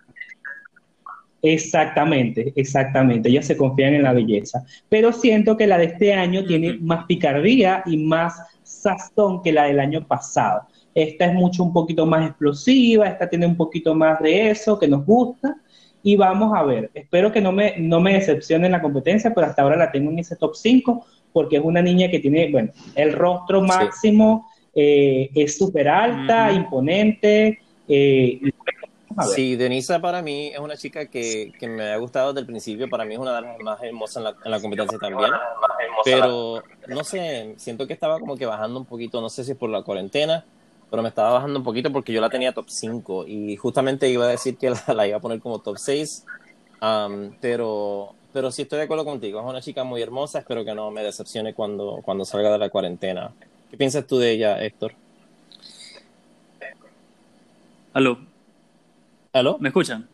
Exactamente, 1.46 2.54
exactamente. 2.56 3.28
Ellas 3.28 3.46
se 3.46 3.56
confían 3.56 3.92
en 3.92 4.04
la 4.04 4.14
belleza. 4.14 4.64
Pero 4.88 5.12
siento 5.12 5.58
que 5.58 5.66
la 5.66 5.76
de 5.76 5.84
este 5.84 6.14
año 6.14 6.44
tiene 6.46 6.78
más 6.80 7.04
picardía 7.04 7.82
y 7.84 7.98
más 7.98 8.40
sazón 8.62 9.42
que 9.42 9.52
la 9.52 9.64
del 9.64 9.78
año 9.78 10.06
pasado. 10.06 10.62
Esta 10.94 11.26
es 11.26 11.34
mucho 11.34 11.62
un 11.62 11.72
poquito 11.72 12.06
más 12.06 12.28
explosiva, 12.28 13.08
esta 13.08 13.28
tiene 13.28 13.44
un 13.46 13.56
poquito 13.56 13.94
más 13.94 14.20
de 14.20 14.50
eso 14.50 14.78
que 14.78 14.88
nos 14.88 15.04
gusta. 15.04 15.56
Y 16.02 16.16
vamos 16.16 16.52
a 16.56 16.62
ver, 16.62 16.90
espero 16.94 17.30
que 17.30 17.42
no 17.42 17.52
me, 17.52 17.74
no 17.78 18.00
me 18.00 18.14
decepcione 18.14 18.66
en 18.66 18.72
la 18.72 18.82
competencia, 18.82 19.32
pero 19.34 19.46
hasta 19.46 19.62
ahora 19.62 19.76
la 19.76 19.92
tengo 19.92 20.10
en 20.10 20.20
ese 20.20 20.36
top 20.36 20.54
5 20.54 21.04
porque 21.34 21.56
es 21.56 21.62
una 21.64 21.82
niña 21.82 22.08
que 22.08 22.20
tiene, 22.20 22.48
bueno, 22.52 22.70
el 22.94 23.12
rostro 23.12 23.60
máximo, 23.60 24.48
eh, 24.72 25.30
es 25.34 25.58
súper 25.58 25.88
alta, 25.88 26.52
imponente. 26.52 27.58
Eh, 27.88 28.40
sí, 29.34 29.56
Denisa 29.56 30.00
para 30.00 30.22
mí 30.22 30.52
es 30.54 30.60
una 30.60 30.76
chica 30.76 31.06
que, 31.06 31.52
que, 31.58 31.68
me 31.68 31.90
ha 31.90 31.96
gustado 31.96 32.32
desde 32.32 32.42
el 32.42 32.46
principio, 32.46 32.88
para 32.88 33.04
mí 33.04 33.14
es 33.14 33.20
una 33.20 33.34
de 33.34 33.42
las 33.42 33.58
más 33.58 33.82
hermosas 33.82 34.18
en 34.18 34.24
la, 34.24 34.36
en 34.44 34.50
la 34.52 34.60
competencia 34.60 34.96
también, 34.96 35.30
pero 36.04 36.62
no 36.86 37.02
sé, 37.02 37.54
siento 37.56 37.88
que 37.88 37.94
estaba 37.94 38.20
como 38.20 38.36
que 38.36 38.46
bajando 38.46 38.78
un 38.78 38.86
poquito, 38.86 39.20
no 39.20 39.28
sé 39.28 39.42
si 39.42 39.50
es 39.50 39.58
por 39.58 39.70
la 39.70 39.82
cuarentena, 39.82 40.44
pero 40.88 41.02
me 41.02 41.08
estaba 41.08 41.32
bajando 41.32 41.58
un 41.58 41.64
poquito 41.64 41.90
porque 41.90 42.12
yo 42.12 42.20
la 42.20 42.30
tenía 42.30 42.52
top 42.52 42.66
5 42.68 43.26
y 43.26 43.56
justamente 43.56 44.08
iba 44.08 44.26
a 44.26 44.28
decir 44.28 44.56
que 44.56 44.72
la, 44.94 45.08
iba 45.08 45.16
a 45.16 45.20
poner 45.20 45.40
como 45.40 45.58
top 45.58 45.78
6, 45.78 46.24
pero, 47.40 48.14
pero 48.34 48.50
sí 48.50 48.62
estoy 48.62 48.78
de 48.78 48.84
acuerdo 48.86 49.04
contigo, 49.04 49.38
es 49.38 49.46
una 49.46 49.60
chica 49.60 49.84
muy 49.84 50.02
hermosa, 50.02 50.40
espero 50.40 50.64
que 50.64 50.74
no 50.74 50.90
me 50.90 51.04
decepcione 51.04 51.54
cuando, 51.54 52.00
cuando 52.04 52.24
salga 52.24 52.50
de 52.50 52.58
la 52.58 52.68
cuarentena. 52.68 53.32
¿Qué 53.70 53.76
piensas 53.76 54.08
tú 54.08 54.18
de 54.18 54.32
ella, 54.32 54.60
Héctor? 54.60 54.92
¿Aló? 57.92 58.18
¿Aló? 59.32 59.56
¿Me 59.60 59.68
escuchan? 59.68 60.08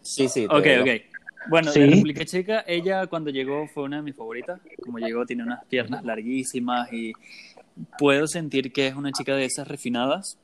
Sí, 0.00 0.26
sí. 0.26 0.46
Ok, 0.46 0.66
ok. 0.80 0.88
Bueno, 1.50 1.70
de 1.70 1.86
República 1.86 2.24
Checa, 2.24 2.64
ella 2.66 3.06
cuando 3.06 3.28
llegó 3.28 3.66
fue 3.66 3.82
una 3.82 3.96
de 3.96 4.02
mis 4.04 4.16
favoritas. 4.16 4.58
Como 4.82 4.98
llegó, 4.98 5.26
tiene 5.26 5.42
unas 5.42 5.66
piernas 5.66 6.02
larguísimas 6.06 6.90
y 6.94 7.12
puedo 7.98 8.26
sentir 8.26 8.72
que 8.72 8.86
es 8.86 8.94
una 8.94 9.12
chica 9.12 9.36
de 9.36 9.44
esas 9.44 9.68
refinadas. 9.68 10.38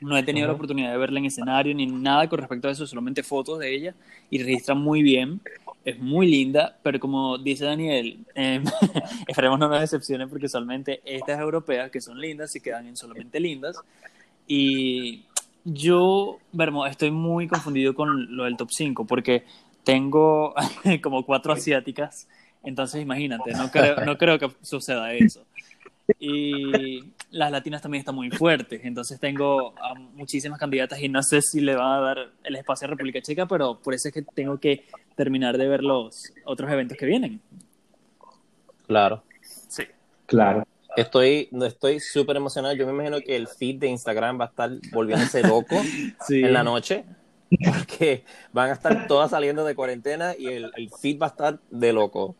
No 0.00 0.16
he 0.16 0.22
tenido 0.22 0.46
la 0.46 0.52
oportunidad 0.52 0.92
de 0.92 0.98
verla 0.98 1.18
en 1.18 1.24
escenario 1.24 1.74
ni 1.74 1.86
nada 1.86 2.28
con 2.28 2.38
respecto 2.38 2.68
a 2.68 2.70
eso, 2.70 2.86
solamente 2.86 3.24
fotos 3.24 3.58
de 3.58 3.74
ella 3.74 3.94
y 4.30 4.40
registra 4.40 4.76
muy 4.76 5.02
bien. 5.02 5.40
Es 5.84 5.98
muy 5.98 6.26
linda, 6.26 6.78
pero 6.82 6.98
como 6.98 7.36
dice 7.36 7.66
Daniel, 7.66 8.24
eh, 8.34 8.62
esperemos 9.28 9.58
no 9.58 9.68
nos 9.68 9.80
decepcionen 9.80 10.30
porque 10.30 10.46
usualmente 10.46 11.02
estas 11.04 11.38
europeas 11.38 11.90
que 11.90 12.00
son 12.00 12.18
lindas 12.18 12.50
se 12.52 12.60
quedan 12.60 12.86
en 12.86 12.96
solamente 12.96 13.38
lindas. 13.38 13.76
Y 14.46 15.24
yo, 15.64 16.38
Vermo, 16.52 16.86
estoy 16.86 17.10
muy 17.10 17.48
confundido 17.48 17.94
con 17.94 18.36
lo 18.36 18.44
del 18.44 18.56
top 18.56 18.68
5 18.70 19.06
porque 19.06 19.44
tengo 19.84 20.54
como 21.02 21.24
cuatro 21.24 21.52
asiáticas, 21.52 22.26
entonces 22.62 23.02
imagínate, 23.02 23.52
no 23.52 23.70
creo, 23.70 23.96
no 24.04 24.16
creo 24.16 24.38
que 24.38 24.50
suceda 24.62 25.12
eso. 25.12 25.44
Y 26.18 27.02
las 27.30 27.50
latinas 27.50 27.80
también 27.80 28.00
están 28.00 28.14
muy 28.14 28.30
fuertes, 28.30 28.80
entonces 28.84 29.18
tengo 29.18 29.74
a 29.78 29.94
muchísimas 29.94 30.58
candidatas 30.58 31.00
y 31.00 31.08
no 31.08 31.22
sé 31.22 31.40
si 31.40 31.60
le 31.60 31.74
van 31.74 31.92
a 31.92 32.00
dar 32.00 32.18
el 32.42 32.56
espacio 32.56 32.86
a 32.86 32.90
República 32.90 33.22
Checa, 33.22 33.46
pero 33.46 33.78
por 33.80 33.94
eso 33.94 34.08
es 34.08 34.14
que 34.14 34.22
tengo 34.22 34.58
que 34.58 34.84
terminar 35.14 35.58
de 35.58 35.68
ver 35.68 35.82
los 35.82 36.32
otros 36.44 36.70
eventos 36.70 36.98
que 36.98 37.06
vienen. 37.06 37.40
Claro. 38.86 39.22
Sí. 39.42 39.84
Claro. 40.26 40.64
Estoy 40.96 41.48
estoy 41.62 42.00
súper 42.00 42.36
emocionado. 42.36 42.74
Yo 42.74 42.86
me 42.86 42.92
imagino 42.92 43.20
que 43.20 43.36
el 43.36 43.48
feed 43.48 43.76
de 43.80 43.88
Instagram 43.88 44.40
va 44.40 44.44
a 44.44 44.48
estar 44.48 44.70
volviéndose 44.92 45.42
loco 45.42 45.76
en 46.28 46.52
la 46.52 46.62
noche. 46.62 47.04
Porque 47.64 48.24
van 48.52 48.70
a 48.70 48.72
estar 48.72 49.06
todas 49.06 49.30
saliendo 49.30 49.64
de 49.64 49.74
cuarentena 49.74 50.34
y 50.36 50.48
el, 50.48 50.72
el 50.76 50.90
feed 50.90 51.20
va 51.20 51.26
a 51.26 51.30
estar 51.30 51.58
de 51.70 51.92
loco. 51.92 52.36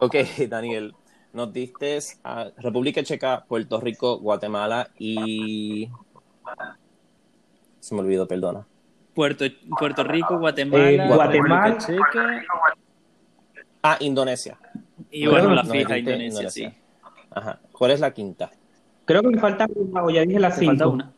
Ok, 0.00 0.16
Daniel, 0.48 0.94
nos 1.32 1.52
diste 1.52 1.98
a 2.24 2.50
República 2.56 3.02
Checa, 3.02 3.44
Puerto 3.46 3.80
Rico, 3.80 4.18
Guatemala 4.18 4.90
y. 4.98 5.88
Se 7.80 7.94
me 7.94 8.00
olvidó, 8.00 8.26
perdona. 8.26 8.66
Puerto, 9.18 9.44
Puerto 9.76 10.04
Rico, 10.04 10.38
Guatemala, 10.38 10.90
eh, 10.92 11.08
Guatemala 11.08 11.76
Checa. 11.76 12.40
Ah, 13.82 13.96
Indonesia. 13.98 14.56
Y 15.10 15.26
bueno, 15.26 15.52
la 15.52 15.64
fija 15.64 15.98
Indonesia, 15.98 16.48
sí. 16.48 16.72
Ajá. 17.28 17.58
¿Cuál 17.72 17.90
es 17.90 17.98
la 17.98 18.12
quinta? 18.12 18.48
Creo 19.04 19.22
que 19.22 19.30
me 19.30 19.40
falta 19.40 19.66
una, 19.74 20.04
o 20.04 20.10
ya 20.10 20.20
dije 20.20 20.38
la 20.38 20.52
cinco. 20.52 20.70
Falta 20.70 20.86
una. 20.86 21.12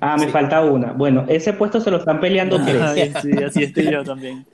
Ah, 0.00 0.16
me 0.16 0.28
falta 0.28 0.62
una. 0.62 0.92
Bueno, 0.92 1.24
ese 1.26 1.54
puesto 1.54 1.80
se 1.80 1.90
lo 1.90 1.96
están 1.96 2.20
peleando 2.20 2.58
tres. 2.64 3.12
sí, 3.20 3.42
así 3.42 3.64
estoy 3.64 3.90
yo 3.90 4.04
también 4.04 4.46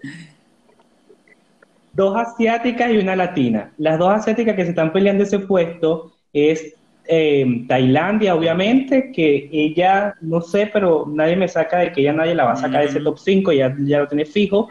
dos 1.93 2.17
asiáticas 2.17 2.91
y 2.91 2.97
una 2.97 3.15
latina. 3.15 3.75
Las 3.77 3.99
dos 3.99 4.11
asiáticas 4.11 4.57
que 4.57 4.63
se 4.63 4.71
están 4.71 4.91
peleando 4.91 5.25
ese 5.25 5.39
puesto 5.39 6.13
es 6.33 6.77
eh, 7.07 7.65
Tailandia, 7.69 8.35
obviamente, 8.35 9.11
que 9.13 9.49
ella, 9.53 10.15
no 10.21 10.41
sé, 10.41 10.71
pero 10.73 11.07
nadie 11.09 11.37
me 11.37 11.49
saca 11.49 11.79
de 11.79 11.93
que 11.93 12.01
ella 12.01 12.13
nadie 12.13 12.35
la 12.35 12.45
va 12.45 12.53
a 12.53 12.57
sacar 12.57 12.83
de 12.83 12.89
ese 12.89 13.01
top 13.01 13.19
5, 13.19 13.53
ya, 13.53 13.75
ya 13.81 14.01
lo 14.01 14.09
tiene 14.09 14.25
fijo. 14.25 14.69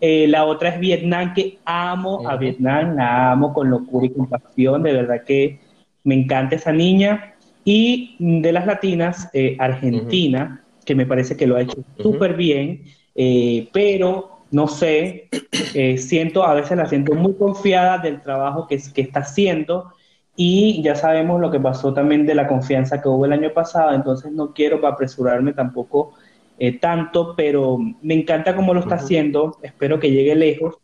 Eh, 0.00 0.26
la 0.28 0.44
otra 0.44 0.70
es 0.70 0.80
Vietnam, 0.80 1.32
que 1.34 1.58
amo 1.64 2.28
a 2.28 2.36
Vietnam, 2.36 2.96
la 2.96 3.32
amo 3.32 3.52
con 3.52 3.70
locura 3.70 4.06
y 4.06 4.10
compasión, 4.10 4.82
de 4.82 4.92
verdad 4.92 5.24
que 5.24 5.60
me 6.02 6.14
encanta 6.14 6.56
esa 6.56 6.72
niña. 6.72 7.34
Y 7.64 8.16
de 8.18 8.52
las 8.52 8.66
latinas, 8.66 9.30
eh, 9.32 9.56
Argentina, 9.58 10.62
que 10.84 10.94
me 10.94 11.06
parece 11.06 11.36
que 11.36 11.46
lo 11.46 11.56
ha 11.56 11.62
hecho 11.62 11.82
súper 11.96 12.34
bien, 12.34 12.84
pero 13.72 14.34
no 14.54 14.68
sé, 14.68 15.28
eh, 15.74 15.98
siento, 15.98 16.44
a 16.44 16.54
veces 16.54 16.76
la 16.76 16.86
siento 16.86 17.14
muy 17.14 17.34
confiada 17.34 17.98
del 17.98 18.20
trabajo 18.20 18.68
que, 18.68 18.78
que 18.94 19.00
está 19.00 19.20
haciendo 19.20 19.92
y 20.36 20.82
ya 20.82 20.96
sabemos 20.96 21.40
lo 21.40 21.50
que 21.50 21.60
pasó 21.60 21.94
también 21.94 22.26
de 22.26 22.34
la 22.34 22.48
confianza 22.48 23.00
que 23.00 23.08
hubo 23.08 23.24
el 23.24 23.32
año 23.32 23.52
pasado, 23.52 23.94
entonces 23.94 24.32
no 24.32 24.52
quiero 24.52 24.84
apresurarme 24.86 25.52
tampoco 25.52 26.12
eh, 26.58 26.78
tanto, 26.78 27.34
pero 27.36 27.78
me 28.02 28.14
encanta 28.14 28.54
cómo 28.54 28.74
lo 28.74 28.80
está 28.80 28.96
haciendo, 28.96 29.58
espero 29.62 30.00
que 30.00 30.10
llegue 30.10 30.34
lejos, 30.34 30.76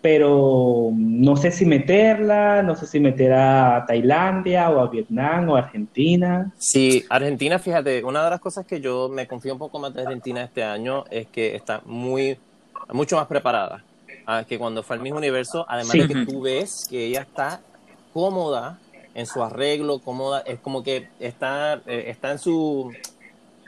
pero 0.00 0.90
no 0.94 1.36
sé 1.36 1.50
si 1.50 1.64
meterla, 1.66 2.62
no 2.62 2.76
sé 2.76 2.86
si 2.86 3.00
meter 3.00 3.32
a 3.32 3.84
Tailandia 3.86 4.70
o 4.70 4.80
a 4.80 4.88
Vietnam 4.88 5.48
o 5.50 5.56
a 5.56 5.60
Argentina. 5.60 6.52
Sí, 6.58 7.04
Argentina, 7.08 7.58
fíjate, 7.58 8.04
una 8.04 8.22
de 8.22 8.30
las 8.30 8.40
cosas 8.40 8.64
que 8.64 8.80
yo 8.80 9.08
me 9.08 9.26
confío 9.26 9.52
un 9.52 9.58
poco 9.58 9.78
más 9.80 9.92
de 9.94 10.02
Argentina 10.02 10.42
este 10.42 10.62
año 10.62 11.04
es 11.10 11.26
que 11.28 11.56
está 11.56 11.82
muy 11.84 12.38
mucho 12.92 13.16
más 13.16 13.26
preparada 13.26 13.84
que 14.46 14.58
cuando 14.58 14.82
fue 14.82 14.96
al 14.96 15.02
mismo 15.02 15.18
universo, 15.18 15.64
además 15.68 15.92
de 15.92 16.06
que 16.06 16.26
tú 16.26 16.42
ves 16.42 16.86
que 16.88 17.06
ella 17.06 17.22
está 17.22 17.60
cómoda 18.12 18.78
en 19.18 19.26
su 19.26 19.42
arreglo, 19.42 19.98
cómoda, 19.98 20.40
es 20.46 20.60
como 20.60 20.84
que 20.84 21.08
está, 21.18 21.82
eh, 21.86 22.04
está 22.06 22.30
en 22.30 22.38
su 22.38 22.92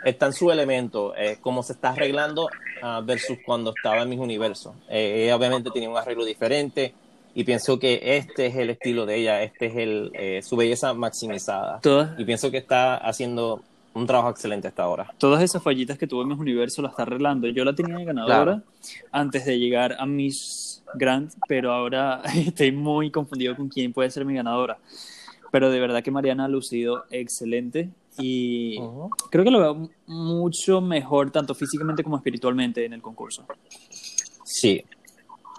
está 0.05 0.27
en 0.27 0.33
su 0.33 0.51
elemento, 0.51 1.15
es 1.17 1.39
como 1.39 1.65
se 1.65 1.73
está 1.73 1.91
arreglando 1.91 2.47
uh, 2.83 3.05
versus 3.05 3.37
cuando 3.45 3.75
estaba 3.77 4.03
en 4.03 4.09
mis 4.09 4.21
universo. 4.21 4.75
Eh, 4.89 5.25
ella 5.25 5.35
obviamente 5.35 5.71
tenía 5.73 5.91
un 5.91 5.97
arreglo 5.97 6.25
diferente 6.25 6.95
y 7.35 7.43
pienso 7.43 7.81
que 7.81 8.01
este 8.17 8.47
es 8.47 8.57
el 8.57 8.71
estilo 8.71 9.07
de 9.07 9.17
ella, 9.17 9.43
este 9.43 9.67
es 9.67 9.77
el, 9.77 10.11
eh, 10.15 10.41
su 10.43 10.57
belleza 10.57 10.95
maximizada. 10.95 11.81
Y 12.17 12.25
pienso 12.25 12.53
que 12.53 12.59
está 12.59 12.97
haciendo 12.97 13.61
un 13.93 14.07
trabajo 14.07 14.31
excelente 14.31 14.69
hasta 14.69 14.85
ahora. 14.85 15.13
Todas 15.19 15.43
esas 15.43 15.61
fallitas 15.61 15.99
que 15.99 16.07
tuvo 16.07 16.23
en 16.23 16.29
mis 16.29 16.39
universo 16.39 16.81
la 16.81 16.91
está 16.91 17.03
arreglando. 17.03 17.49
Yo 17.49 17.65
la 17.65 17.75
tenía 17.75 17.97
de 17.97 18.05
ganadora 18.05 18.63
antes 19.11 19.45
de 19.45 19.59
llegar 19.59 19.97
a 19.99 20.07
Miss 20.07 20.83
Grant, 20.95 21.33
pero 21.49 21.73
ahora 21.73 22.23
estoy 22.35 22.71
muy 22.71 23.11
confundido 23.11 23.57
con 23.57 23.69
quién 23.69 23.93
puede 23.93 24.11
ser 24.11 24.25
mi 24.25 24.35
ganadora. 24.35 24.79
Pero 25.51 25.71
de 25.71 25.81
verdad 25.81 26.03
que 26.03 26.11
Mariana 26.11 26.45
ha 26.45 26.49
lucido 26.49 27.05
excelente 27.11 27.91
y 28.19 28.79
creo 29.31 29.45
que 29.45 29.51
lo 29.51 29.61
veo 29.61 29.91
mucho 30.07 30.81
mejor 30.81 31.31
tanto 31.31 31.55
físicamente 31.55 32.05
como 32.05 32.17
espiritualmente 32.17 32.85
en 32.85 32.93
el 32.93 33.03
concurso. 33.03 33.45
Sí. 34.45 34.85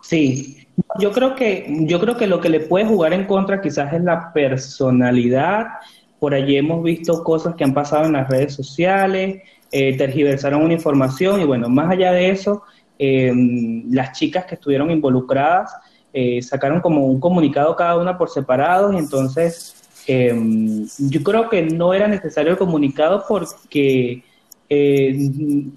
Sí, 0.02 0.68
yo 1.00 1.12
creo 1.12 1.36
que 1.36 1.86
yo 1.88 2.00
creo 2.00 2.18
que 2.18 2.28
lo 2.28 2.42
que 2.42 2.50
le 2.50 2.60
puede 2.60 2.86
jugar 2.86 3.14
en 3.14 3.26
contra 3.26 3.62
quizás 3.62 3.94
es 3.94 4.04
la 4.04 4.34
personalidad 4.34 5.68
por 6.22 6.36
allí 6.36 6.56
hemos 6.56 6.84
visto 6.84 7.24
cosas 7.24 7.56
que 7.56 7.64
han 7.64 7.74
pasado 7.74 8.06
en 8.06 8.14
las 8.14 8.30
redes 8.30 8.54
sociales, 8.54 9.42
eh, 9.72 9.98
tergiversaron 9.98 10.62
una 10.62 10.74
información 10.76 11.42
y 11.42 11.46
bueno, 11.46 11.68
más 11.68 11.90
allá 11.90 12.12
de 12.12 12.30
eso, 12.30 12.62
em, 13.00 13.92
las 13.92 14.12
chicas 14.12 14.46
que 14.46 14.54
estuvieron 14.54 14.92
involucradas 14.92 15.74
eh, 16.14 16.40
sacaron 16.44 16.80
como 16.80 17.08
un 17.08 17.20
comunicado 17.20 17.76
cada 17.76 17.98
una 17.98 18.20
por 18.20 18.30
separado 18.30 18.94
y 18.94 18.98
entonces 18.98 19.81
em, 20.08 20.88
yo 20.98 21.24
creo 21.24 21.50
que 21.50 21.62
no 21.62 21.94
era 21.94 22.08
necesario 22.08 22.52
el 22.52 22.58
comunicado 22.58 23.26
porque 23.28 24.24
eh, 24.70 25.30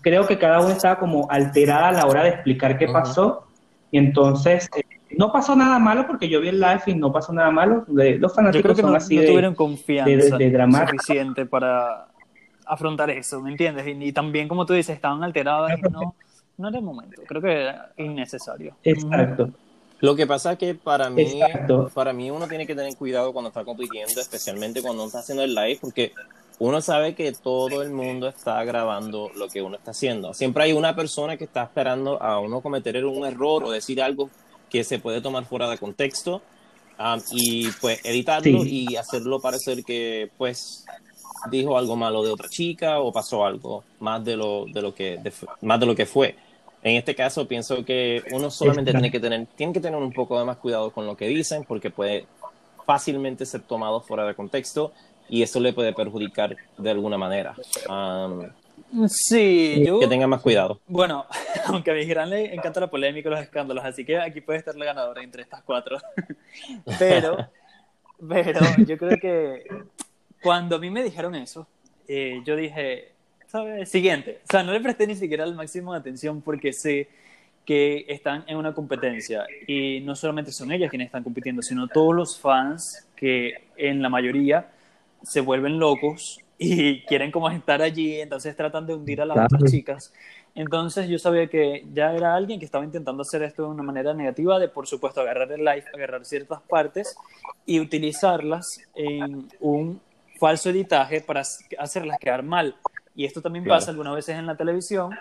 creo 0.02 0.26
que 0.26 0.38
cada 0.38 0.60
una 0.60 0.74
estaba 0.74 0.98
como 0.98 1.30
alterada 1.30 1.88
a 1.88 1.92
la 1.92 2.06
hora 2.06 2.22
de 2.22 2.28
explicar 2.30 2.78
qué 2.78 2.86
pasó 2.86 3.44
y 3.90 3.98
entonces 3.98 4.68
no 5.16 5.32
pasó 5.32 5.56
nada 5.56 5.78
malo 5.78 6.06
porque 6.06 6.28
yo 6.28 6.40
vi 6.40 6.48
el 6.48 6.60
live 6.60 6.82
y 6.86 6.94
no 6.94 7.12
pasó 7.12 7.32
nada 7.32 7.50
malo. 7.50 7.84
Los 7.88 8.34
fanáticos 8.34 8.78
son 8.78 8.94
así 8.96 9.16
no 9.16 9.22
tuvieron 9.22 9.54
confianza 9.54 10.38
suficiente 10.86 11.46
para 11.46 12.06
afrontar 12.66 13.10
eso, 13.10 13.40
¿me 13.40 13.50
entiendes? 13.50 13.86
Y, 13.86 14.12
también, 14.12 14.48
como 14.48 14.64
tú 14.64 14.72
dices, 14.72 14.96
estaban 14.96 15.22
alteradas 15.22 15.78
y 15.78 15.82
no, 15.82 16.14
no 16.56 16.68
era 16.68 16.78
el 16.78 16.84
momento. 16.84 17.22
Creo 17.26 17.42
que 17.42 17.52
era 17.52 17.92
innecesario. 17.96 18.74
Exacto. 18.82 19.50
Lo 20.04 20.14
que 20.14 20.26
pasa 20.26 20.52
es 20.52 20.58
que 20.58 20.74
para 20.74 21.08
mí, 21.08 21.40
para 21.94 22.12
mí 22.12 22.30
uno 22.30 22.46
tiene 22.46 22.66
que 22.66 22.74
tener 22.74 22.94
cuidado 22.94 23.32
cuando 23.32 23.48
está 23.48 23.64
compitiendo, 23.64 24.20
especialmente 24.20 24.82
cuando 24.82 25.02
uno 25.02 25.06
está 25.06 25.20
haciendo 25.20 25.42
el 25.42 25.54
live, 25.54 25.78
porque 25.80 26.12
uno 26.58 26.82
sabe 26.82 27.14
que 27.14 27.32
todo 27.32 27.80
el 27.80 27.88
mundo 27.88 28.28
está 28.28 28.62
grabando 28.64 29.30
lo 29.34 29.48
que 29.48 29.62
uno 29.62 29.78
está 29.78 29.92
haciendo. 29.92 30.34
Siempre 30.34 30.64
hay 30.64 30.74
una 30.74 30.94
persona 30.94 31.38
que 31.38 31.44
está 31.44 31.62
esperando 31.62 32.22
a 32.22 32.38
uno 32.38 32.60
cometer 32.60 33.02
un 33.06 33.24
error 33.24 33.64
o 33.64 33.70
decir 33.70 34.02
algo 34.02 34.28
que 34.68 34.84
se 34.84 34.98
puede 34.98 35.22
tomar 35.22 35.46
fuera 35.46 35.70
de 35.70 35.78
contexto 35.78 36.42
um, 36.98 37.18
y 37.32 37.70
pues 37.80 38.04
editarlo 38.04 38.62
y 38.62 38.96
hacerlo 38.96 39.40
parecer 39.40 39.84
que 39.84 40.30
pues 40.36 40.84
dijo 41.50 41.78
algo 41.78 41.96
malo 41.96 42.22
de 42.22 42.30
otra 42.30 42.50
chica 42.50 43.00
o 43.00 43.10
pasó 43.10 43.46
algo 43.46 43.84
más 44.00 44.22
de 44.22 44.36
lo, 44.36 44.66
de 44.66 44.82
lo 44.82 44.94
que 44.94 45.18
más 45.62 45.80
de 45.80 45.86
lo 45.86 45.94
que 45.94 46.04
fue. 46.04 46.36
En 46.84 46.96
este 46.96 47.14
caso 47.14 47.48
pienso 47.48 47.84
que 47.84 48.22
uno 48.30 48.50
solamente 48.50 48.92
tiene 48.92 49.10
que 49.10 49.18
tener 49.18 49.46
tiene 49.56 49.72
que 49.72 49.80
tener 49.80 49.98
un 49.98 50.12
poco 50.12 50.38
de 50.38 50.44
más 50.44 50.58
cuidado 50.58 50.90
con 50.92 51.06
lo 51.06 51.16
que 51.16 51.26
dicen 51.26 51.64
porque 51.64 51.90
puede 51.90 52.26
fácilmente 52.84 53.46
ser 53.46 53.62
tomado 53.62 54.02
fuera 54.02 54.26
de 54.26 54.34
contexto 54.34 54.92
y 55.28 55.42
eso 55.42 55.60
le 55.60 55.72
puede 55.72 55.94
perjudicar 55.94 56.56
de 56.76 56.90
alguna 56.90 57.16
manera. 57.16 57.54
sí, 59.08 59.82
yo... 59.84 59.98
Que 59.98 60.06
tenga 60.06 60.26
más 60.26 60.42
cuidado. 60.42 60.80
Bueno, 60.86 61.26
aunque 61.66 61.90
a 61.90 61.94
mi 61.94 62.04
gran 62.04 62.28
le 62.28 62.54
encanta 62.54 62.80
la 62.80 62.90
polémica 62.90 63.30
y 63.30 63.32
los 63.32 63.40
escándalos, 63.40 63.84
así 63.84 64.04
que 64.04 64.18
aquí 64.18 64.42
puede 64.42 64.58
estar 64.58 64.76
la 64.76 64.84
ganadora 64.84 65.22
entre 65.22 65.42
estas 65.42 65.62
cuatro. 65.62 65.98
pero, 66.98 67.48
pero 68.28 68.60
yo 68.86 68.98
creo 68.98 69.18
que 69.18 69.64
cuando 70.42 70.76
a 70.76 70.78
mí 70.78 70.90
me 70.90 71.02
dijeron 71.02 71.34
eso, 71.34 71.66
eh, 72.06 72.42
yo 72.44 72.54
dije, 72.54 73.13
¿sabes? 73.54 73.88
Siguiente. 73.88 74.40
O 74.42 74.50
sea, 74.50 74.64
no 74.64 74.72
le 74.72 74.80
presté 74.80 75.06
ni 75.06 75.14
siquiera 75.14 75.44
el 75.44 75.54
máximo 75.54 75.92
de 75.92 76.00
atención 76.00 76.42
porque 76.42 76.72
sé 76.72 77.06
que 77.64 78.04
están 78.08 78.42
en 78.48 78.56
una 78.56 78.74
competencia 78.74 79.46
y 79.68 80.00
no 80.00 80.16
solamente 80.16 80.50
son 80.50 80.72
ellas 80.72 80.90
quienes 80.90 81.06
están 81.06 81.22
compitiendo, 81.22 81.62
sino 81.62 81.86
todos 81.86 82.16
los 82.16 82.40
fans 82.40 83.06
que 83.14 83.68
en 83.76 84.02
la 84.02 84.08
mayoría 84.08 84.72
se 85.22 85.40
vuelven 85.40 85.78
locos 85.78 86.40
y 86.58 87.02
quieren 87.06 87.30
como 87.30 87.48
estar 87.48 87.80
allí, 87.80 88.20
entonces 88.20 88.56
tratan 88.56 88.88
de 88.88 88.94
hundir 88.96 89.20
a 89.20 89.24
las 89.24 89.38
otras 89.44 89.70
chicas. 89.70 90.12
Entonces 90.56 91.08
yo 91.08 91.20
sabía 91.20 91.46
que 91.46 91.86
ya 91.92 92.12
era 92.12 92.34
alguien 92.34 92.58
que 92.58 92.66
estaba 92.66 92.84
intentando 92.84 93.22
hacer 93.22 93.44
esto 93.44 93.62
de 93.62 93.68
una 93.68 93.84
manera 93.84 94.14
negativa, 94.14 94.58
de 94.58 94.66
por 94.66 94.88
supuesto 94.88 95.20
agarrar 95.20 95.52
el 95.52 95.60
live, 95.60 95.84
agarrar 95.94 96.24
ciertas 96.24 96.60
partes 96.62 97.16
y 97.66 97.78
utilizarlas 97.78 98.80
en 98.96 99.46
un 99.60 100.00
falso 100.40 100.70
editaje 100.70 101.20
para 101.20 101.42
hacerlas 101.78 102.18
quedar 102.18 102.42
mal. 102.42 102.74
Y 103.14 103.24
esto 103.24 103.40
también 103.40 103.64
pasa 103.64 103.90
algunas 103.90 104.14
veces 104.14 104.36
en 104.36 104.46
la 104.46 104.56
televisión, 104.56 105.16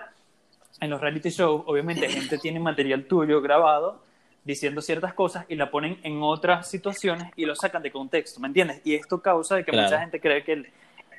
en 0.80 0.90
los 0.90 1.00
reality 1.00 1.30
shows, 1.30 1.64
obviamente 1.68 2.10
gente 2.10 2.38
tiene 2.38 2.60
material 2.60 3.06
tuyo 3.06 3.42
grabado 3.42 4.02
diciendo 4.44 4.82
ciertas 4.82 5.14
cosas 5.14 5.46
y 5.48 5.56
la 5.56 5.72
ponen 5.72 6.00
en 6.04 6.22
otras 6.22 6.70
situaciones 6.70 7.32
y 7.36 7.46
lo 7.46 7.56
sacan 7.56 7.82
de 7.82 7.92
contexto, 7.92 8.40
¿me 8.40 8.48
entiendes? 8.48 8.82
Y 8.84 8.96
esto 8.96 9.22
causa 9.22 9.56
de 9.56 9.64
que 9.64 9.72
mucha 9.72 10.00
gente 10.00 10.20
cree 10.20 10.44
que 10.44 10.72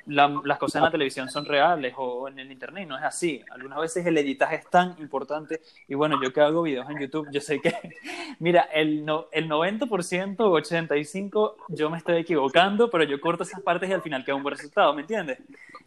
las 0.05 0.57
cosas 0.57 0.75
en 0.75 0.83
la 0.83 0.91
televisión 0.91 1.29
son 1.29 1.45
reales 1.45 1.93
o 1.97 2.27
en 2.27 2.39
el 2.39 2.51
internet, 2.51 2.87
no 2.87 2.97
es 2.97 3.03
así. 3.03 3.43
Algunas 3.51 3.79
veces 3.79 4.05
el 4.05 4.17
editaje 4.17 4.55
es 4.55 4.69
tan 4.69 4.95
importante 4.99 5.61
y 5.87 5.95
bueno, 5.95 6.21
yo 6.21 6.31
que 6.31 6.41
hago 6.41 6.61
videos 6.61 6.89
en 6.89 6.99
YouTube, 6.99 7.27
yo 7.31 7.41
sé 7.41 7.59
que, 7.59 7.73
mira, 8.39 8.61
el, 8.73 9.05
no, 9.05 9.27
el 9.31 9.49
90% 9.49 10.35
o 10.39 10.59
85% 10.59 11.55
yo 11.69 11.89
me 11.89 11.97
estoy 11.97 12.17
equivocando, 12.17 12.89
pero 12.89 13.03
yo 13.03 13.19
corto 13.19 13.43
esas 13.43 13.61
partes 13.61 13.89
y 13.89 13.93
al 13.93 14.01
final 14.01 14.23
queda 14.23 14.35
un 14.35 14.43
buen 14.43 14.55
resultado, 14.55 14.93
¿me 14.93 15.01
entiendes? 15.01 15.39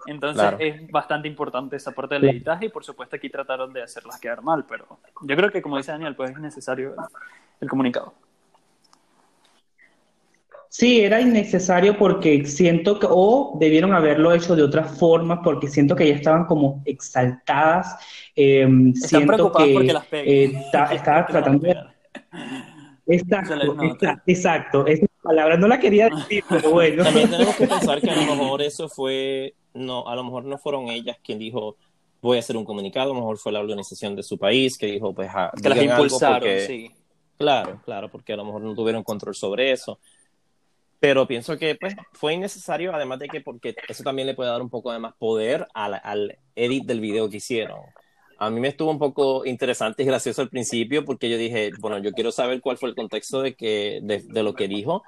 Entonces 0.06 0.54
es 0.58 0.90
bastante 0.90 1.28
importante 1.28 1.76
esa 1.76 1.92
parte 1.92 2.14
del 2.14 2.28
editaje 2.28 2.66
y 2.66 2.68
por 2.68 2.84
supuesto 2.84 3.16
aquí 3.16 3.28
trataron 3.28 3.72
de 3.72 3.82
hacerlas 3.82 4.18
quedar 4.18 4.42
mal, 4.42 4.64
pero 4.66 4.98
yo 5.22 5.36
creo 5.36 5.50
que 5.50 5.62
como 5.62 5.76
dice 5.76 5.92
Daniel, 5.92 6.16
pues 6.16 6.30
es 6.30 6.38
necesario 6.38 6.94
el 7.60 7.68
comunicado. 7.68 8.14
Sí, 10.70 11.00
era 11.00 11.20
innecesario 11.20 11.96
porque 11.96 12.44
siento 12.44 12.98
que, 12.98 13.06
o 13.08 13.56
debieron 13.58 13.94
haberlo 13.94 14.32
hecho 14.32 14.54
de 14.54 14.62
otra 14.62 14.84
forma, 14.84 15.42
porque 15.42 15.68
siento 15.68 15.96
que 15.96 16.08
ya 16.08 16.14
estaban 16.14 16.44
como 16.44 16.82
exaltadas. 16.84 17.96
Eh, 18.36 18.68
Están 18.94 19.26
preocupadas 19.26 19.70
porque 19.72 19.92
las 19.92 20.06
peguen. 20.06 20.56
Eh, 20.56 20.64
estaba 20.92 21.26
tratando 21.26 21.66
de... 21.66 21.76
Exacto, 23.10 23.54
exacto, 23.82 24.22
exacto, 24.26 24.86
esa 24.86 25.06
palabra 25.22 25.56
no 25.56 25.66
la 25.66 25.80
quería 25.80 26.10
decir, 26.10 26.44
pero 26.46 26.70
bueno. 26.72 27.04
También 27.04 27.30
tenemos 27.30 27.56
que 27.56 27.66
pensar 27.66 28.00
que 28.02 28.10
a 28.10 28.16
lo 28.16 28.36
mejor 28.36 28.60
eso 28.60 28.88
fue, 28.88 29.54
no, 29.72 30.06
a 30.06 30.14
lo 30.14 30.24
mejor 30.24 30.44
no 30.44 30.58
fueron 30.58 30.88
ellas 30.88 31.16
quien 31.24 31.38
dijo, 31.38 31.76
voy 32.20 32.36
a 32.36 32.40
hacer 32.40 32.58
un 32.58 32.66
comunicado, 32.66 33.12
a 33.12 33.14
lo 33.14 33.20
mejor 33.20 33.38
fue 33.38 33.52
la 33.52 33.60
organización 33.60 34.14
de 34.14 34.22
su 34.22 34.36
país 34.36 34.76
que 34.76 34.86
dijo, 34.86 35.14
pues, 35.14 35.30
a, 35.32 35.50
que 35.60 35.68
las 35.70 35.82
impulsaron, 35.82 36.50
sí. 36.66 36.90
Claro, 37.38 37.80
claro, 37.84 38.10
porque 38.10 38.32
a 38.34 38.36
lo 38.36 38.44
mejor 38.44 38.62
no 38.62 38.74
tuvieron 38.74 39.02
control 39.04 39.34
sobre 39.34 39.70
eso. 39.70 40.00
Pero 41.00 41.28
pienso 41.28 41.56
que 41.56 41.76
pues, 41.76 41.94
fue 42.12 42.34
innecesario, 42.34 42.92
además 42.94 43.20
de 43.20 43.28
que 43.28 43.40
porque 43.40 43.74
eso 43.88 44.02
también 44.02 44.26
le 44.26 44.34
puede 44.34 44.50
dar 44.50 44.62
un 44.62 44.70
poco 44.70 44.92
de 44.92 44.98
más 44.98 45.14
poder 45.16 45.66
al, 45.74 46.00
al 46.02 46.38
edit 46.56 46.84
del 46.86 47.00
video 47.00 47.28
que 47.28 47.36
hicieron. 47.36 47.80
A 48.38 48.50
mí 48.50 48.60
me 48.60 48.68
estuvo 48.68 48.90
un 48.90 48.98
poco 48.98 49.44
interesante 49.44 50.02
y 50.02 50.06
gracioso 50.06 50.42
al 50.42 50.48
principio 50.48 51.04
porque 51.04 51.28
yo 51.28 51.36
dije, 51.36 51.70
bueno, 51.80 51.98
yo 51.98 52.12
quiero 52.12 52.32
saber 52.32 52.60
cuál 52.60 52.78
fue 52.78 52.88
el 52.88 52.94
contexto 52.94 53.42
de, 53.42 53.54
que, 53.54 54.00
de 54.02 54.42
lo 54.42 54.54
que 54.54 54.68
dijo 54.68 55.02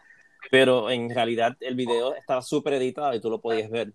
pero 0.51 0.91
en 0.91 1.11
realidad 1.11 1.57
el 1.61 1.75
video 1.75 2.15
estaba 2.15 2.43
súper 2.43 2.75
editado 2.75 3.15
y 3.15 3.21
tú 3.21 3.31
lo 3.31 3.41
podías 3.41 3.71
ver. 3.71 3.93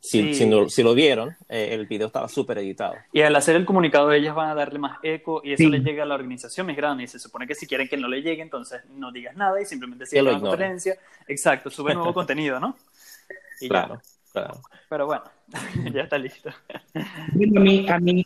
si, 0.00 0.34
si, 0.34 0.82
lo 0.82 0.94
vieron, 0.94 1.36
eh, 1.48 1.68
el 1.72 1.86
video 1.86 2.08
estaba 2.08 2.28
súper 2.28 2.58
editado. 2.58 2.94
Y 3.12 3.22
al 3.22 3.34
hacer 3.36 3.56
el 3.56 3.64
comunicado, 3.64 4.12
ellas 4.12 4.34
van 4.34 4.50
a 4.50 4.54
darle 4.54 4.78
más 4.78 4.98
eco 5.02 5.40
y 5.44 5.52
eso 5.52 5.68
le 5.68 5.80
llega 5.80 6.02
a 6.02 6.06
la 6.06 6.14
organización 6.14 6.66
más 6.66 6.76
grande. 6.76 7.04
Y 7.04 7.06
se 7.08 7.18
supone 7.18 7.46
que 7.46 7.54
si 7.54 7.66
quieren 7.66 7.88
que 7.88 7.96
no 7.96 8.08
le 8.08 8.22
llegue, 8.22 8.42
entonces 8.42 8.82
no 8.90 9.12
digas 9.12 9.36
nada 9.36 9.60
y 9.60 9.64
simplemente 9.64 10.06
sigue 10.06 10.22
la 10.22 10.38
conferencia. 10.38 10.96
Exacto, 11.28 11.70
sube 11.70 11.94
nuevo 11.94 12.12
contenido, 12.14 12.60
¿no? 12.60 12.76
claro, 13.68 14.00
claro. 14.32 14.60
Pero 14.88 15.06
bueno, 15.06 15.24
ya 15.92 16.02
está 16.02 16.18
listo. 16.18 16.50
a 16.50 17.34
mí, 17.34 17.88
a 17.88 17.98
mí, 17.98 18.24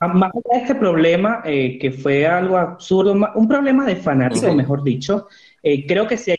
más 0.00 0.30
allá 0.32 0.58
de 0.58 0.62
este 0.62 0.74
problema, 0.74 1.42
eh, 1.44 1.78
que 1.78 1.90
fue 1.90 2.26
algo 2.26 2.56
absurdo, 2.56 3.12
un 3.12 3.48
problema 3.48 3.84
de 3.84 3.96
fanático, 3.96 4.54
mejor 4.54 4.84
dicho, 4.84 5.28
eh, 5.62 5.86
creo 5.86 6.06
que 6.06 6.16
si 6.16 6.34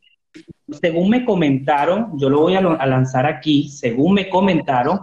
según 0.82 1.10
me 1.10 1.26
comentaron, 1.26 2.18
yo 2.18 2.30
lo 2.30 2.42
voy 2.42 2.56
a, 2.56 2.62
lanzar 2.62 3.26
aquí, 3.26 3.70
según 3.70 4.14
me 4.14 4.30
comentaron, 4.30 5.02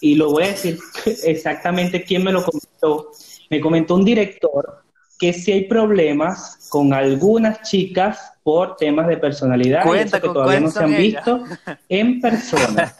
y 0.00 0.14
lo 0.16 0.30
voy 0.30 0.44
a 0.44 0.48
decir 0.48 0.78
exactamente 1.24 2.02
quién 2.02 2.24
me 2.24 2.32
lo 2.32 2.44
comentó. 2.44 3.10
Me 3.50 3.60
comentó 3.60 3.94
un 3.94 4.04
director 4.04 4.82
que 5.18 5.32
si 5.32 5.52
hay 5.52 5.64
problemas 5.66 6.68
con 6.70 6.92
algunas 6.92 7.62
chicas 7.62 8.32
por 8.42 8.76
temas 8.76 9.06
de 9.06 9.16
personalidad 9.16 9.84
que 9.84 10.20
todavía 10.20 10.60
no 10.60 10.70
se 10.70 10.82
han 10.82 10.96
visto 10.96 11.44
en 11.88 12.20
persona. 12.20 12.94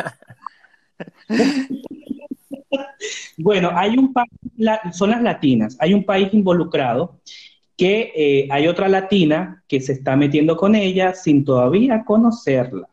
bueno, 3.36 3.70
hay 3.74 3.98
un 3.98 4.12
país, 4.12 4.30
son 4.92 5.10
las 5.10 5.22
latinas, 5.22 5.76
hay 5.80 5.92
un 5.92 6.04
país 6.04 6.32
involucrado 6.32 7.18
que 7.76 8.12
eh, 8.14 8.48
hay 8.50 8.68
otra 8.68 8.88
latina 8.88 9.62
que 9.68 9.80
se 9.80 9.92
está 9.92 10.16
metiendo 10.16 10.56
con 10.56 10.74
ella 10.74 11.14
sin 11.14 11.44
todavía 11.44 12.04
conocerla. 12.04 12.88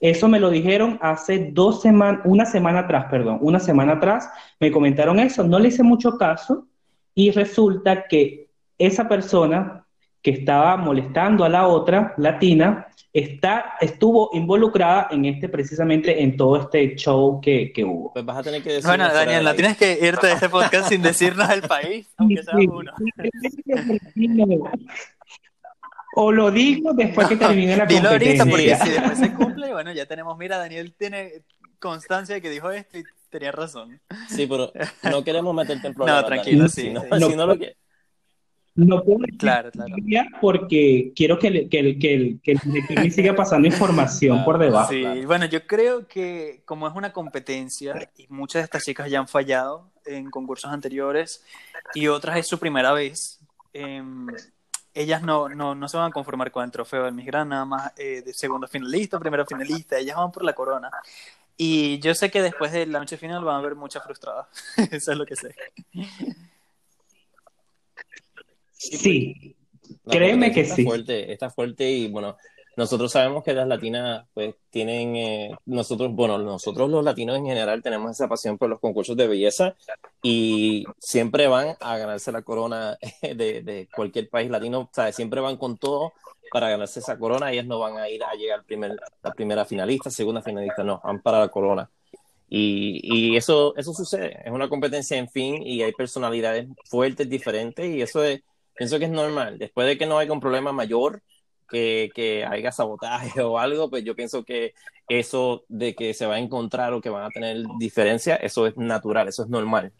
Eso 0.00 0.28
me 0.28 0.40
lo 0.40 0.50
dijeron 0.50 0.98
hace 1.00 1.50
dos 1.52 1.80
semanas, 1.82 2.22
una 2.24 2.44
semana 2.44 2.80
atrás, 2.80 3.06
perdón, 3.10 3.38
una 3.40 3.60
semana 3.60 3.92
atrás, 3.94 4.28
me 4.58 4.72
comentaron 4.72 5.20
eso, 5.20 5.44
no 5.44 5.58
le 5.58 5.68
hice 5.68 5.84
mucho 5.84 6.18
caso 6.18 6.66
y 7.14 7.30
resulta 7.30 8.08
que 8.08 8.48
esa 8.78 9.08
persona 9.08 9.81
que 10.22 10.30
estaba 10.30 10.76
molestando 10.76 11.44
a 11.44 11.48
la 11.48 11.66
otra 11.66 12.14
latina 12.16 12.86
está, 13.12 13.74
estuvo 13.80 14.30
involucrada 14.32 15.08
en 15.10 15.24
este, 15.26 15.48
precisamente 15.48 16.22
en 16.22 16.36
todo 16.36 16.56
este 16.56 16.94
show 16.96 17.40
que, 17.40 17.72
que 17.72 17.84
hubo. 17.84 18.12
Pues 18.12 18.24
vas 18.24 18.38
a 18.38 18.42
tener 18.42 18.62
que 18.62 18.70
decir. 18.70 18.86
Bueno, 18.86 19.12
Daniel, 19.12 19.44
no 19.44 19.54
tienes 19.54 19.76
que 19.76 19.98
irte 20.00 20.28
de 20.28 20.32
este 20.34 20.48
podcast 20.48 20.88
sin 20.88 21.02
decirnos 21.02 21.50
el 21.50 21.62
país, 21.62 22.08
aunque 22.16 22.42
sea 22.42 22.54
uno. 22.56 22.92
O 26.14 26.30
lo 26.30 26.50
digo 26.50 26.92
después 26.92 27.26
que 27.26 27.36
termine 27.36 27.76
la 27.76 27.86
Dilo 27.86 28.10
competencia. 28.10 28.42
ahorita, 28.42 28.44
porque 28.44 28.76
si 28.76 28.90
después 28.90 29.18
se 29.18 29.34
cumple, 29.34 29.72
bueno, 29.72 29.92
ya 29.92 30.06
tenemos, 30.06 30.36
mira, 30.38 30.58
Daniel 30.58 30.94
tiene 30.96 31.42
constancia 31.78 32.34
de 32.34 32.42
que 32.42 32.50
dijo 32.50 32.70
esto 32.70 32.98
y 32.98 33.04
tenía 33.30 33.50
razón. 33.50 34.00
Sí, 34.28 34.46
pero 34.46 34.72
no 35.10 35.24
queremos 35.24 35.54
meterte 35.54 35.88
en 35.88 35.94
problemas. 35.94 36.22
No, 36.22 36.26
tranquilo, 36.28 36.68
sí. 36.68 36.82
Si 36.82 36.90
no, 36.90 37.02
si 37.02 37.36
no 37.36 37.46
lo 37.46 37.58
que 37.58 37.76
no 38.74 39.02
puedo 39.02 39.18
claro, 39.38 39.70
claro. 39.70 39.94
porque 40.40 41.12
quiero 41.14 41.38
que, 41.38 41.48
el, 41.48 41.68
que, 41.68 41.78
el, 41.78 41.98
que, 41.98 42.40
que 42.40 42.94
me 42.94 43.10
siga 43.10 43.34
pasando 43.34 43.68
información 43.68 44.44
por 44.44 44.58
debajo. 44.58 44.90
Sí, 44.90 45.04
bueno, 45.26 45.44
yo 45.44 45.66
creo 45.66 46.08
que 46.08 46.62
como 46.64 46.88
es 46.88 46.94
una 46.94 47.12
competencia 47.12 48.10
y 48.16 48.26
muchas 48.28 48.60
de 48.60 48.64
estas 48.64 48.84
chicas 48.84 49.10
ya 49.10 49.18
han 49.18 49.28
fallado 49.28 49.90
en 50.06 50.30
concursos 50.30 50.70
anteriores 50.70 51.44
y 51.94 52.08
otras 52.08 52.38
es 52.38 52.46
su 52.46 52.58
primera 52.58 52.92
vez, 52.92 53.40
em, 53.74 54.26
ellas 54.94 55.22
no, 55.22 55.48
no, 55.48 55.74
no, 55.74 55.88
se 55.88 55.96
van 55.96 56.10
a 56.10 56.12
conformar 56.12 56.50
con 56.50 56.64
el 56.64 56.70
trofeo 56.70 57.04
del 57.04 57.14
Miss 57.14 57.26
Gran, 57.26 57.48
nada 57.50 57.64
más 57.64 57.92
eh, 57.96 58.22
de 58.24 58.32
segundo 58.32 58.68
finalista, 58.68 59.18
primero 59.18 59.46
finalista, 59.46 59.98
ellas 59.98 60.16
van 60.16 60.32
por 60.32 60.44
la 60.44 60.54
corona. 60.54 60.90
Y 61.56 61.98
yo 62.00 62.14
sé 62.14 62.30
que 62.30 62.42
después 62.42 62.72
de 62.72 62.86
la 62.86 62.98
noche 62.98 63.16
final 63.16 63.44
van 63.44 63.56
a 63.56 63.58
haber 63.58 63.74
muchas 63.74 64.02
frustradas, 64.02 64.46
eso 64.90 65.12
es 65.12 65.18
lo 65.18 65.26
que 65.26 65.36
sé. 65.36 65.54
Sí, 68.82 69.56
créeme 70.08 70.52
que 70.52 70.62
está 70.62 70.76
sí. 70.76 70.84
Fuerte, 70.84 71.32
está 71.32 71.50
fuerte 71.50 71.90
y 71.90 72.08
bueno, 72.08 72.36
nosotros 72.76 73.12
sabemos 73.12 73.44
que 73.44 73.52
las 73.52 73.68
latinas 73.68 74.26
pues 74.32 74.54
tienen, 74.70 75.16
eh, 75.16 75.50
nosotros, 75.66 76.10
bueno, 76.12 76.38
nosotros 76.38 76.88
los 76.90 77.04
latinos 77.04 77.36
en 77.36 77.46
general 77.46 77.82
tenemos 77.82 78.10
esa 78.12 78.28
pasión 78.28 78.56
por 78.56 78.70
los 78.70 78.80
concursos 78.80 79.16
de 79.16 79.28
belleza 79.28 79.76
y 80.22 80.84
siempre 80.98 81.48
van 81.48 81.76
a 81.80 81.98
ganarse 81.98 82.32
la 82.32 82.42
corona 82.42 82.98
de, 83.22 83.62
de 83.62 83.88
cualquier 83.94 84.28
país 84.30 84.50
latino, 84.50 84.88
¿sabes? 84.92 85.14
Siempre 85.14 85.40
van 85.40 85.56
con 85.56 85.76
todo 85.76 86.12
para 86.52 86.68
ganarse 86.68 87.00
esa 87.00 87.18
corona, 87.18 87.50
ellas 87.50 87.66
no 87.66 87.78
van 87.78 87.96
a 87.96 88.08
ir 88.08 88.22
a 88.22 88.34
llegar 88.34 88.62
primer, 88.64 88.96
la 89.22 89.32
primera 89.32 89.64
finalista, 89.64 90.10
segunda 90.10 90.42
finalista, 90.42 90.84
no, 90.84 91.00
van 91.02 91.22
para 91.22 91.40
la 91.40 91.48
corona. 91.48 91.90
Y, 92.48 93.00
y, 93.02 93.36
eso, 93.36 93.74
eso 93.76 93.94
sucede, 93.94 94.38
es 94.44 94.52
una 94.52 94.68
competencia 94.68 95.16
en 95.16 95.30
fin 95.30 95.66
y 95.66 95.82
hay 95.82 95.92
personalidades 95.92 96.68
fuertes, 96.84 97.26
diferentes 97.28 97.86
y 97.86 98.02
eso 98.02 98.22
es, 98.22 98.42
pienso 98.82 98.98
que 98.98 99.04
es 99.04 99.12
normal. 99.12 99.58
Después 99.58 99.86
de 99.86 99.96
que 99.96 100.06
no 100.06 100.18
haya 100.18 100.32
un 100.32 100.40
problema 100.40 100.72
mayor, 100.72 101.22
que, 101.68 102.10
que 102.16 102.44
haya 102.44 102.72
sabotaje 102.72 103.40
o 103.40 103.56
algo, 103.56 103.88
pues 103.88 104.02
yo 104.02 104.16
pienso 104.16 104.44
que 104.44 104.74
eso 105.08 105.64
de 105.68 105.94
que 105.94 106.14
se 106.14 106.26
va 106.26 106.34
a 106.34 106.38
encontrar 106.40 106.92
o 106.92 107.00
que 107.00 107.08
van 107.08 107.24
a 107.24 107.30
tener 107.30 107.64
diferencia, 107.78 108.34
eso 108.34 108.66
es 108.66 108.76
natural, 108.76 109.28
eso 109.28 109.44
es 109.44 109.48
normal. 109.48 109.92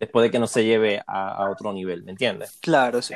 Después 0.00 0.24
de 0.24 0.30
que 0.32 0.40
no 0.40 0.48
se 0.48 0.64
lleve 0.64 1.00
a, 1.06 1.48
otro 1.48 1.72
nivel, 1.72 2.02
¿me 2.02 2.10
entiendes? 2.10 2.58
Claro, 2.60 3.00
sí. 3.00 3.14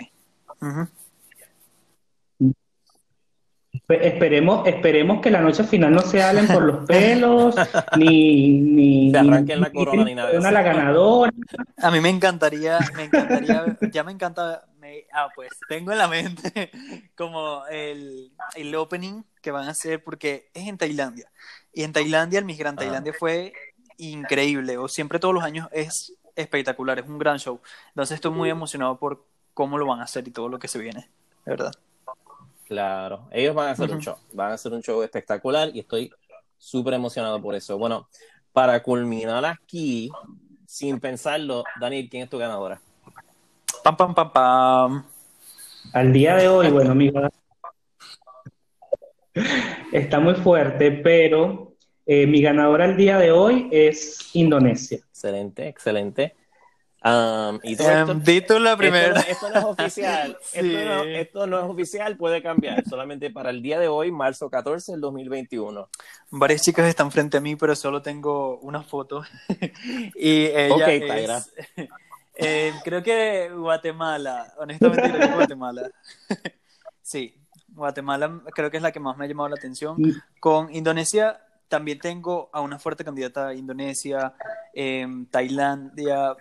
Esperemos, 3.89 4.67
esperemos 4.69 5.21
que 5.21 5.31
la 5.31 5.41
noche 5.41 5.65
final 5.65 5.93
no 5.93 6.01
se 6.01 6.23
hablen 6.23 6.47
por 6.47 6.63
los 6.63 6.87
pelos, 6.87 7.57
ni, 7.97 8.61
ni, 8.61 9.15
arranquen 9.15 9.61
la 9.61 9.73
corona, 9.73 10.05
ni, 10.05 10.15
nada. 10.15 10.39
Una 10.39 10.53
la 10.53 10.63
ganadora. 10.63 11.33
A 11.77 11.91
mí 11.91 12.01
me 12.01 12.09
encantaría, 12.09 12.79
me 12.97 13.05
encantaría, 13.05 13.77
ya 13.93 14.05
me 14.05 14.13
encanta, 14.13 14.65
ah, 15.13 15.29
pues 15.35 15.51
tengo 15.69 15.93
en 15.93 15.99
la 15.99 16.09
mente 16.09 16.71
como 17.17 17.67
el, 17.67 18.33
el 18.55 18.75
opening 18.75 19.23
que 19.43 19.51
van 19.51 19.69
a 19.69 19.73
hacer 19.73 20.03
porque 20.03 20.51
es 20.55 20.69
en 20.69 20.79
Tailandia. 20.79 21.31
Y 21.73 21.83
en 21.83 21.93
Tailandia, 21.93 22.39
el 22.39 22.45
Miss 22.45 22.59
Grand 22.59 22.79
ah. 22.79 22.83
Tailandia 22.83 23.13
fue 23.13 23.53
increíble, 23.99 24.79
o 24.79 24.89
siempre 24.89 25.19
todos 25.19 25.35
los 25.35 25.45
años 25.45 25.69
es 25.73 26.15
espectacular, 26.35 26.99
es 26.99 27.07
un 27.07 27.19
gran 27.19 27.39
show. 27.39 27.61
Entonces 27.89 28.17
estoy 28.17 28.33
muy 28.33 28.49
emocionado 28.51 28.99
por 28.99 29.25
cómo 29.55 29.79
lo 29.79 29.87
van 29.87 30.01
a 30.01 30.05
hacer 30.05 30.27
y 30.27 30.31
todo 30.31 30.49
lo 30.49 30.59
que 30.59 30.69
se 30.69 30.79
viene, 30.79 31.09
de 31.45 31.51
verdad. 31.51 31.73
Claro, 32.67 33.29
ellos 33.33 33.55
van 33.55 33.69
a 33.69 33.71
hacer 33.73 33.91
un 33.91 34.01
show, 34.01 34.17
van 34.33 34.53
a 34.53 34.55
hacer 34.55 34.73
un 34.73 34.83
show 34.83 35.03
espectacular 35.03 35.71
y 35.75 35.81
estoy 35.81 36.11
súper 36.57 36.95
emocionado 36.95 37.43
por 37.43 37.55
eso. 37.55 37.77
Bueno, 37.77 38.09
para 38.53 38.83
culminar 38.83 39.45
aquí, 39.45 40.11
sin 40.67 41.01
pensarlo, 41.01 41.65
Daniel, 41.81 42.09
¿quién 42.09 42.23
es 42.23 42.31
tu 42.31 42.39
ganadora? 42.39 42.81
Pam, 43.83 43.97
pam, 43.97 44.15
pam, 44.15 44.33
pam. 44.33 45.05
Al 45.93 46.13
día 46.13 46.37
de 46.37 46.49
hoy, 46.49 46.71
bueno, 46.71 46.93
amigo, 46.93 47.21
está 49.93 50.21
muy 50.21 50.35
fuerte, 50.35 50.91
pero 50.91 51.75
eh, 52.07 52.27
mi 52.27 52.43
ganadora 52.43 52.85
al 52.85 52.97
día 52.97 53.19
de 53.19 53.33
hoy 53.33 53.69
es 53.73 54.35
Indonesia. 54.35 54.99
Excelente, 54.99 55.69
excelente. 55.69 56.35
Um, 57.03 57.59
y 57.63 57.81
em, 57.83 58.63
la 58.63 58.77
primera. 58.77 59.21
Esto, 59.21 59.49
no 59.49 59.59
es 59.59 59.65
oficial. 59.65 60.39
esto, 60.53 61.47
no, 61.47 61.59
es 61.59 61.65
oficial, 61.65 62.17
puede 62.19 62.43
cambiar. 62.43 62.85
Solamente 62.87 63.31
para 63.31 63.49
el 63.49 63.63
día 63.63 63.79
de 63.79 63.89
hoy, 63.89 64.13
marzo 64.13 64.51
14 64.51 64.93
del 64.93 65.01
2021. 65.01 65.89
Varias 66.31 66.61
chicas 66.61 66.87
están 66.87 67.11
frente 67.11 67.39
a 67.39 67.41
mí, 67.41 67.57
pero 67.57 67.75
solo 67.75 68.03
tengo 68.03 68.59
una 68.59 68.83
foto. 68.83 69.23
y 70.15 70.47
ella 70.47 70.93
es, 70.93 71.53
eh, 72.43 72.73
creo 72.85 73.03
que 73.03 73.51
Guatemala. 73.51 74.55
Honestamente, 74.59 75.11
creo 75.11 75.29
que 75.29 75.35
Guatemala. 75.35 75.91
sí, 77.03 77.35
Guatemala 77.69 78.43
creo 78.55 78.71
que 78.71 78.77
es 78.77 78.83
la 78.83 78.93
que 78.93 79.01
más 79.01 79.17
me 79.17 79.25
ha 79.25 79.29
llamado 79.29 79.49
la 79.49 79.57
atención. 79.57 79.97
Con 80.39 80.75
Indonesia 80.75 81.41
también 81.69 82.01
tengo 82.01 82.51
a 82.53 82.61
una 82.61 82.79
fuerte 82.79 83.05
candidata 83.05 83.55
Indonesia, 83.55 84.35
eh, 84.75 85.07
Tailandia, 85.31 86.37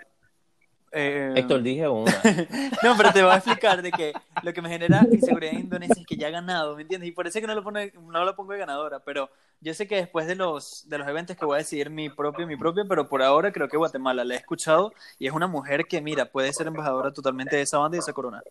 eh, 0.91 1.33
Héctor, 1.35 1.61
dije 1.61 1.87
una. 1.87 2.11
no, 2.83 2.97
pero 2.97 3.11
te 3.11 3.21
voy 3.21 3.31
a 3.31 3.35
explicar 3.35 3.81
de 3.81 3.91
que 3.91 4.13
lo 4.43 4.53
que 4.53 4.61
me 4.61 4.69
genera 4.69 5.05
inseguridad 5.11 5.53
en 5.53 5.61
Indonesia 5.61 5.95
es 5.99 6.05
que 6.05 6.15
ya 6.15 6.27
ha 6.27 6.31
ganado, 6.31 6.75
¿me 6.75 6.81
entiendes? 6.81 7.09
Y 7.09 7.11
por 7.11 7.27
eso 7.27 7.39
que 7.39 7.47
no 7.47 7.55
lo, 7.55 7.63
pone, 7.63 7.93
no 7.99 8.25
lo 8.25 8.35
pongo 8.35 8.53
de 8.53 8.59
ganadora, 8.59 8.99
pero 8.99 9.29
yo 9.61 9.73
sé 9.73 9.87
que 9.87 9.97
después 9.97 10.25
de 10.27 10.35
los, 10.35 10.87
de 10.87 10.97
los 10.97 11.07
eventos 11.07 11.35
que 11.35 11.45
voy 11.45 11.55
a 11.55 11.57
decidir 11.59 11.89
mi 11.89 12.09
propio, 12.09 12.47
mi 12.47 12.55
propio, 12.55 12.87
pero 12.87 13.07
por 13.07 13.21
ahora 13.21 13.51
creo 13.51 13.67
que 13.67 13.77
Guatemala 13.77 14.23
la 14.23 14.33
he 14.33 14.37
escuchado 14.37 14.93
y 15.17 15.27
es 15.27 15.33
una 15.33 15.47
mujer 15.47 15.85
que, 15.85 16.01
mira, 16.01 16.25
puede 16.25 16.53
ser 16.53 16.67
embajadora 16.67 17.11
totalmente 17.11 17.55
de 17.55 17.63
esa 17.63 17.77
banda 17.77 17.95
y 17.95 17.99
de 17.99 18.03
esa 18.03 18.13
corona. 18.13 18.41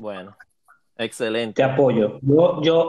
Bueno, 0.00 0.36
excelente. 0.96 1.54
Te 1.54 1.62
apoyo. 1.62 2.18
Yo, 2.22 2.62
yo 2.62 2.88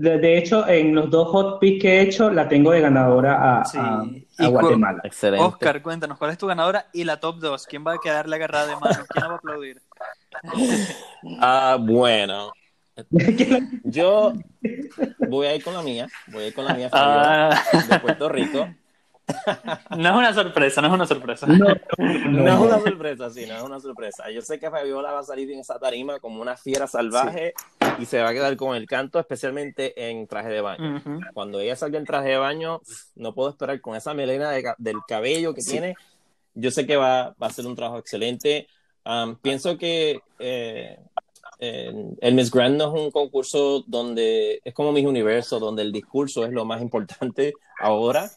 de, 0.00 0.18
de, 0.18 0.38
hecho, 0.38 0.66
en 0.66 0.94
los 0.94 1.10
dos 1.10 1.28
hot 1.28 1.60
picks 1.60 1.82
que 1.82 1.98
he 1.98 2.00
hecho, 2.02 2.30
la 2.30 2.48
tengo 2.48 2.72
de 2.72 2.80
ganadora 2.80 3.62
a, 3.62 4.48
Guatemala. 4.48 5.00
Excelente. 5.04 5.44
Oscar, 5.44 5.82
cuéntanos, 5.82 6.16
¿cuál 6.16 6.30
es 6.30 6.38
tu 6.38 6.46
ganadora? 6.46 6.86
Y 6.94 7.04
la 7.04 7.20
top 7.20 7.38
2, 7.38 7.66
¿quién 7.66 7.86
va 7.86 7.94
a 7.94 7.98
quedar 7.98 8.26
la 8.26 8.36
agarrada 8.36 8.66
de 8.66 8.76
mano? 8.76 9.04
¿Quién 9.08 9.24
va 9.28 9.32
a 9.32 9.36
aplaudir? 9.36 9.82
ah, 11.40 11.76
bueno. 11.78 12.50
Yo 13.84 14.32
voy 15.28 15.46
a 15.46 15.54
ir 15.54 15.62
con 15.62 15.74
la 15.74 15.82
mía, 15.82 16.08
voy 16.28 16.44
a 16.44 16.46
ir 16.46 16.54
con 16.54 16.64
la 16.64 16.74
mía 16.74 16.88
ah. 16.92 17.62
de 17.88 18.00
Puerto 18.00 18.28
Rico. 18.28 18.68
No 19.96 20.08
es 20.08 20.16
una 20.16 20.34
sorpresa, 20.34 20.80
no 20.80 20.88
es 20.88 20.94
una 20.94 21.06
sorpresa. 21.06 21.46
No, 21.46 21.68
es 21.68 22.58
una 22.58 22.80
sorpresa, 22.80 23.30
sí, 23.30 23.46
no 23.46 23.54
es 23.54 23.62
una 23.62 23.78
sorpresa. 23.78 24.28
Yo 24.28 24.42
sé 24.42 24.58
que 24.58 24.68
Fabiola 24.68 25.12
va 25.12 25.20
a 25.20 25.22
salir 25.22 25.48
en 25.52 25.60
esa 25.60 25.78
tarima 25.78 26.18
como 26.18 26.42
una 26.42 26.56
fiera 26.56 26.88
salvaje 26.88 27.54
y 28.00 28.06
se 28.06 28.20
va 28.20 28.30
a 28.30 28.32
quedar 28.32 28.56
con 28.56 28.76
el 28.76 28.86
canto, 28.86 29.18
especialmente 29.18 30.08
en 30.08 30.26
traje 30.26 30.48
de 30.48 30.60
baño. 30.60 31.02
Cuando 31.34 31.60
ella 31.60 31.76
salga 31.76 31.98
en 31.98 32.04
traje 32.04 32.30
de 32.30 32.36
baño, 32.36 32.80
no 33.14 33.34
puedo 33.34 33.50
esperar 33.50 33.80
con 33.80 33.96
esa 33.96 34.14
melena 34.14 34.50
del 34.78 34.96
cabello 35.06 35.54
que 35.54 35.62
tiene. 35.62 35.94
Yo 36.54 36.70
sé 36.70 36.86
que 36.86 36.96
va, 36.96 37.34
a 37.38 37.50
ser 37.50 37.66
un 37.66 37.76
trabajo 37.76 37.98
excelente. 37.98 38.66
pienso 39.42 39.76
que 39.76 40.20
eh, 40.38 40.98
el 41.60 42.34
Miss 42.34 42.50
Grand 42.50 42.76
no 42.76 42.94
es 42.94 43.02
un 43.02 43.10
concurso 43.10 43.84
donde 43.86 44.60
es 44.64 44.72
como 44.72 44.92
Miss 44.92 45.06
Universo, 45.06 45.58
donde 45.58 45.82
el 45.82 45.92
discurso 45.92 46.44
es 46.44 46.52
lo 46.52 46.64
más 46.64 46.80
importante 46.80 47.52
ahora. 47.78 48.30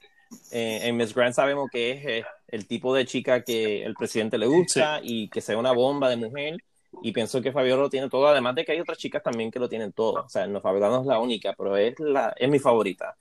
Eh, 0.51 0.81
en 0.83 0.97
Miss 0.97 1.13
Grand 1.13 1.33
sabemos 1.33 1.69
que 1.71 1.91
es 1.91 2.05
eh, 2.05 2.25
el 2.47 2.67
tipo 2.67 2.93
de 2.93 3.05
chica 3.05 3.43
que 3.43 3.83
el 3.83 3.93
presidente 3.93 4.37
le 4.37 4.47
gusta 4.47 4.99
y 5.01 5.29
que 5.29 5.41
sea 5.41 5.57
una 5.57 5.71
bomba 5.71 6.09
de 6.09 6.17
mujer. 6.17 6.57
Y 7.01 7.11
pienso 7.11 7.41
que 7.41 7.51
Fabiola 7.51 7.83
lo 7.83 7.89
tiene 7.89 8.09
todo, 8.09 8.27
además 8.27 8.55
de 8.55 8.63
que 8.63 8.71
hay 8.71 8.79
otras 8.79 8.97
chicas 8.97 9.23
también 9.23 9.51
que 9.51 9.59
lo 9.59 9.67
tienen 9.67 9.91
todo. 9.91 10.23
O 10.23 10.29
sea, 10.29 10.47
no, 10.47 10.61
Fabiola 10.61 10.89
no 10.89 11.01
es 11.01 11.07
la 11.07 11.19
única, 11.19 11.53
pero 11.57 11.75
es, 11.75 11.99
la, 11.99 12.33
es 12.37 12.49
mi 12.49 12.59
favorita. 12.59 13.15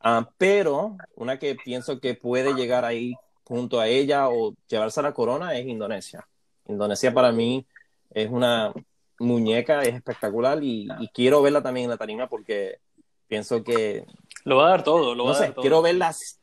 Ah, 0.00 0.28
pero 0.38 0.96
una 1.16 1.38
que 1.38 1.56
pienso 1.56 2.00
que 2.00 2.14
puede 2.14 2.54
llegar 2.54 2.84
ahí 2.84 3.14
junto 3.44 3.80
a 3.80 3.88
ella 3.88 4.28
o 4.28 4.54
llevarse 4.68 5.00
a 5.00 5.04
la 5.04 5.12
corona 5.12 5.56
es 5.56 5.66
Indonesia. 5.66 6.26
Indonesia 6.66 7.12
para 7.12 7.32
mí 7.32 7.66
es 8.10 8.30
una 8.30 8.72
muñeca, 9.18 9.82
es 9.82 9.94
espectacular 9.94 10.62
y, 10.62 10.88
quiero 11.12 11.42
verla 11.42 11.62
también 11.62 11.84
en 11.84 11.90
la 11.90 11.96
tarima 11.96 12.28
porque 12.28 12.78
pienso 13.26 13.62
que... 13.62 14.04
Lo 14.44 14.56
va 14.56 14.66
a 14.66 14.70
dar 14.70 14.84
todo, 14.84 15.14
lo 15.14 15.24
va 15.24 15.36
a 15.36 15.38
dar 15.38 15.52
todo. 15.52 15.62
Quiero 15.62 15.82
verlas 15.82 16.38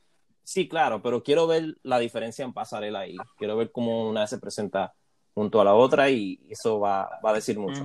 Sí, 0.46 0.70
claro, 0.70 1.02
pero 1.02 1.24
quiero 1.24 1.48
ver 1.48 1.76
la 1.82 1.98
diferencia 1.98 2.46
en 2.46 2.54
pasarela 2.54 3.00
ahí. 3.00 3.18
Quiero 3.36 3.58
ver 3.58 3.72
cómo 3.72 4.08
una 4.08 4.28
se 4.28 4.38
presenta 4.38 4.94
junto 5.36 5.60
a 5.60 5.66
la 5.66 5.76
otra 5.76 6.10
y 6.10 6.40
eso 6.50 6.80
va, 6.80 7.20
a 7.22 7.34
decir 7.34 7.60
mucho. 7.60 7.84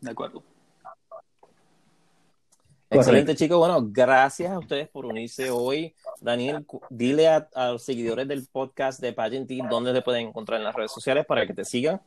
De 0.00 0.10
acuerdo. 0.10 0.42
Excelente, 2.90 3.36
chicos. 3.36 3.58
Bueno, 3.58 3.86
gracias 3.92 4.50
a 4.50 4.58
ustedes 4.58 4.88
por 4.88 5.04
unirse 5.04 5.50
hoy. 5.50 5.94
Daniel, 6.22 6.66
dile 6.88 7.28
a, 7.28 7.46
los 7.72 7.84
seguidores 7.84 8.26
del 8.26 8.46
podcast 8.50 9.00
de 9.00 9.12
Pageant 9.12 9.50
dónde 9.68 9.92
te 9.92 10.00
pueden 10.00 10.28
encontrar 10.28 10.58
en 10.58 10.64
las 10.64 10.74
redes 10.74 10.90
sociales 10.90 11.26
para 11.26 11.46
que 11.46 11.52
te 11.52 11.66
sigan. 11.66 12.00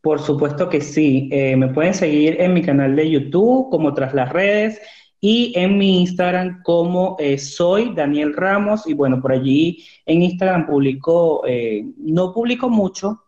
Por 0.00 0.22
supuesto 0.22 0.68
que 0.68 0.80
sí. 0.80 1.28
Eh, 1.32 1.56
me 1.56 1.66
pueden 1.66 1.92
seguir 1.92 2.40
en 2.40 2.54
mi 2.54 2.62
canal 2.62 2.94
de 2.94 3.10
YouTube 3.10 3.68
como 3.70 3.92
Tras 3.92 4.14
las 4.14 4.32
Redes 4.32 4.80
y 5.20 5.52
en 5.56 5.78
mi 5.78 6.00
Instagram 6.00 6.62
como 6.62 7.16
eh, 7.18 7.38
soy 7.38 7.94
Daniel 7.94 8.34
Ramos 8.34 8.86
y 8.86 8.94
bueno, 8.94 9.20
por 9.20 9.32
allí 9.32 9.84
en 10.04 10.22
Instagram 10.22 10.66
publico, 10.66 11.42
eh, 11.46 11.84
no 11.98 12.32
publico 12.32 12.68
mucho, 12.68 13.24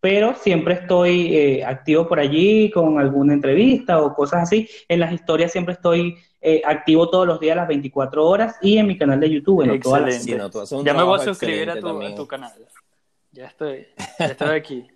pero 0.00 0.34
siempre 0.34 0.74
estoy 0.74 1.34
eh, 1.34 1.64
activo 1.64 2.06
por 2.06 2.20
allí 2.20 2.70
con 2.70 2.98
alguna 2.98 3.34
entrevista 3.34 4.00
o 4.00 4.14
cosas 4.14 4.42
así. 4.42 4.68
En 4.88 5.00
las 5.00 5.12
historias 5.12 5.52
siempre 5.52 5.74
estoy 5.74 6.16
activo 6.64 7.10
todos 7.10 7.26
los 7.26 7.38
días 7.38 7.52
a 7.52 7.60
las 7.60 7.68
24 7.68 8.26
horas 8.26 8.56
y 8.62 8.78
en 8.78 8.86
mi 8.86 8.96
canal 8.96 9.20
de 9.20 9.28
YouTube. 9.28 9.62
ya 10.84 10.94
me 10.94 11.02
voy 11.02 11.20
a 11.20 11.24
suscribir 11.24 11.70
a 11.70 11.78
tu, 11.78 12.26
canal. 12.26 12.52
Ya 13.32 13.46
estoy, 13.46 13.86
ya 14.18 14.26
estoy 14.26 14.56
aquí. 14.56 14.86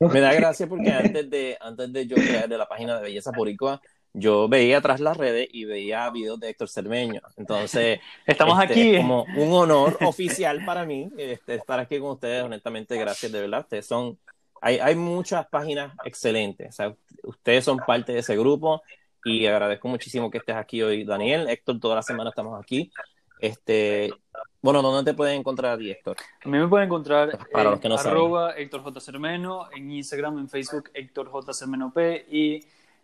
Me 0.00 0.20
da 0.20 0.32
gracia 0.32 0.66
porque 0.66 0.90
antes 0.90 1.28
de, 1.30 1.58
antes 1.60 1.92
de 1.92 2.06
yo 2.06 2.16
crear 2.16 2.48
de 2.48 2.56
la 2.56 2.66
página 2.66 2.96
de 2.96 3.02
Belleza 3.02 3.30
Boricua, 3.36 3.80
yo 4.12 4.48
veía 4.48 4.78
atrás 4.78 5.00
las 5.00 5.16
redes 5.16 5.48
y 5.52 5.64
veía 5.64 6.08
videos 6.10 6.40
de 6.40 6.50
Héctor 6.50 6.68
Cermeño. 6.68 7.20
Entonces, 7.36 8.00
estamos 8.26 8.60
este, 8.62 8.72
aquí. 8.72 8.96
como 8.96 9.24
un 9.36 9.52
honor 9.52 9.98
oficial 10.00 10.64
para 10.64 10.84
mí 10.84 11.10
este, 11.16 11.54
estar 11.54 11.78
aquí 11.78 11.98
con 11.98 12.12
ustedes. 12.12 12.42
Honestamente, 12.42 12.96
gracias 12.96 13.30
de 13.30 13.40
verdad. 13.40 13.60
Ustedes 13.60 13.86
son, 13.86 14.18
hay, 14.60 14.78
hay 14.78 14.94
muchas 14.94 15.46
páginas 15.48 15.94
excelentes. 16.04 16.68
O 16.68 16.72
sea, 16.72 16.94
ustedes 17.22 17.64
son 17.64 17.78
parte 17.78 18.12
de 18.12 18.20
ese 18.20 18.36
grupo 18.36 18.82
y 19.24 19.46
agradezco 19.46 19.88
muchísimo 19.88 20.30
que 20.30 20.38
estés 20.38 20.56
aquí 20.56 20.82
hoy, 20.82 21.04
Daniel. 21.04 21.48
Héctor, 21.48 21.78
toda 21.78 21.96
la 21.96 22.02
semana 22.02 22.30
estamos 22.30 22.60
aquí. 22.60 22.90
Este, 23.38 24.12
bueno, 24.60 24.82
¿dónde 24.82 25.10
te 25.10 25.16
pueden 25.16 25.40
encontrar 25.40 25.72
a 25.72 25.78
ti, 25.78 25.90
Héctor? 25.90 26.16
A 26.44 26.48
mí 26.48 26.58
me 26.58 26.68
pueden 26.68 26.86
encontrar 26.86 27.38
para 27.50 27.70
los 27.70 27.80
que 27.80 27.88
no 27.88 27.96
arroba 27.96 28.52
Héctor 28.52 28.82
J. 28.82 29.00
Cermeno, 29.00 29.68
en 29.74 29.90
Instagram, 29.90 30.38
en 30.38 30.48
Facebook, 30.48 30.90
Héctor 30.92 31.28
J. 31.30 31.52
Cermeno 31.54 31.92
P 31.92 32.26
y 32.30 32.60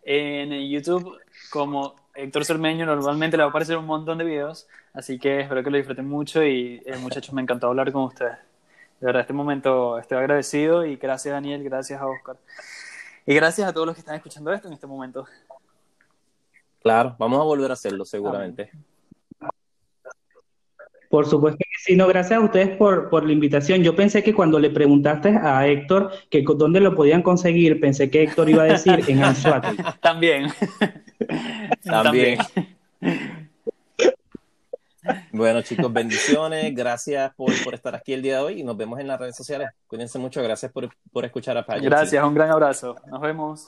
en 0.09 0.69
YouTube 0.69 1.19
como 1.51 1.95
Héctor 2.15 2.45
Cermeño. 2.45 2.85
Normalmente 2.85 3.35
le 3.35 3.43
va 3.43 3.47
a 3.47 3.49
aparecer 3.49 3.77
un 3.77 3.85
montón 3.85 4.17
de 4.17 4.23
videos, 4.23 4.67
así 4.93 5.19
que 5.19 5.41
espero 5.41 5.63
que 5.63 5.69
lo 5.69 5.77
disfruten 5.77 6.07
mucho 6.07 6.43
y 6.43 6.81
eh, 6.85 6.95
muchachos, 6.97 7.33
me 7.33 7.41
encantó 7.41 7.67
hablar 7.67 7.91
con 7.91 8.03
ustedes. 8.03 8.37
De 9.01 9.05
verdad, 9.05 9.21
este 9.21 9.33
momento 9.33 9.99
estoy 9.99 10.17
agradecido 10.17 10.85
y 10.85 10.95
gracias 10.95 11.33
Daniel, 11.33 11.63
gracias 11.63 12.01
a 12.01 12.07
Oscar. 12.07 12.37
Y 13.25 13.35
gracias 13.35 13.67
a 13.67 13.73
todos 13.73 13.85
los 13.85 13.95
que 13.95 13.99
están 13.99 14.15
escuchando 14.15 14.51
esto 14.53 14.69
en 14.69 14.73
este 14.73 14.87
momento. 14.87 15.27
Claro, 16.81 17.15
vamos 17.19 17.41
a 17.41 17.43
volver 17.43 17.69
a 17.69 17.73
hacerlo 17.73 18.05
seguramente. 18.05 18.71
Por 21.09 21.25
supuesto 21.25 21.59
que 21.87 21.93
sí, 21.93 21.97
no, 21.97 22.07
gracias 22.07 22.39
a 22.39 22.43
ustedes 22.43 22.75
por, 22.77 23.09
por, 23.09 23.25
la 23.25 23.31
invitación. 23.31 23.81
Yo 23.81 23.95
pensé 23.95 24.21
que 24.23 24.33
cuando 24.33 24.59
le 24.59 24.69
preguntaste 24.69 25.29
a 25.29 25.65
Héctor 25.67 26.11
que 26.29 26.43
dónde 26.43 26.79
lo 26.79 26.95
podían 26.95 27.21
conseguir, 27.21 27.79
pensé 27.79 28.09
que 28.09 28.23
Héctor 28.23 28.49
iba 28.49 28.63
a 28.63 28.65
decir 28.65 29.03
en 29.07 29.23
Anzuate. 29.23 29.69
También. 30.01 30.51
También. 31.83 32.39
Bueno, 35.31 35.61
chicos, 35.61 35.91
bendiciones. 35.93 36.75
Gracias 36.75 37.33
por, 37.35 37.53
por, 37.63 37.73
estar 37.73 37.95
aquí 37.95 38.11
el 38.13 38.21
día 38.21 38.37
de 38.37 38.43
hoy 38.43 38.59
y 38.59 38.63
nos 38.63 38.75
vemos 38.75 38.99
en 38.99 39.07
las 39.07 39.19
redes 39.19 39.35
sociales. 39.35 39.69
Cuídense 39.87 40.19
mucho. 40.19 40.43
Gracias 40.43 40.71
por, 40.71 40.89
por 41.11 41.23
escuchar 41.23 41.57
a 41.57 41.65
Paya. 41.65 41.81
Gracias, 41.81 42.21
un 42.23 42.33
gran 42.33 42.51
abrazo. 42.51 42.97
Nos 43.09 43.21
vemos. 43.21 43.65